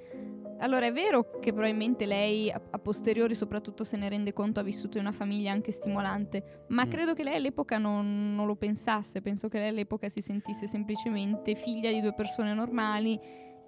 Allora 0.58 0.84
è 0.84 0.92
vero 0.92 1.38
che 1.40 1.52
probabilmente 1.54 2.04
lei 2.04 2.50
a, 2.50 2.60
a 2.68 2.78
posteriori 2.78 3.34
soprattutto 3.34 3.82
se 3.82 3.96
ne 3.96 4.10
rende 4.10 4.34
conto 4.34 4.60
ha 4.60 4.62
vissuto 4.62 4.98
in 4.98 5.04
una 5.04 5.12
famiglia 5.12 5.52
anche 5.52 5.72
stimolante, 5.72 6.64
ma 6.68 6.84
Mm. 6.84 6.90
credo 6.90 7.14
che 7.14 7.22
lei 7.22 7.36
all'epoca 7.36 7.78
non, 7.78 8.34
non 8.34 8.44
lo 8.46 8.56
pensasse, 8.56 9.22
penso 9.22 9.48
che 9.48 9.58
lei 9.58 9.68
all'epoca 9.70 10.10
si 10.10 10.20
sentisse 10.20 10.66
semplicemente 10.66 11.54
figlia 11.54 11.90
di 11.90 12.02
due 12.02 12.12
persone 12.12 12.52
normali 12.52 13.18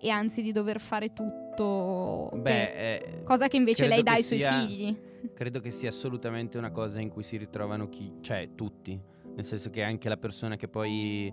e 0.03 0.11
anzi 0.11 0.43
di 0.43 0.51
dover 0.51 0.81
fare 0.81 1.13
tutto, 1.13 2.29
per- 2.33 2.41
Beh, 2.43 2.95
eh, 2.95 3.23
cosa 3.23 3.47
che 3.47 3.57
invece 3.57 3.87
lei 3.87 4.03
dà 4.03 4.13
ai 4.13 4.23
suoi 4.25 4.39
sia- 4.41 4.67
figli. 4.67 4.97
Credo 5.33 5.61
che 5.61 5.71
sia 5.71 5.91
assolutamente 5.91 6.59
una 6.59 6.73
cosa 6.73 7.01
in 7.01 7.09
cui 7.09 7.23
si 7.23 7.37
ritrovano 7.37 7.89
chi, 7.89 8.13
cioè 8.21 8.49
tutti, 8.57 9.01
nel 9.37 9.45
senso 9.45 9.71
che 9.71 9.83
anche 9.85 10.09
la 10.09 10.17
persona 10.17 10.57
che 10.57 10.67
poi 10.67 11.31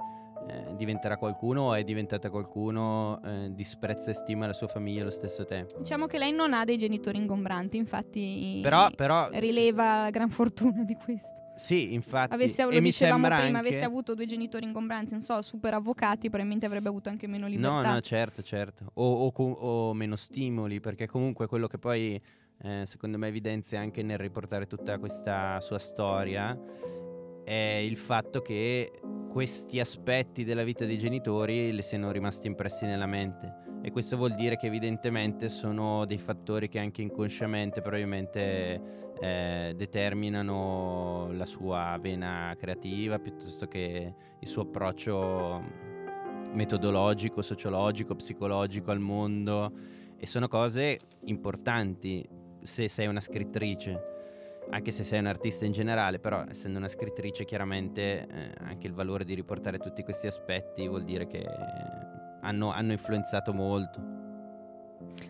eh, 0.47 0.75
diventerà 0.75 1.17
qualcuno 1.17 1.61
o 1.61 1.73
è 1.73 1.83
diventata 1.83 2.29
qualcuno, 2.29 3.21
eh, 3.23 3.49
disprezza 3.53 4.11
e 4.11 4.13
stima 4.13 4.45
la 4.45 4.53
sua 4.53 4.67
famiglia 4.67 5.01
allo 5.01 5.11
stesso 5.11 5.45
tempo. 5.45 5.77
Diciamo 5.77 6.07
che 6.07 6.17
lei 6.17 6.31
non 6.31 6.53
ha 6.53 6.65
dei 6.65 6.77
genitori 6.77 7.17
ingombranti, 7.17 7.77
infatti 7.77 8.59
Però, 8.61 8.89
però 8.95 9.29
rileva 9.33 10.03
la 10.03 10.09
gran 10.09 10.29
fortuna 10.29 10.83
di 10.83 10.95
questo. 10.95 11.47
Sì, 11.55 11.93
infatti. 11.93 12.33
Avesse, 12.33 12.63
lo 12.63 12.69
e 12.69 12.79
mi 12.79 12.91
sembra 12.91 13.37
prima, 13.39 13.57
anche... 13.57 13.67
avesse 13.67 13.83
avuto 13.83 14.15
due 14.15 14.25
genitori 14.25 14.65
ingombranti, 14.65 15.11
non 15.11 15.21
so, 15.21 15.41
super 15.41 15.73
avvocati, 15.73 16.29
probabilmente 16.29 16.65
avrebbe 16.65 16.87
avuto 16.87 17.09
anche 17.09 17.27
meno 17.27 17.47
libertà. 17.47 17.81
No, 17.81 17.93
no, 17.93 18.01
certo, 18.01 18.41
certo. 18.41 18.91
O, 18.93 19.25
o 19.25 19.43
o 19.43 19.93
meno 19.93 20.15
stimoli, 20.15 20.79
perché 20.79 21.05
comunque 21.07 21.47
quello 21.47 21.67
che 21.67 21.77
poi 21.77 22.21
eh, 22.61 22.83
secondo 22.85 23.17
me 23.17 23.27
evidenzia 23.27 23.79
anche 23.79 24.03
nel 24.03 24.17
riportare 24.17 24.67
tutta 24.67 24.97
questa 24.99 25.59
sua 25.61 25.79
storia 25.79 26.57
è 27.49 27.79
il 27.81 27.97
fatto 27.97 28.43
che 28.43 28.91
questi 29.27 29.79
aspetti 29.79 30.43
della 30.43 30.61
vita 30.61 30.85
dei 30.85 30.99
genitori 30.99 31.71
le 31.71 31.81
siano 31.81 32.11
rimasti 32.11 32.45
impressi 32.45 32.85
nella 32.85 33.07
mente. 33.07 33.79
E 33.81 33.89
questo 33.89 34.17
vuol 34.17 34.35
dire 34.35 34.55
che 34.55 34.67
evidentemente 34.67 35.49
sono 35.49 36.05
dei 36.05 36.19
fattori 36.19 36.69
che 36.69 36.77
anche 36.77 37.01
inconsciamente 37.01 37.81
probabilmente 37.81 39.13
eh, 39.19 39.73
determinano 39.75 41.31
la 41.31 41.47
sua 41.47 41.97
vena 41.99 42.53
creativa 42.55 43.17
piuttosto 43.17 43.65
che 43.65 44.13
il 44.39 44.47
suo 44.47 44.61
approccio 44.61 45.63
metodologico, 46.51 47.41
sociologico, 47.41 48.13
psicologico 48.13 48.91
al 48.91 48.99
mondo 48.99 49.73
e 50.17 50.27
sono 50.27 50.47
cose 50.47 50.99
importanti 51.21 52.23
se 52.61 52.89
sei 52.89 53.07
una 53.07 53.21
scrittrice, 53.21 54.18
anche 54.71 54.91
se 54.91 55.03
sei 55.03 55.19
un 55.19 55.27
artista 55.27 55.65
in 55.65 55.71
generale, 55.71 56.19
però 56.19 56.43
essendo 56.49 56.77
una 56.77 56.87
scrittrice 56.87 57.45
chiaramente 57.45 58.27
eh, 58.27 58.51
anche 58.59 58.87
il 58.87 58.93
valore 58.93 59.23
di 59.23 59.33
riportare 59.33 59.77
tutti 59.77 60.03
questi 60.03 60.27
aspetti 60.27 60.87
vuol 60.87 61.03
dire 61.03 61.25
che 61.27 61.45
hanno, 62.41 62.71
hanno 62.71 62.91
influenzato 62.91 63.53
molto. 63.53 64.17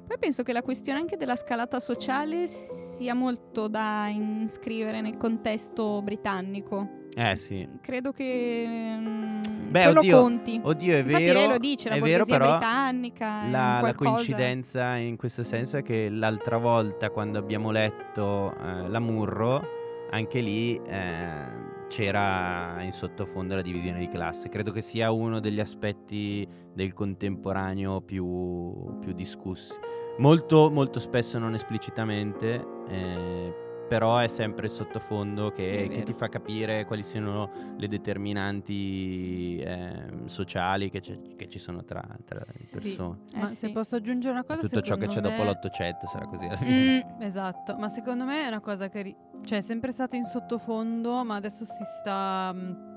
Poi 0.06 0.18
penso 0.18 0.44
che 0.44 0.54
la 0.54 0.62
questione 0.62 1.00
anche 1.00 1.16
della 1.16 1.36
scalata 1.36 1.80
sociale 1.80 2.48
sia 2.48 3.14
molto 3.14 3.68
da 3.68 4.10
iscrivere 4.10 5.02
nel 5.02 5.18
contesto 5.18 6.02
britannico. 6.02 6.99
Eh 7.16 7.38
sì. 7.38 7.68
Credo 7.82 8.12
che 8.12 8.66
mm, 8.68 9.42
Beh, 9.70 9.88
oddio, 9.88 10.22
conti. 10.22 10.60
Oddio, 10.64 10.96
è 10.96 11.00
Infatti 11.00 11.24
vero. 11.24 11.40
lei 11.40 11.48
lo 11.48 11.58
dice, 11.58 11.90
la 11.90 11.96
è 11.96 12.00
vero, 12.00 12.26
però 12.26 12.52
britannica. 12.58 13.48
La, 13.50 13.80
la 13.82 13.94
coincidenza 13.94 14.96
in 14.96 15.16
questo 15.16 15.44
senso 15.44 15.78
è 15.78 15.84
che 15.84 16.10
l'altra 16.10 16.58
volta 16.58 17.10
quando 17.10 17.38
abbiamo 17.38 17.72
letto 17.72 18.54
eh, 18.56 18.88
la 18.88 19.00
Murro, 19.00 19.64
anche 20.12 20.40
lì 20.40 20.76
eh, 20.76 21.68
c'era 21.88 22.78
in 22.82 22.92
sottofondo 22.94 23.56
la 23.56 23.62
divisione 23.62 24.00
di 24.00 24.08
classe. 24.08 24.50
Credo 24.50 24.72
che 24.72 24.82
sia 24.82 25.12
uno 25.12 25.40
degli 25.40 25.60
aspetti 25.60 26.48
del 26.74 26.94
contemporaneo 26.94 28.02
più, 28.02 28.98
più 29.00 29.14
discussi. 29.14 29.78
Molto, 30.20 30.70
molto 30.70 31.00
spesso 31.00 31.38
non 31.40 31.54
esplicitamente, 31.54 32.66
eh, 32.90 33.54
però 33.90 34.18
è 34.20 34.28
sempre 34.28 34.68
il 34.68 34.72
sottofondo 34.72 35.50
Sì, 35.50 35.56
che, 35.56 35.82
che 35.82 35.88
vero. 35.90 36.04
ti 36.04 36.14
fa 36.14 36.30
capire 36.30 36.86
quali 36.86 37.02
siano 37.04 37.50
le 37.76 37.88
determinanti 37.88 39.60
ehm, 39.66 40.28
sociali 40.28 40.90
che, 40.90 41.00
c'è- 41.02 41.36
che 41.36 41.50
ci 41.50 41.60
sono 41.60 41.84
tra, 41.84 42.02
tra 42.26 42.40
le 42.40 42.46
Sì. 42.46 42.66
persone. 42.72 43.18
Eh 43.34 43.40
Ma 43.40 43.48
sì. 43.48 43.56
se 43.56 43.72
posso 43.72 43.96
aggiungere 43.96 44.34
una 44.34 44.44
cosa, 44.44 44.62
Tutto 44.62 44.82
ciò 44.82 44.96
che 44.96 45.08
c'è 45.08 45.14
secondo 45.14 45.30
dopo 45.30 45.42
me- 45.42 45.48
l'Ottocento 45.50 46.08
sarà 46.08 46.26
così 46.28 46.46
alla 46.46 46.58
fine. 46.58 47.06
Mm, 47.18 47.22
Esatto, 47.22 47.76
ma 47.78 47.90
secondo 47.90 48.24
me 48.26 48.44
è 48.44 48.48
una 48.48 48.60
cosa 48.62 48.88
che 48.90 49.02
ri- 49.02 49.16
cioè, 49.44 49.58
è 49.60 49.62
sempre 49.62 49.92
stato 49.92 50.16
in 50.16 50.26
sottofondo, 50.26 51.24
ma 51.26 51.36
adesso 51.36 51.66
si 51.66 51.84
sta 51.84 52.52
mm, 52.54 52.89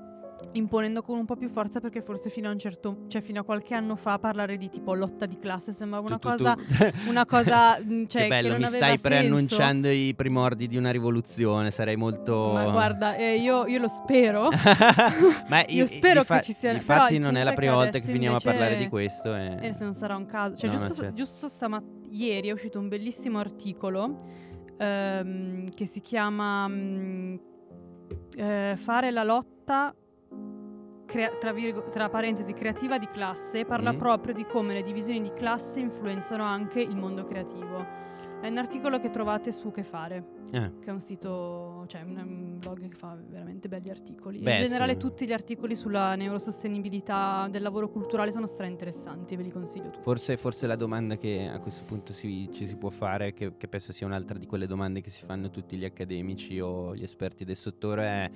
imponendo 0.53 1.01
con 1.01 1.17
un 1.17 1.25
po' 1.25 1.35
più 1.35 1.49
forza 1.49 1.79
perché 1.79 2.01
forse 2.01 2.29
fino 2.29 2.47
a 2.47 2.51
un 2.51 2.59
certo, 2.59 3.05
cioè 3.07 3.21
fino 3.21 3.39
a 3.41 3.43
qualche 3.43 3.73
anno 3.73 3.95
fa 3.95 4.19
parlare 4.19 4.57
di 4.57 4.69
tipo 4.69 4.93
lotta 4.93 5.25
di 5.25 5.39
classe 5.39 5.73
sembrava 5.73 6.05
una 6.05 6.17
Tu- 6.19 6.29
tu- 6.29 6.37
cosa, 6.37 6.55
tu- 6.55 7.09
una 7.09 7.25
cosa, 7.25 7.79
mm, 7.83 8.05
cioè, 8.05 8.21
che 8.23 8.27
bello, 8.27 8.49
non 8.49 8.59
mi 8.59 8.67
stai 8.67 8.99
preannunciando 8.99 9.87
i 9.89 10.13
primordi 10.15 10.67
di 10.67 10.77
una 10.77 10.91
rivoluzione, 10.91 11.71
sarei 11.71 11.95
molto... 11.95 12.51
Ma 12.53 12.69
guarda, 12.69 13.15
eh, 13.15 13.37
io, 13.39 13.65
io 13.65 13.79
lo 13.79 13.87
spero. 13.87 14.49
Ma 15.47 15.63
Io 15.69 15.85
spero 15.87 16.19
infa- 16.19 16.37
che 16.37 16.43
ci 16.43 16.53
sia- 16.53 16.71
Infatti 16.71 17.17
non 17.17 17.35
è 17.35 17.43
la 17.43 17.49
che 17.51 17.55
prima 17.55 17.73
volta 17.73 17.97
che 17.99 18.11
finiamo 18.11 18.35
a 18.35 18.39
parlare 18.39 18.77
di 18.77 18.87
questo. 18.89 19.33
e- 19.35 19.57
E 19.61 19.73
se 19.73 19.83
non 19.83 19.93
sarà 19.95 20.15
un 20.15 20.25
caso. 20.25 20.55
Cioè, 20.55 20.69
No, 20.69 20.77
giusto, 20.77 20.93
certo. 20.93 21.15
giusto 21.15 21.47
stamat- 21.47 21.83
ieri 22.09 22.49
è 22.49 22.51
uscito 22.51 22.77
un 22.79 22.87
bellissimo 22.89 23.39
articolo 23.39 24.27
ehm, 24.77 25.69
che 25.73 25.85
si 25.85 26.01
chiama 26.01 26.67
mm, 26.67 27.35
eh, 28.37 28.75
Fare 28.77 29.11
la 29.11 29.23
lotta. 29.23 29.93
Crea- 31.13 31.35
tra, 31.39 31.53
virgo- 31.53 31.87
tra 31.89 32.09
parentesi 32.09 32.53
creativa 32.53 32.97
di 32.97 33.07
classe 33.07 33.65
parla 33.65 33.93
Mm. 33.93 33.97
proprio 33.97 34.33
di 34.33 34.45
come 34.45 34.73
le 34.73 34.81
divisioni 34.81 35.21
di 35.21 35.31
classe 35.33 35.79
influenzano 35.79 36.43
anche 36.43 36.81
il 36.81 36.95
mondo 36.95 37.23
creativo 37.25 38.01
è 38.41 38.47
un 38.49 38.57
articolo 38.57 38.99
che 38.99 39.09
trovate 39.11 39.51
su 39.53 39.71
Che 39.71 39.83
Fare 39.83 40.41
Eh, 40.51 40.71
che 40.81 40.89
è 40.89 40.91
un 40.91 40.99
sito, 40.99 41.85
cioè 41.87 42.01
un, 42.01 42.17
un 42.17 42.57
blog 42.59 42.87
che 42.89 42.95
fa 42.95 43.17
veramente 43.27 43.67
belli 43.69 43.89
articoli. 43.89 44.37
Beh, 44.39 44.57
in 44.57 44.63
generale 44.65 44.93
sì. 44.93 44.99
tutti 44.99 45.25
gli 45.25 45.31
articoli 45.33 45.75
sulla 45.75 46.13
neurosostenibilità 46.15 47.47
del 47.49 47.61
lavoro 47.63 47.89
culturale 47.89 48.31
sono 48.31 48.45
stra 48.45 48.65
interessanti, 48.67 49.35
ve 49.35 49.43
li 49.43 49.49
consiglio 49.51 49.85
tutti. 49.89 50.03
Forse, 50.03 50.37
forse 50.37 50.67
la 50.67 50.75
domanda 50.75 51.15
che 51.17 51.49
a 51.51 51.57
questo 51.59 51.83
punto 51.87 52.11
si- 52.13 52.49
ci 52.51 52.65
si 52.67 52.75
può 52.75 52.89
fare, 52.89 53.33
che, 53.33 53.55
che 53.57 53.67
penso 53.67 53.91
sia 53.93 54.05
un'altra 54.05 54.37
di 54.37 54.45
quelle 54.45 54.67
domande 54.67 55.01
che 55.01 55.09
si 55.09 55.23
fanno 55.25 55.49
tutti 55.49 55.75
gli 55.77 55.85
accademici 55.85 56.59
o 56.59 56.93
gli 56.95 57.03
esperti 57.03 57.45
del 57.45 57.55
settore, 57.55 58.03
è, 58.05 58.31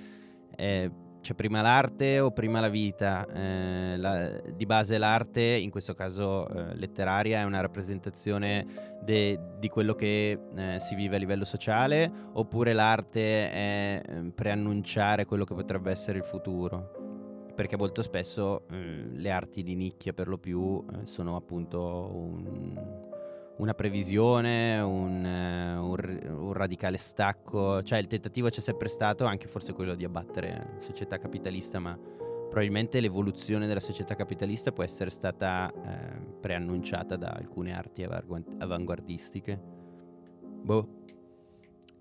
è 0.56 0.90
c'è 1.20 1.34
prima 1.34 1.60
l'arte 1.60 2.20
o 2.20 2.30
prima 2.30 2.60
la 2.60 2.68
vita? 2.68 3.26
Eh, 3.26 3.96
la- 3.96 4.40
di 4.54 4.64
base 4.66 4.98
l'arte, 4.98 5.42
in 5.42 5.70
questo 5.70 5.94
caso 5.94 6.48
eh, 6.48 6.74
letteraria, 6.76 7.40
è 7.40 7.44
una 7.44 7.60
rappresentazione 7.60 8.66
de- 9.02 9.38
di 9.58 9.68
quello 9.68 9.94
che 9.94 10.38
eh, 10.56 10.78
si 10.80 10.94
vive 10.94 11.16
a 11.16 11.18
livello 11.18 11.44
sociale 11.44 12.10
oppure 12.32 12.72
l'arte 12.72 13.50
è 13.50 14.02
eh, 14.06 14.30
preannunciare 14.34 15.24
quello 15.26 15.44
che 15.44 15.54
potrebbe 15.54 15.90
essere 15.90 16.18
il 16.18 16.24
futuro? 16.24 16.96
Perché 17.54 17.76
molto 17.76 18.02
spesso 18.02 18.66
eh, 18.70 19.04
le 19.12 19.30
arti 19.30 19.62
di 19.64 19.74
nicchia 19.74 20.12
per 20.12 20.28
lo 20.28 20.38
più 20.38 20.82
eh, 20.92 21.06
sono 21.06 21.34
appunto 21.36 22.10
un- 22.14 23.06
una 23.58 23.74
previsione, 23.74 24.80
un, 24.80 25.24
eh, 25.24 25.76
un 25.76 25.96
un 26.48 26.52
radicale 26.52 26.96
stacco, 26.96 27.82
cioè 27.82 27.98
il 27.98 28.06
tentativo 28.06 28.48
c'è 28.48 28.60
sempre 28.60 28.88
stato, 28.88 29.24
anche 29.24 29.46
forse 29.46 29.72
quello 29.72 29.94
di 29.94 30.04
abbattere 30.04 30.70
la 30.76 30.82
società 30.82 31.18
capitalista, 31.18 31.78
ma 31.78 31.96
probabilmente 31.98 33.00
l'evoluzione 33.00 33.66
della 33.66 33.80
società 33.80 34.14
capitalista 34.14 34.72
può 34.72 34.82
essere 34.82 35.10
stata 35.10 35.70
eh, 35.70 36.20
preannunciata 36.40 37.16
da 37.16 37.28
alcune 37.28 37.74
arti 37.74 38.04
avangu- 38.04 38.54
avanguardistiche. 38.58 39.60
Boh. 40.62 40.96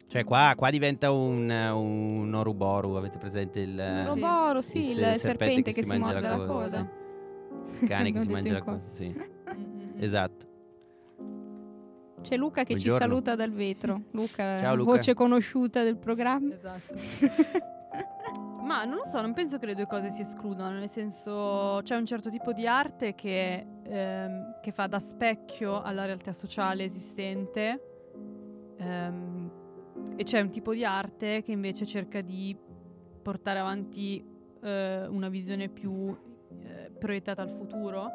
Cioè 0.08 0.24
qua, 0.24 0.54
qua 0.56 0.70
diventa 0.70 1.12
un, 1.12 1.50
un 1.50 2.34
Oruboru, 2.34 2.94
avete 2.94 3.18
presente 3.18 3.60
il... 3.60 3.74
Un 3.74 4.08
Ouroboros, 4.08 4.66
sì, 4.66 4.92
il, 4.92 5.16
serpente, 5.18 5.74
che, 5.74 5.84
si 5.84 5.98
morde 5.98 6.22
la 6.22 6.38
coda. 6.38 6.90
sì. 7.70 7.84
Il 7.84 7.88
cane 7.90 8.12
che 8.14 8.22
si 8.22 8.30
mangia 8.30 8.54
la 8.54 8.62
coda, 8.62 8.84
sì. 8.94 9.08
Mm-mm. 9.14 9.94
Esatto. 10.00 10.57
C'è 12.22 12.36
Luca 12.36 12.64
che 12.64 12.78
ci 12.78 12.88
Buongiorno. 12.88 13.14
saluta 13.16 13.36
dal 13.36 13.52
vetro. 13.52 14.02
Luca, 14.12 14.60
Ciao, 14.60 14.76
Luca. 14.76 14.92
voce 14.92 15.14
conosciuta 15.14 15.84
del 15.84 15.98
programma. 15.98 16.54
Esatto. 16.54 16.94
Ma 18.64 18.84
non 18.84 18.98
lo 18.98 19.06
so, 19.06 19.22
non 19.22 19.34
penso 19.34 19.58
che 19.60 19.66
le 19.66 19.76
due 19.76 19.88
cose 19.88 20.10
si 20.10 20.22
escludano, 20.24 20.78
nel 20.78 20.90
senso 20.90 21.80
c'è 21.84 21.96
un 21.96 22.06
certo 22.06 22.30
tipo 22.30 22.52
di 22.52 22.68
arte 22.68 23.16
che, 23.16 23.66
ehm, 23.84 24.60
che 24.62 24.72
fa 24.74 24.88
da 24.88 25.00
specchio 25.00 25.82
alla 25.82 26.04
realtà 26.04 26.34
sociale 26.34 26.84
esistente 26.84 27.82
ehm, 28.78 29.52
e 30.18 30.24
c'è 30.24 30.42
un 30.42 30.50
tipo 30.50 30.74
di 30.74 30.84
arte 30.84 31.44
che 31.44 31.54
invece 31.54 31.86
cerca 31.86 32.20
di 32.20 32.54
portare 33.22 33.60
avanti 33.60 34.22
eh, 34.62 35.06
una 35.08 35.30
visione 35.30 35.70
più 35.70 36.14
eh, 36.62 36.92
proiettata 37.00 37.42
al 37.44 37.50
futuro. 37.52 38.10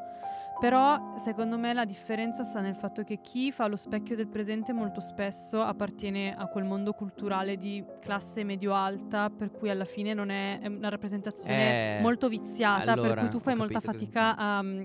Però 0.62 1.14
secondo 1.18 1.58
me 1.58 1.72
la 1.72 1.84
differenza 1.84 2.44
sta 2.44 2.60
nel 2.60 2.76
fatto 2.76 3.02
che 3.02 3.20
chi 3.20 3.50
fa 3.50 3.66
lo 3.66 3.74
specchio 3.74 4.14
del 4.14 4.28
presente 4.28 4.72
molto 4.72 5.00
spesso 5.00 5.60
appartiene 5.60 6.36
a 6.36 6.46
quel 6.46 6.62
mondo 6.62 6.92
culturale 6.92 7.56
di 7.56 7.84
classe 8.00 8.44
medio-alta, 8.44 9.28
per 9.28 9.50
cui 9.50 9.70
alla 9.70 9.84
fine 9.84 10.14
non 10.14 10.30
è, 10.30 10.60
è 10.60 10.68
una 10.68 10.88
rappresentazione 10.88 11.98
Eh, 11.98 12.00
molto 12.00 12.28
viziata, 12.28 12.94
per 12.94 13.04
allora, 13.04 13.20
cui 13.22 13.30
tu 13.30 13.40
fai 13.40 13.56
molta 13.56 13.80
fatica 13.80 14.36
a, 14.36 14.62
mm, 14.62 14.82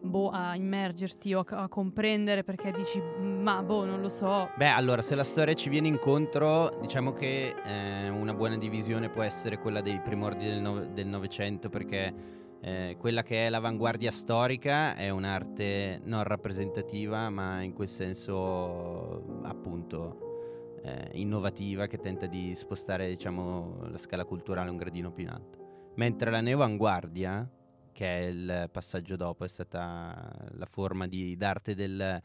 boh, 0.00 0.30
a 0.30 0.56
immergerti 0.56 1.34
o 1.34 1.44
a, 1.46 1.56
a 1.64 1.68
comprendere 1.68 2.42
perché 2.42 2.72
dici, 2.72 2.98
ma 3.20 3.62
boh, 3.62 3.84
non 3.84 4.00
lo 4.00 4.08
so. 4.08 4.48
Beh, 4.56 4.70
allora, 4.70 5.02
se 5.02 5.14
la 5.14 5.24
storia 5.24 5.52
ci 5.52 5.68
viene 5.68 5.88
incontro, 5.88 6.70
diciamo 6.80 7.12
che 7.12 7.54
eh, 7.66 8.08
una 8.08 8.32
buona 8.32 8.56
divisione 8.56 9.10
può 9.10 9.20
essere 9.20 9.58
quella 9.58 9.82
dei 9.82 10.00
primordi 10.00 10.46
del, 10.46 10.60
no- 10.62 10.86
del 10.86 11.06
Novecento, 11.06 11.68
perché 11.68 12.36
eh, 12.60 12.96
quella 12.98 13.22
che 13.22 13.46
è 13.46 13.50
l'avanguardia 13.50 14.10
storica 14.10 14.96
è 14.96 15.10
un'arte 15.10 16.00
non 16.04 16.24
rappresentativa, 16.24 17.30
ma 17.30 17.62
in 17.62 17.72
quel 17.72 17.88
senso 17.88 19.42
appunto 19.42 20.80
eh, 20.82 21.10
innovativa 21.12 21.86
che 21.86 21.98
tenta 21.98 22.26
di 22.26 22.54
spostare, 22.54 23.08
diciamo, 23.08 23.86
la 23.88 23.98
scala 23.98 24.24
culturale 24.24 24.70
un 24.70 24.76
gradino 24.76 25.12
più 25.12 25.24
in 25.24 25.30
alto. 25.30 25.92
Mentre 25.94 26.30
la 26.30 26.40
neoavanguardia, 26.40 27.48
che 27.92 28.06
è 28.06 28.26
il 28.26 28.68
passaggio 28.72 29.16
dopo, 29.16 29.44
è 29.44 29.48
stata 29.48 30.30
la 30.50 30.66
forma 30.66 31.06
di, 31.06 31.36
d'arte 31.36 31.74
del, 31.74 32.22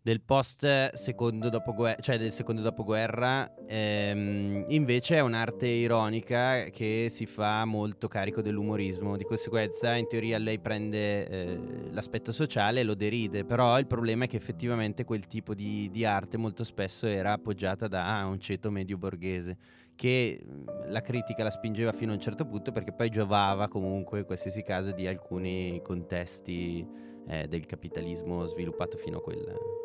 del 0.00 0.20
post 0.20 0.94
secondo 0.94 1.48
dopoguerra, 1.48 2.00
cioè 2.00 2.18
del 2.18 2.32
secondo 2.32 2.62
dopoguerra, 2.62 3.52
ehm, 3.66 4.64
invece 4.68 5.16
è 5.16 5.20
un'arte 5.20 5.66
ironica 5.66 6.64
che 6.64 7.08
si 7.10 7.26
fa 7.26 7.64
molto 7.64 8.08
carico 8.08 8.40
dell'umorismo, 8.40 9.16
di 9.16 9.24
conseguenza 9.24 9.94
in 9.96 10.06
teoria 10.08 10.38
lei 10.38 10.58
prende 10.60 11.28
eh, 11.28 11.58
l'aspetto 11.90 12.32
sociale 12.32 12.80
e 12.80 12.84
lo 12.84 12.94
deride, 12.94 13.44
però 13.44 13.78
il 13.78 13.86
problema 13.86 14.24
è 14.24 14.28
che 14.28 14.36
effettivamente 14.36 15.04
quel 15.04 15.26
tipo 15.26 15.54
di, 15.54 15.90
di 15.90 16.04
arte 16.04 16.36
molto 16.36 16.64
spesso 16.64 17.06
era 17.06 17.32
appoggiata 17.32 17.88
da 17.88 18.24
un 18.28 18.40
ceto 18.40 18.70
medio 18.70 18.96
borghese 18.96 19.56
che 19.98 20.40
mh, 20.40 20.90
la 20.90 21.00
critica 21.00 21.42
la 21.42 21.50
spingeva 21.50 21.92
fino 21.92 22.12
a 22.12 22.14
un 22.14 22.20
certo 22.20 22.46
punto 22.46 22.70
perché 22.70 22.92
poi 22.92 23.10
giovava 23.10 23.66
comunque 23.66 24.20
in 24.20 24.24
qualsiasi 24.24 24.62
caso 24.62 24.92
di 24.92 25.08
alcuni 25.08 25.80
contesti 25.82 26.86
eh, 27.28 27.46
del 27.48 27.66
capitalismo 27.66 28.46
sviluppato 28.46 28.96
fino 28.96 29.18
a 29.18 29.20
quel, 29.20 29.44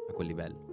a 0.10 0.14
quel 0.14 0.28
livello. 0.28 0.72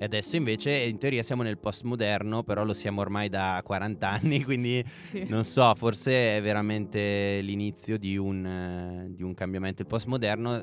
E 0.00 0.04
adesso 0.04 0.36
invece 0.36 0.70
in 0.76 0.96
teoria 0.96 1.24
siamo 1.24 1.42
nel 1.42 1.58
postmoderno, 1.58 2.44
però 2.44 2.62
lo 2.64 2.72
siamo 2.72 3.00
ormai 3.00 3.28
da 3.28 3.60
40 3.64 4.08
anni, 4.08 4.42
quindi 4.44 4.84
Sì. 4.86 5.24
non 5.28 5.42
so, 5.44 5.74
forse 5.74 6.36
è 6.36 6.42
veramente 6.42 7.40
l'inizio 7.42 7.98
di 7.98 8.16
un, 8.16 8.46
eh, 8.46 9.06
di 9.10 9.24
un 9.24 9.34
cambiamento. 9.34 9.82
Il 9.82 9.88
postmoderno, 9.88 10.62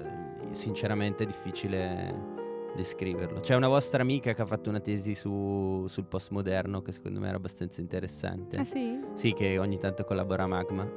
sinceramente, 0.51 1.23
è 1.23 1.25
difficile 1.25 2.33
descriverlo. 2.77 3.39
C'è 3.41 3.55
una 3.55 3.67
vostra 3.67 4.01
amica 4.01 4.33
che 4.33 4.41
ha 4.41 4.45
fatto 4.45 4.69
una 4.69 4.79
tesi 4.79 5.15
su- 5.15 5.85
sul 5.87 6.05
postmoderno 6.05 6.81
che 6.81 6.91
secondo 6.93 7.19
me 7.19 7.27
era 7.27 7.35
abbastanza 7.37 7.81
interessante. 7.81 8.57
Ah 8.57 8.63
sì? 8.63 8.99
Sì, 9.15 9.33
che 9.33 9.57
ogni 9.57 9.77
tanto 9.79 10.03
collabora 10.05 10.43
a 10.43 10.47
Magma, 10.47 10.89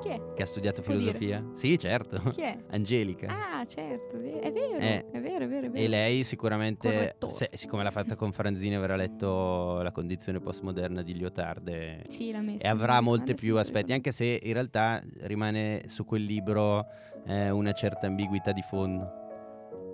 Chi 0.00 0.08
è? 0.08 0.20
che 0.34 0.42
ha 0.42 0.46
studiato 0.46 0.80
dire? 0.82 0.92
filosofia. 0.98 1.44
Sì, 1.52 1.78
certo. 1.78 2.18
Chi 2.30 2.42
è? 2.42 2.58
Angelica. 2.70 3.28
Ah, 3.28 3.64
certo, 3.66 4.16
è 4.18 4.52
vero, 4.52 4.76
Eh. 4.78 5.04
è 5.10 5.20
vero, 5.20 5.44
è 5.44 5.48
vero, 5.48 5.66
è 5.66 5.70
vero. 5.70 5.84
E 5.84 5.88
lei 5.88 6.24
sicuramente, 6.24 7.16
se- 7.28 7.50
siccome 7.54 7.82
l'ha 7.82 7.90
fatta 7.90 8.14
con 8.16 8.32
Franzini, 8.32 8.74
avrà 8.74 8.96
letto 8.96 9.80
la 9.82 9.92
condizione 9.92 10.40
postmoderna 10.40 11.02
di 11.02 11.14
Lyotard 11.14 11.68
e, 11.68 12.02
Sì, 12.08 12.30
l'ha 12.32 12.40
messa. 12.40 12.64
e 12.64 12.68
avrà 12.68 13.00
molti 13.00 13.34
più 13.34 13.56
aspetti, 13.56 13.92
anche 13.92 14.12
se 14.12 14.38
in 14.42 14.52
realtà 14.52 15.00
rimane 15.22 15.82
su 15.86 16.04
quel 16.04 16.22
libro 16.24 16.86
eh, 17.26 17.50
una 17.50 17.72
certa 17.72 18.06
ambiguità 18.06 18.52
di 18.52 18.62
fondo. 18.62 19.22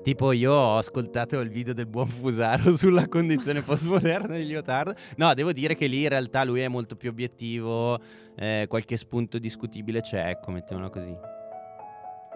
Tipo 0.03 0.33
io 0.33 0.53
ho 0.53 0.79
ascoltato 0.79 1.39
il 1.41 1.51
video 1.51 1.75
del 1.75 1.87
buon 1.87 2.09
Fusaro 2.09 2.75
sulla 2.77 3.07
condizione 3.07 3.61
postmoderna 3.61 4.35
di 4.37 4.47
Lyotard. 4.47 4.95
No, 5.17 5.35
devo 5.35 5.53
dire 5.53 5.75
che 5.77 5.87
lì 5.87 6.03
in 6.03 6.09
realtà 6.09 6.43
lui 6.45 6.61
è 6.61 6.69
molto 6.69 6.97
più 6.97 7.11
obiettivo, 7.11 7.99
eh, 8.37 8.65
qualche 8.69 8.97
spunto 8.97 9.39
discutibile 9.39 10.01
c'è, 10.01 10.29
ecco, 10.29 10.53
mettiamolo 10.53 10.89
così. 10.89 11.15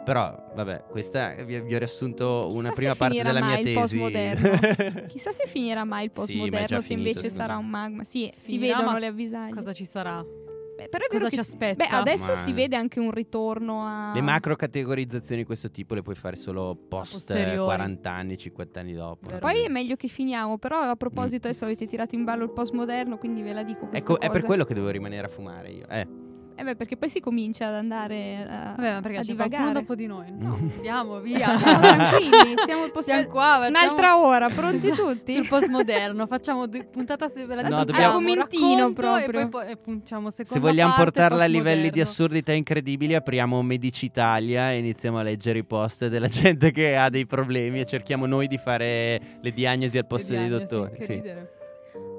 Però, 0.05 0.53
vabbè, 0.55 0.85
questa 0.91 1.33
vi, 1.45 1.59
vi 1.62 1.75
ho 1.75 1.79
riassunto 1.79 2.45
Chissà 2.49 2.59
una 2.59 2.73
prima 2.73 2.95
parte 2.95 3.23
della 3.23 3.41
mia 3.41 3.49
mai 3.55 3.61
il 3.61 3.65
tesi. 3.75 3.79
postmoderno. 3.99 5.07
Chissà 5.09 5.31
se 5.33 5.47
finirà 5.47 5.85
mai 5.85 6.05
il 6.05 6.11
Sì, 6.12 6.19
ma 6.21 6.27
postmoderno, 6.27 6.81
se 6.83 6.87
finito, 6.87 7.09
invece 7.09 7.31
sarà 7.31 7.55
me. 7.55 7.61
un 7.61 7.69
magma. 7.71 8.05
Sì, 8.05 8.31
si 8.37 8.53
Finirà, 8.53 8.77
vedono 8.77 8.93
ma 8.93 8.99
le 8.99 9.07
avvisaglie. 9.07 9.55
Cosa 9.55 9.73
ci 9.73 9.87
sarà? 9.87 10.23
Beh, 10.85 10.89
però 10.89 11.05
è 11.05 11.09
vero 11.11 11.24
cosa 11.24 11.30
che 11.30 11.43
ci 11.43 11.51
aspetta? 11.51 11.85
Beh, 11.87 11.91
adesso 11.97 12.32
Ma- 12.32 12.39
si 12.39 12.53
vede 12.53 12.76
anche 12.76 13.01
un 13.01 13.11
ritorno 13.11 13.85
a 13.85 14.12
Le 14.14 14.20
macro 14.20 14.55
categorizzazioni 14.57 15.41
di 15.43 15.47
questo 15.47 15.70
tipo 15.70 15.95
le 15.95 16.03
puoi 16.03 16.14
fare 16.14 16.37
solo 16.37 16.76
post 16.89 17.12
posteriori. 17.14 17.57
40 17.59 18.11
anni, 18.11 18.37
50 18.39 18.80
anni 18.80 18.93
dopo. 18.95 19.26
Vero. 19.26 19.39
Poi 19.39 19.64
è 19.64 19.68
meglio 19.68 19.97
che 19.97 20.09
finiamo, 20.09 20.59
però 20.59 20.78
a 20.80 20.89
Mm. 20.91 20.99
proposito 20.99 21.47
adesso 21.49 21.64
avete 21.64 21.87
tirato 21.87 22.14
in 22.14 22.24
ballo 22.24 22.45
il 22.45 22.51
postmoderno, 22.51 23.16
quindi 23.18 23.43
ve 23.43 23.53
la 23.53 23.62
dico 23.62 23.89
Ecco, 23.93 24.16
è 24.16 24.26
per 24.26 24.30
cosa. 24.32 24.47
quello 24.47 24.64
che 24.64 24.74
devo 24.74 24.89
rimanere 24.91 25.26
a 25.26 25.30
fumare 25.30 25.70
io. 25.70 25.87
Eh. 25.89 26.07
Eh 26.57 26.63
beh, 26.63 26.77
perché 26.77 26.97
poi 26.97 27.09
si 27.09 27.19
comincia 27.21 27.67
ad 27.67 27.75
andare 27.75 28.47
a, 28.49 28.75
Vabbè, 28.77 28.93
ma 28.93 29.01
perché 29.01 29.19
a 29.19 29.21
c'è 29.23 29.35
qualcuno 29.35 29.59
divagare. 29.59 29.73
dopo 29.73 29.95
di 29.97 30.07
noi? 30.07 30.27
No, 30.39 30.55
andiamo 30.77 31.19
via. 31.21 31.57
Siamo 31.59 31.81
tranquilli, 31.81 32.55
siamo 32.65 32.89
possi- 32.91 33.11
Siamo 33.11 33.27
qua, 33.27 33.43
facciamo 33.59 33.69
Un'altra 33.69 34.19
ora, 34.19 34.49
pronti 34.51 34.91
tutti? 34.93 35.35
sul 35.35 35.49
postmoderno. 35.49 36.27
Facciamo 36.29 36.67
due 36.67 36.85
puntata 36.85 37.29
se 37.29 37.45
ve 37.45 37.57
la 37.57 37.63
No, 37.63 37.85
dobbiamo- 37.85 38.07
Argomentino 38.17 38.89
E 38.89 38.93
proprio. 38.93 39.49
poi, 39.49 39.49
poi 39.49 39.71
e 39.73 39.77
punciamo 39.77 40.31
Se 40.31 40.45
vogliamo 40.61 40.91
parte, 40.95 41.05
portarla 41.05 41.43
a 41.45 41.47
livelli 41.47 41.91
di 41.91 42.01
assurdità 42.01 42.53
incredibili, 42.53 43.15
apriamo 43.15 43.61
Medici 43.63 44.05
Italia 44.05 44.71
e 44.71 44.79
iniziamo 44.79 45.19
a 45.19 45.23
leggere 45.23 45.59
i 45.59 45.65
post 45.65 46.07
della 46.07 46.29
gente 46.29 46.71
che 46.71 46.97
ha 46.97 47.11
dei 47.11 47.27
problemi 47.27 47.81
e 47.81 47.85
cerchiamo 47.85 48.27
noi 48.27 48.47
di 48.47 48.59
fare 48.59 49.21
le 49.41 49.51
diagnosi 49.53 49.99
al 49.99 50.07
posto 50.07 50.35
dei 50.35 50.49
dottori. 50.49 50.97
che 50.99 51.05
sì. 51.05 51.13
ridere. 51.15 51.54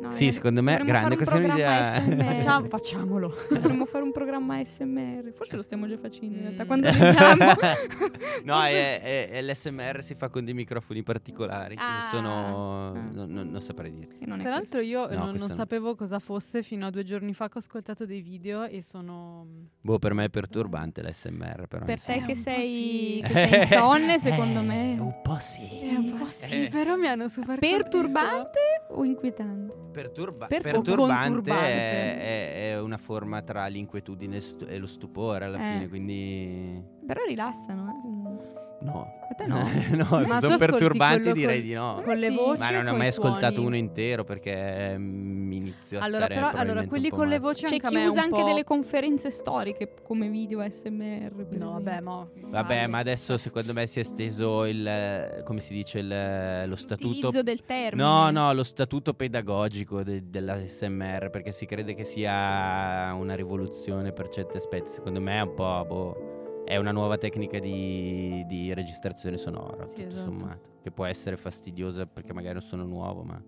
No, 0.05 0.11
Sì, 0.11 0.27
eh, 0.27 0.31
secondo 0.31 0.61
me, 0.61 0.77
dovremmo 0.77 0.91
grande, 0.91 1.15
questa 1.15 1.39
è 1.39 1.61
ASMR. 1.63 2.23
Facciamo- 2.35 2.67
facciamolo. 2.67 3.35
Dovremmo 3.49 3.85
fare 3.85 4.03
un 4.03 4.11
programma 4.11 4.63
SMR. 4.63 5.31
Forse 5.35 5.55
lo 5.55 5.61
stiamo 5.61 5.87
già 5.87 5.97
facendo 5.97 6.35
in 6.37 6.41
realtà. 6.41 6.63
Mm. 6.63 6.67
Quando 6.67 6.89
leggiamo. 6.91 7.45
no, 8.43 8.61
è, 8.63 9.01
è- 9.01 9.29
è 9.29 9.41
l'SMR 9.41 10.03
si 10.03 10.15
fa 10.15 10.29
con 10.29 10.45
dei 10.45 10.53
microfoni 10.53 11.03
particolari. 11.03 11.75
che 11.75 11.81
Ah. 11.81 12.07
sono. 12.11 12.87
Ah. 12.89 12.91
Non, 13.13 13.29
non- 13.29 13.49
non 13.49 13.61
saprei 13.61 13.91
dire. 13.93 14.15
È 14.19 14.25
Tra 14.25 14.49
l'altro 14.49 14.79
io 14.81 15.07
No, 15.07 15.25
non, 15.25 15.35
non 15.35 15.47
no. 15.49 15.55
sapevo 15.55 15.95
cosa 15.95 16.19
fosse 16.19 16.63
fino 16.63 16.85
a 16.85 16.89
due 16.89 17.03
giorni 17.03 17.33
fa 17.33 17.47
che 17.47 17.57
ho 17.57 17.59
ascoltato 17.59 18.05
dei 18.05 18.21
video 18.21 18.63
e 18.63 18.81
sono... 18.81 19.45
Boh, 19.81 19.99
per 19.99 20.13
me 20.13 20.25
è 20.25 20.29
perturbante 20.29 21.01
l'SMR, 21.01 21.67
però. 21.67 21.85
Per 21.85 22.01
te 22.01 22.13
Eh, 22.15 22.21
che 22.25 22.35
sei, 22.35 23.21
sì. 23.23 23.31
che 23.33 23.33
sei 23.33 23.59
insonne, 23.61 24.17
secondo 24.19 24.59
Eh, 24.59 24.63
me. 24.63 24.97
Un 24.99 25.21
po' 25.21 25.37
sì. 25.39 25.61
È 25.81 25.95
un 25.95 26.13
po' 26.17 26.25
sì, 26.25 26.65
Eh. 26.65 26.69
però 26.69 26.95
mi 26.95 27.07
hanno 27.07 27.27
super 27.27 27.59
Perturbante 27.59 28.59
o 28.89 29.03
inquietante? 29.03 29.73
Perturba- 29.95 30.47
Per- 30.47 30.61
perturbante 30.61 31.51
è, 31.51 32.17
è- 32.17 32.71
è 32.73 32.79
una 32.81 32.97
forma 32.97 33.41
tra 33.41 33.65
l'inquietudine 33.67 34.35
e 34.37 34.41
stu- 34.41 34.67
e 34.69 34.77
lo 34.77 34.87
stupore 34.87 35.45
alla 35.45 35.57
Eh. 35.57 35.71
fine, 35.73 35.87
quindi 35.87 36.83
Però 37.05 37.23
rilassano, 37.25 37.89
eh. 37.89 38.63
No. 38.85 39.13
A 39.27 39.33
te 39.33 39.47
no. 39.47 39.57
no, 39.57 40.23
se 40.25 40.39
sono 40.39 40.57
perturbanti 40.57 41.31
direi 41.31 41.57
con- 41.59 41.67
di 41.67 41.73
no. 41.73 42.01
Con 42.05 42.15
le 42.17 42.29
sì. 42.29 42.35
voci 42.35 42.59
Ma 42.59 42.69
non 42.69 42.87
ho 42.87 42.95
mai 42.95 43.07
ascoltato 43.07 43.53
suoni? 43.55 43.67
uno 43.67 43.75
intero 43.75 44.23
perché 44.23 44.95
mm, 44.97 45.47
mi 45.47 45.55
inizio 45.57 45.99
a 45.99 46.03
Allora, 46.03 46.25
stare 46.25 46.35
però, 46.35 46.51
allora 46.53 46.85
quelli 46.85 47.09
con 47.09 47.27
le 47.27 47.39
voci 47.39 47.65
C'è 47.65 47.79
chi 47.79 47.95
usa 48.05 48.21
anche 48.21 48.41
po'... 48.41 48.45
delle 48.45 48.63
conferenze 48.63 49.31
storiche 49.31 49.93
come 50.03 50.29
video 50.29 50.63
SMR. 50.69 51.45
No, 51.49 51.71
vabbè, 51.71 51.99
ma... 52.01 52.27
Vabbè, 52.35 52.87
ma 52.87 52.99
adesso 52.99 53.37
secondo 53.37 53.73
me 53.73 53.87
si 53.87 53.97
è 53.97 54.01
esteso 54.03 54.65
il 54.65 54.85
eh, 54.87 55.41
come 55.43 55.59
si 55.59 55.73
dice 55.73 55.99
il- 55.99 56.63
lo 56.67 56.75
statuto 56.75 57.07
L'utilizzo 57.07 57.41
del 57.41 57.63
termine. 57.65 58.03
No, 58.07 58.29
no, 58.29 58.53
lo 58.53 58.63
statuto 58.63 59.13
pedagogico 59.15 60.03
de- 60.03 60.29
della 60.29 60.59
SMR 60.65 61.29
perché 61.31 61.51
si 61.51 61.65
crede 61.65 61.95
che 61.95 62.05
sia 62.05 63.11
una 63.17 63.33
rivoluzione 63.35 64.11
per 64.11 64.29
certi 64.29 64.57
aspetti. 64.57 64.91
Secondo 64.91 65.19
me 65.19 65.37
è 65.39 65.41
un 65.41 65.53
po' 65.55 65.85
boh, 65.87 66.34
è 66.65 66.77
una 66.77 66.91
nuova 66.91 67.17
tecnica 67.17 67.59
di, 67.59 68.43
di 68.47 68.73
registrazione 68.73 69.37
sonora, 69.37 69.85
Sì, 69.85 70.01
tutto 70.03 70.07
esatto. 70.15 70.23
sommato, 70.23 70.69
che 70.81 70.91
può 70.91 71.05
essere 71.05 71.37
fastidiosa 71.37 72.05
perché 72.05 72.33
magari 72.33 72.53
non 72.55 72.63
sono 72.63 72.83
nuovo, 72.85 73.23
ma 73.23 73.41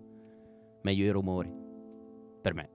meglio 0.82 1.04
i 1.04 1.10
rumori. 1.10 1.52
Per 2.40 2.54
me. 2.54 2.70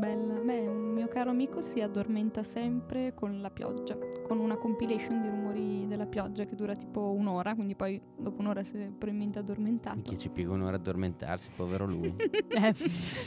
Bella. 0.00 0.34
Beh, 0.40 0.68
mio 0.96 1.08
caro 1.08 1.30
amico 1.30 1.60
si 1.60 1.80
addormenta 1.80 2.42
sempre 2.42 3.12
con 3.14 3.40
la 3.40 3.50
pioggia, 3.50 3.96
con 4.26 4.38
una 4.38 4.56
compilation 4.56 5.20
di 5.20 5.28
rumori 5.28 5.86
della 5.86 6.06
pioggia 6.06 6.44
che 6.44 6.54
dura 6.56 6.74
tipo 6.74 7.12
un'ora, 7.12 7.54
quindi 7.54 7.74
poi 7.76 8.00
dopo 8.18 8.40
un'ora 8.40 8.64
si 8.64 8.76
è 8.78 8.86
probabilmente 8.88 9.38
addormentato. 9.38 9.96
Minchia, 9.96 10.16
ci 10.16 10.30
piega 10.30 10.52
un'ora 10.52 10.72
a 10.72 10.78
addormentarsi, 10.78 11.50
povero 11.54 11.86
lui. 11.86 12.14
Eh, 12.56 12.74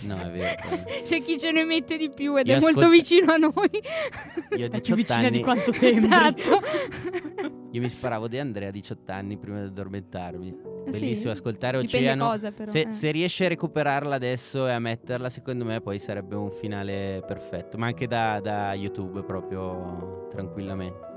No, 0.07 0.17
è 0.19 0.31
vero. 0.31 0.55
però. 0.67 0.83
C'è 1.05 1.21
chi 1.21 1.37
ce 1.37 1.51
ne 1.51 1.63
mette 1.63 1.97
di 1.97 2.09
più 2.09 2.35
ed 2.37 2.47
Io 2.47 2.55
è 2.55 2.59
molto 2.59 2.79
ascolta- 2.79 2.89
vicino 2.95 3.31
a 3.31 3.37
noi. 3.37 3.53
Io 4.57 4.65
a 4.65 4.69
è 4.69 4.81
più 4.81 4.95
18 4.95 4.95
vicina 4.95 5.17
anni 5.19 5.29
di 5.31 5.41
quanto 5.43 5.71
sembri. 5.71 6.05
esatto. 6.05 6.59
Io 7.71 7.81
mi 7.81 7.89
sparavo 7.89 8.27
De 8.27 8.39
Andrea 8.39 8.69
a 8.69 8.71
18 8.71 9.11
anni 9.11 9.37
prima 9.37 9.59
di 9.59 9.67
addormentarmi. 9.67 10.47
Eh 10.87 10.91
sì. 10.93 10.99
Bellissimo 10.99 11.31
ascoltare 11.31 11.79
Dipende 11.79 12.07
Oceano. 12.07 12.25
cosa 12.31 12.51
però. 12.51 12.71
Se, 12.71 12.79
eh. 12.79 12.91
se 12.91 13.11
riesci 13.11 13.45
a 13.45 13.47
recuperarla 13.49 14.15
adesso 14.15 14.67
e 14.67 14.71
a 14.71 14.79
metterla, 14.79 15.29
secondo 15.29 15.65
me 15.65 15.79
poi 15.81 15.99
sarebbe 15.99 16.35
un 16.35 16.49
finale 16.49 17.23
perfetto. 17.27 17.58
Ma 17.77 17.87
anche 17.87 18.07
da, 18.07 18.39
da 18.41 18.73
YouTube 18.73 19.23
proprio 19.23 20.27
tranquillamente. 20.29 21.07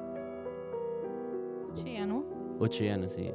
Oceano? 1.75 2.25
Oceano, 2.59 3.07
sì. 3.09 3.33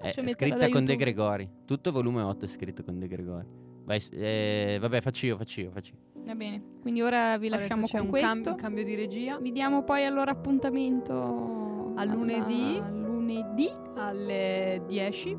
È 0.00 0.10
scritta 0.28 0.68
con 0.70 0.84
De. 0.84 0.96
Gregori. 0.96 1.48
Tutto 1.66 1.92
volume 1.92 2.22
8 2.22 2.44
è 2.44 2.48
scritto 2.48 2.82
con 2.82 2.98
De 2.98 3.06
Gregori. 3.06 3.46
Vai, 3.84 4.00
eh, 4.12 4.78
vabbè, 4.80 5.00
faccio 5.00 5.26
io, 5.26 5.36
faccio 5.36 5.60
io, 5.60 5.70
faccio 5.70 5.92
io. 5.94 6.22
Va 6.24 6.34
bene. 6.34 6.62
Quindi 6.80 7.02
ora 7.02 7.36
vi 7.38 7.46
adesso 7.46 7.60
lasciamo 7.60 7.86
c'è 7.86 7.96
con 7.98 8.06
un 8.06 8.10
questo. 8.10 8.42
cam- 8.42 8.56
cambio 8.56 8.84
di 8.84 8.94
regia 8.94 9.38
Vi 9.38 9.52
diamo 9.52 9.84
poi 9.84 10.04
allora 10.04 10.30
appuntamento 10.32 11.92
A 11.96 12.04
lunedì. 12.04 12.76
alla- 12.78 12.88
lunedì 12.90 13.70
alle 13.96 14.82
10. 14.86 15.36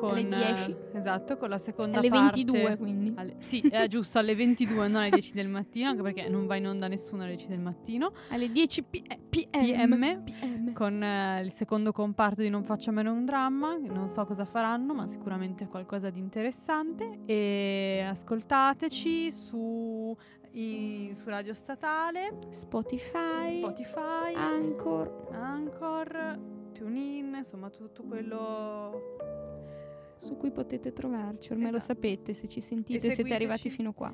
Con, 0.00 0.10
Alle 0.12 0.24
10? 0.28 0.70
eh, 0.70 0.98
esatto, 0.98 1.36
con 1.36 1.48
la 1.50 1.58
seconda 1.58 1.98
alle 1.98 2.08
parte. 2.08 2.42
22 2.44 2.76
quindi. 2.78 3.12
alle- 3.16 3.36
sì, 3.40 3.60
è 3.60 3.86
giusto, 3.86 4.18
alle 4.18 4.34
22, 4.34 4.88
non 4.88 4.96
alle 5.02 5.10
10 5.10 5.34
del 5.34 5.48
mattino, 5.48 5.90
anche 5.90 6.02
perché 6.02 6.28
non 6.28 6.46
va 6.46 6.56
in 6.56 6.66
onda 6.66 6.88
nessuno 6.88 7.22
alle 7.22 7.32
10 7.34 7.48
del 7.48 7.58
mattino. 7.60 8.12
Alle 8.30 8.50
10 8.50 8.82
p- 8.82 9.02
eh, 9.06 9.18
PM. 9.28 10.22
PM. 10.24 10.72
Con 10.72 11.02
eh, 11.02 11.42
il 11.42 11.52
secondo 11.52 11.92
comparto 11.92 12.40
di 12.40 12.48
Non 12.48 12.64
facciamene 12.64 13.08
un 13.10 13.24
dramma, 13.26 13.76
non 13.76 14.08
so 14.08 14.24
cosa 14.24 14.44
faranno, 14.46 14.94
ma 14.94 15.06
sicuramente 15.06 15.66
qualcosa 15.66 16.08
di 16.10 16.18
interessante. 16.18 17.18
E 17.26 18.04
ascoltateci 18.08 19.30
su 19.30 20.16
in- 20.52 21.14
su 21.14 21.28
Radio 21.28 21.52
Statale, 21.54 22.38
Spotify, 22.48 23.58
Spotify, 23.58 24.34
Anchor. 24.34 25.28
Anchor, 25.32 26.38
TuneIn, 26.72 27.34
insomma 27.36 27.68
tutto 27.70 28.02
quello... 28.02 29.16
su 30.20 30.36
cui 30.36 30.50
potete 30.50 30.92
trovarci. 30.92 31.52
Ormai 31.52 31.70
lo 31.70 31.78
Esatto. 31.78 31.94
sapete, 31.94 32.32
se 32.32 32.48
ci 32.48 32.60
sentite 32.60 33.10
siete 33.10 33.34
arrivati 33.34 33.70
fino 33.70 33.92
qua. 33.92 34.08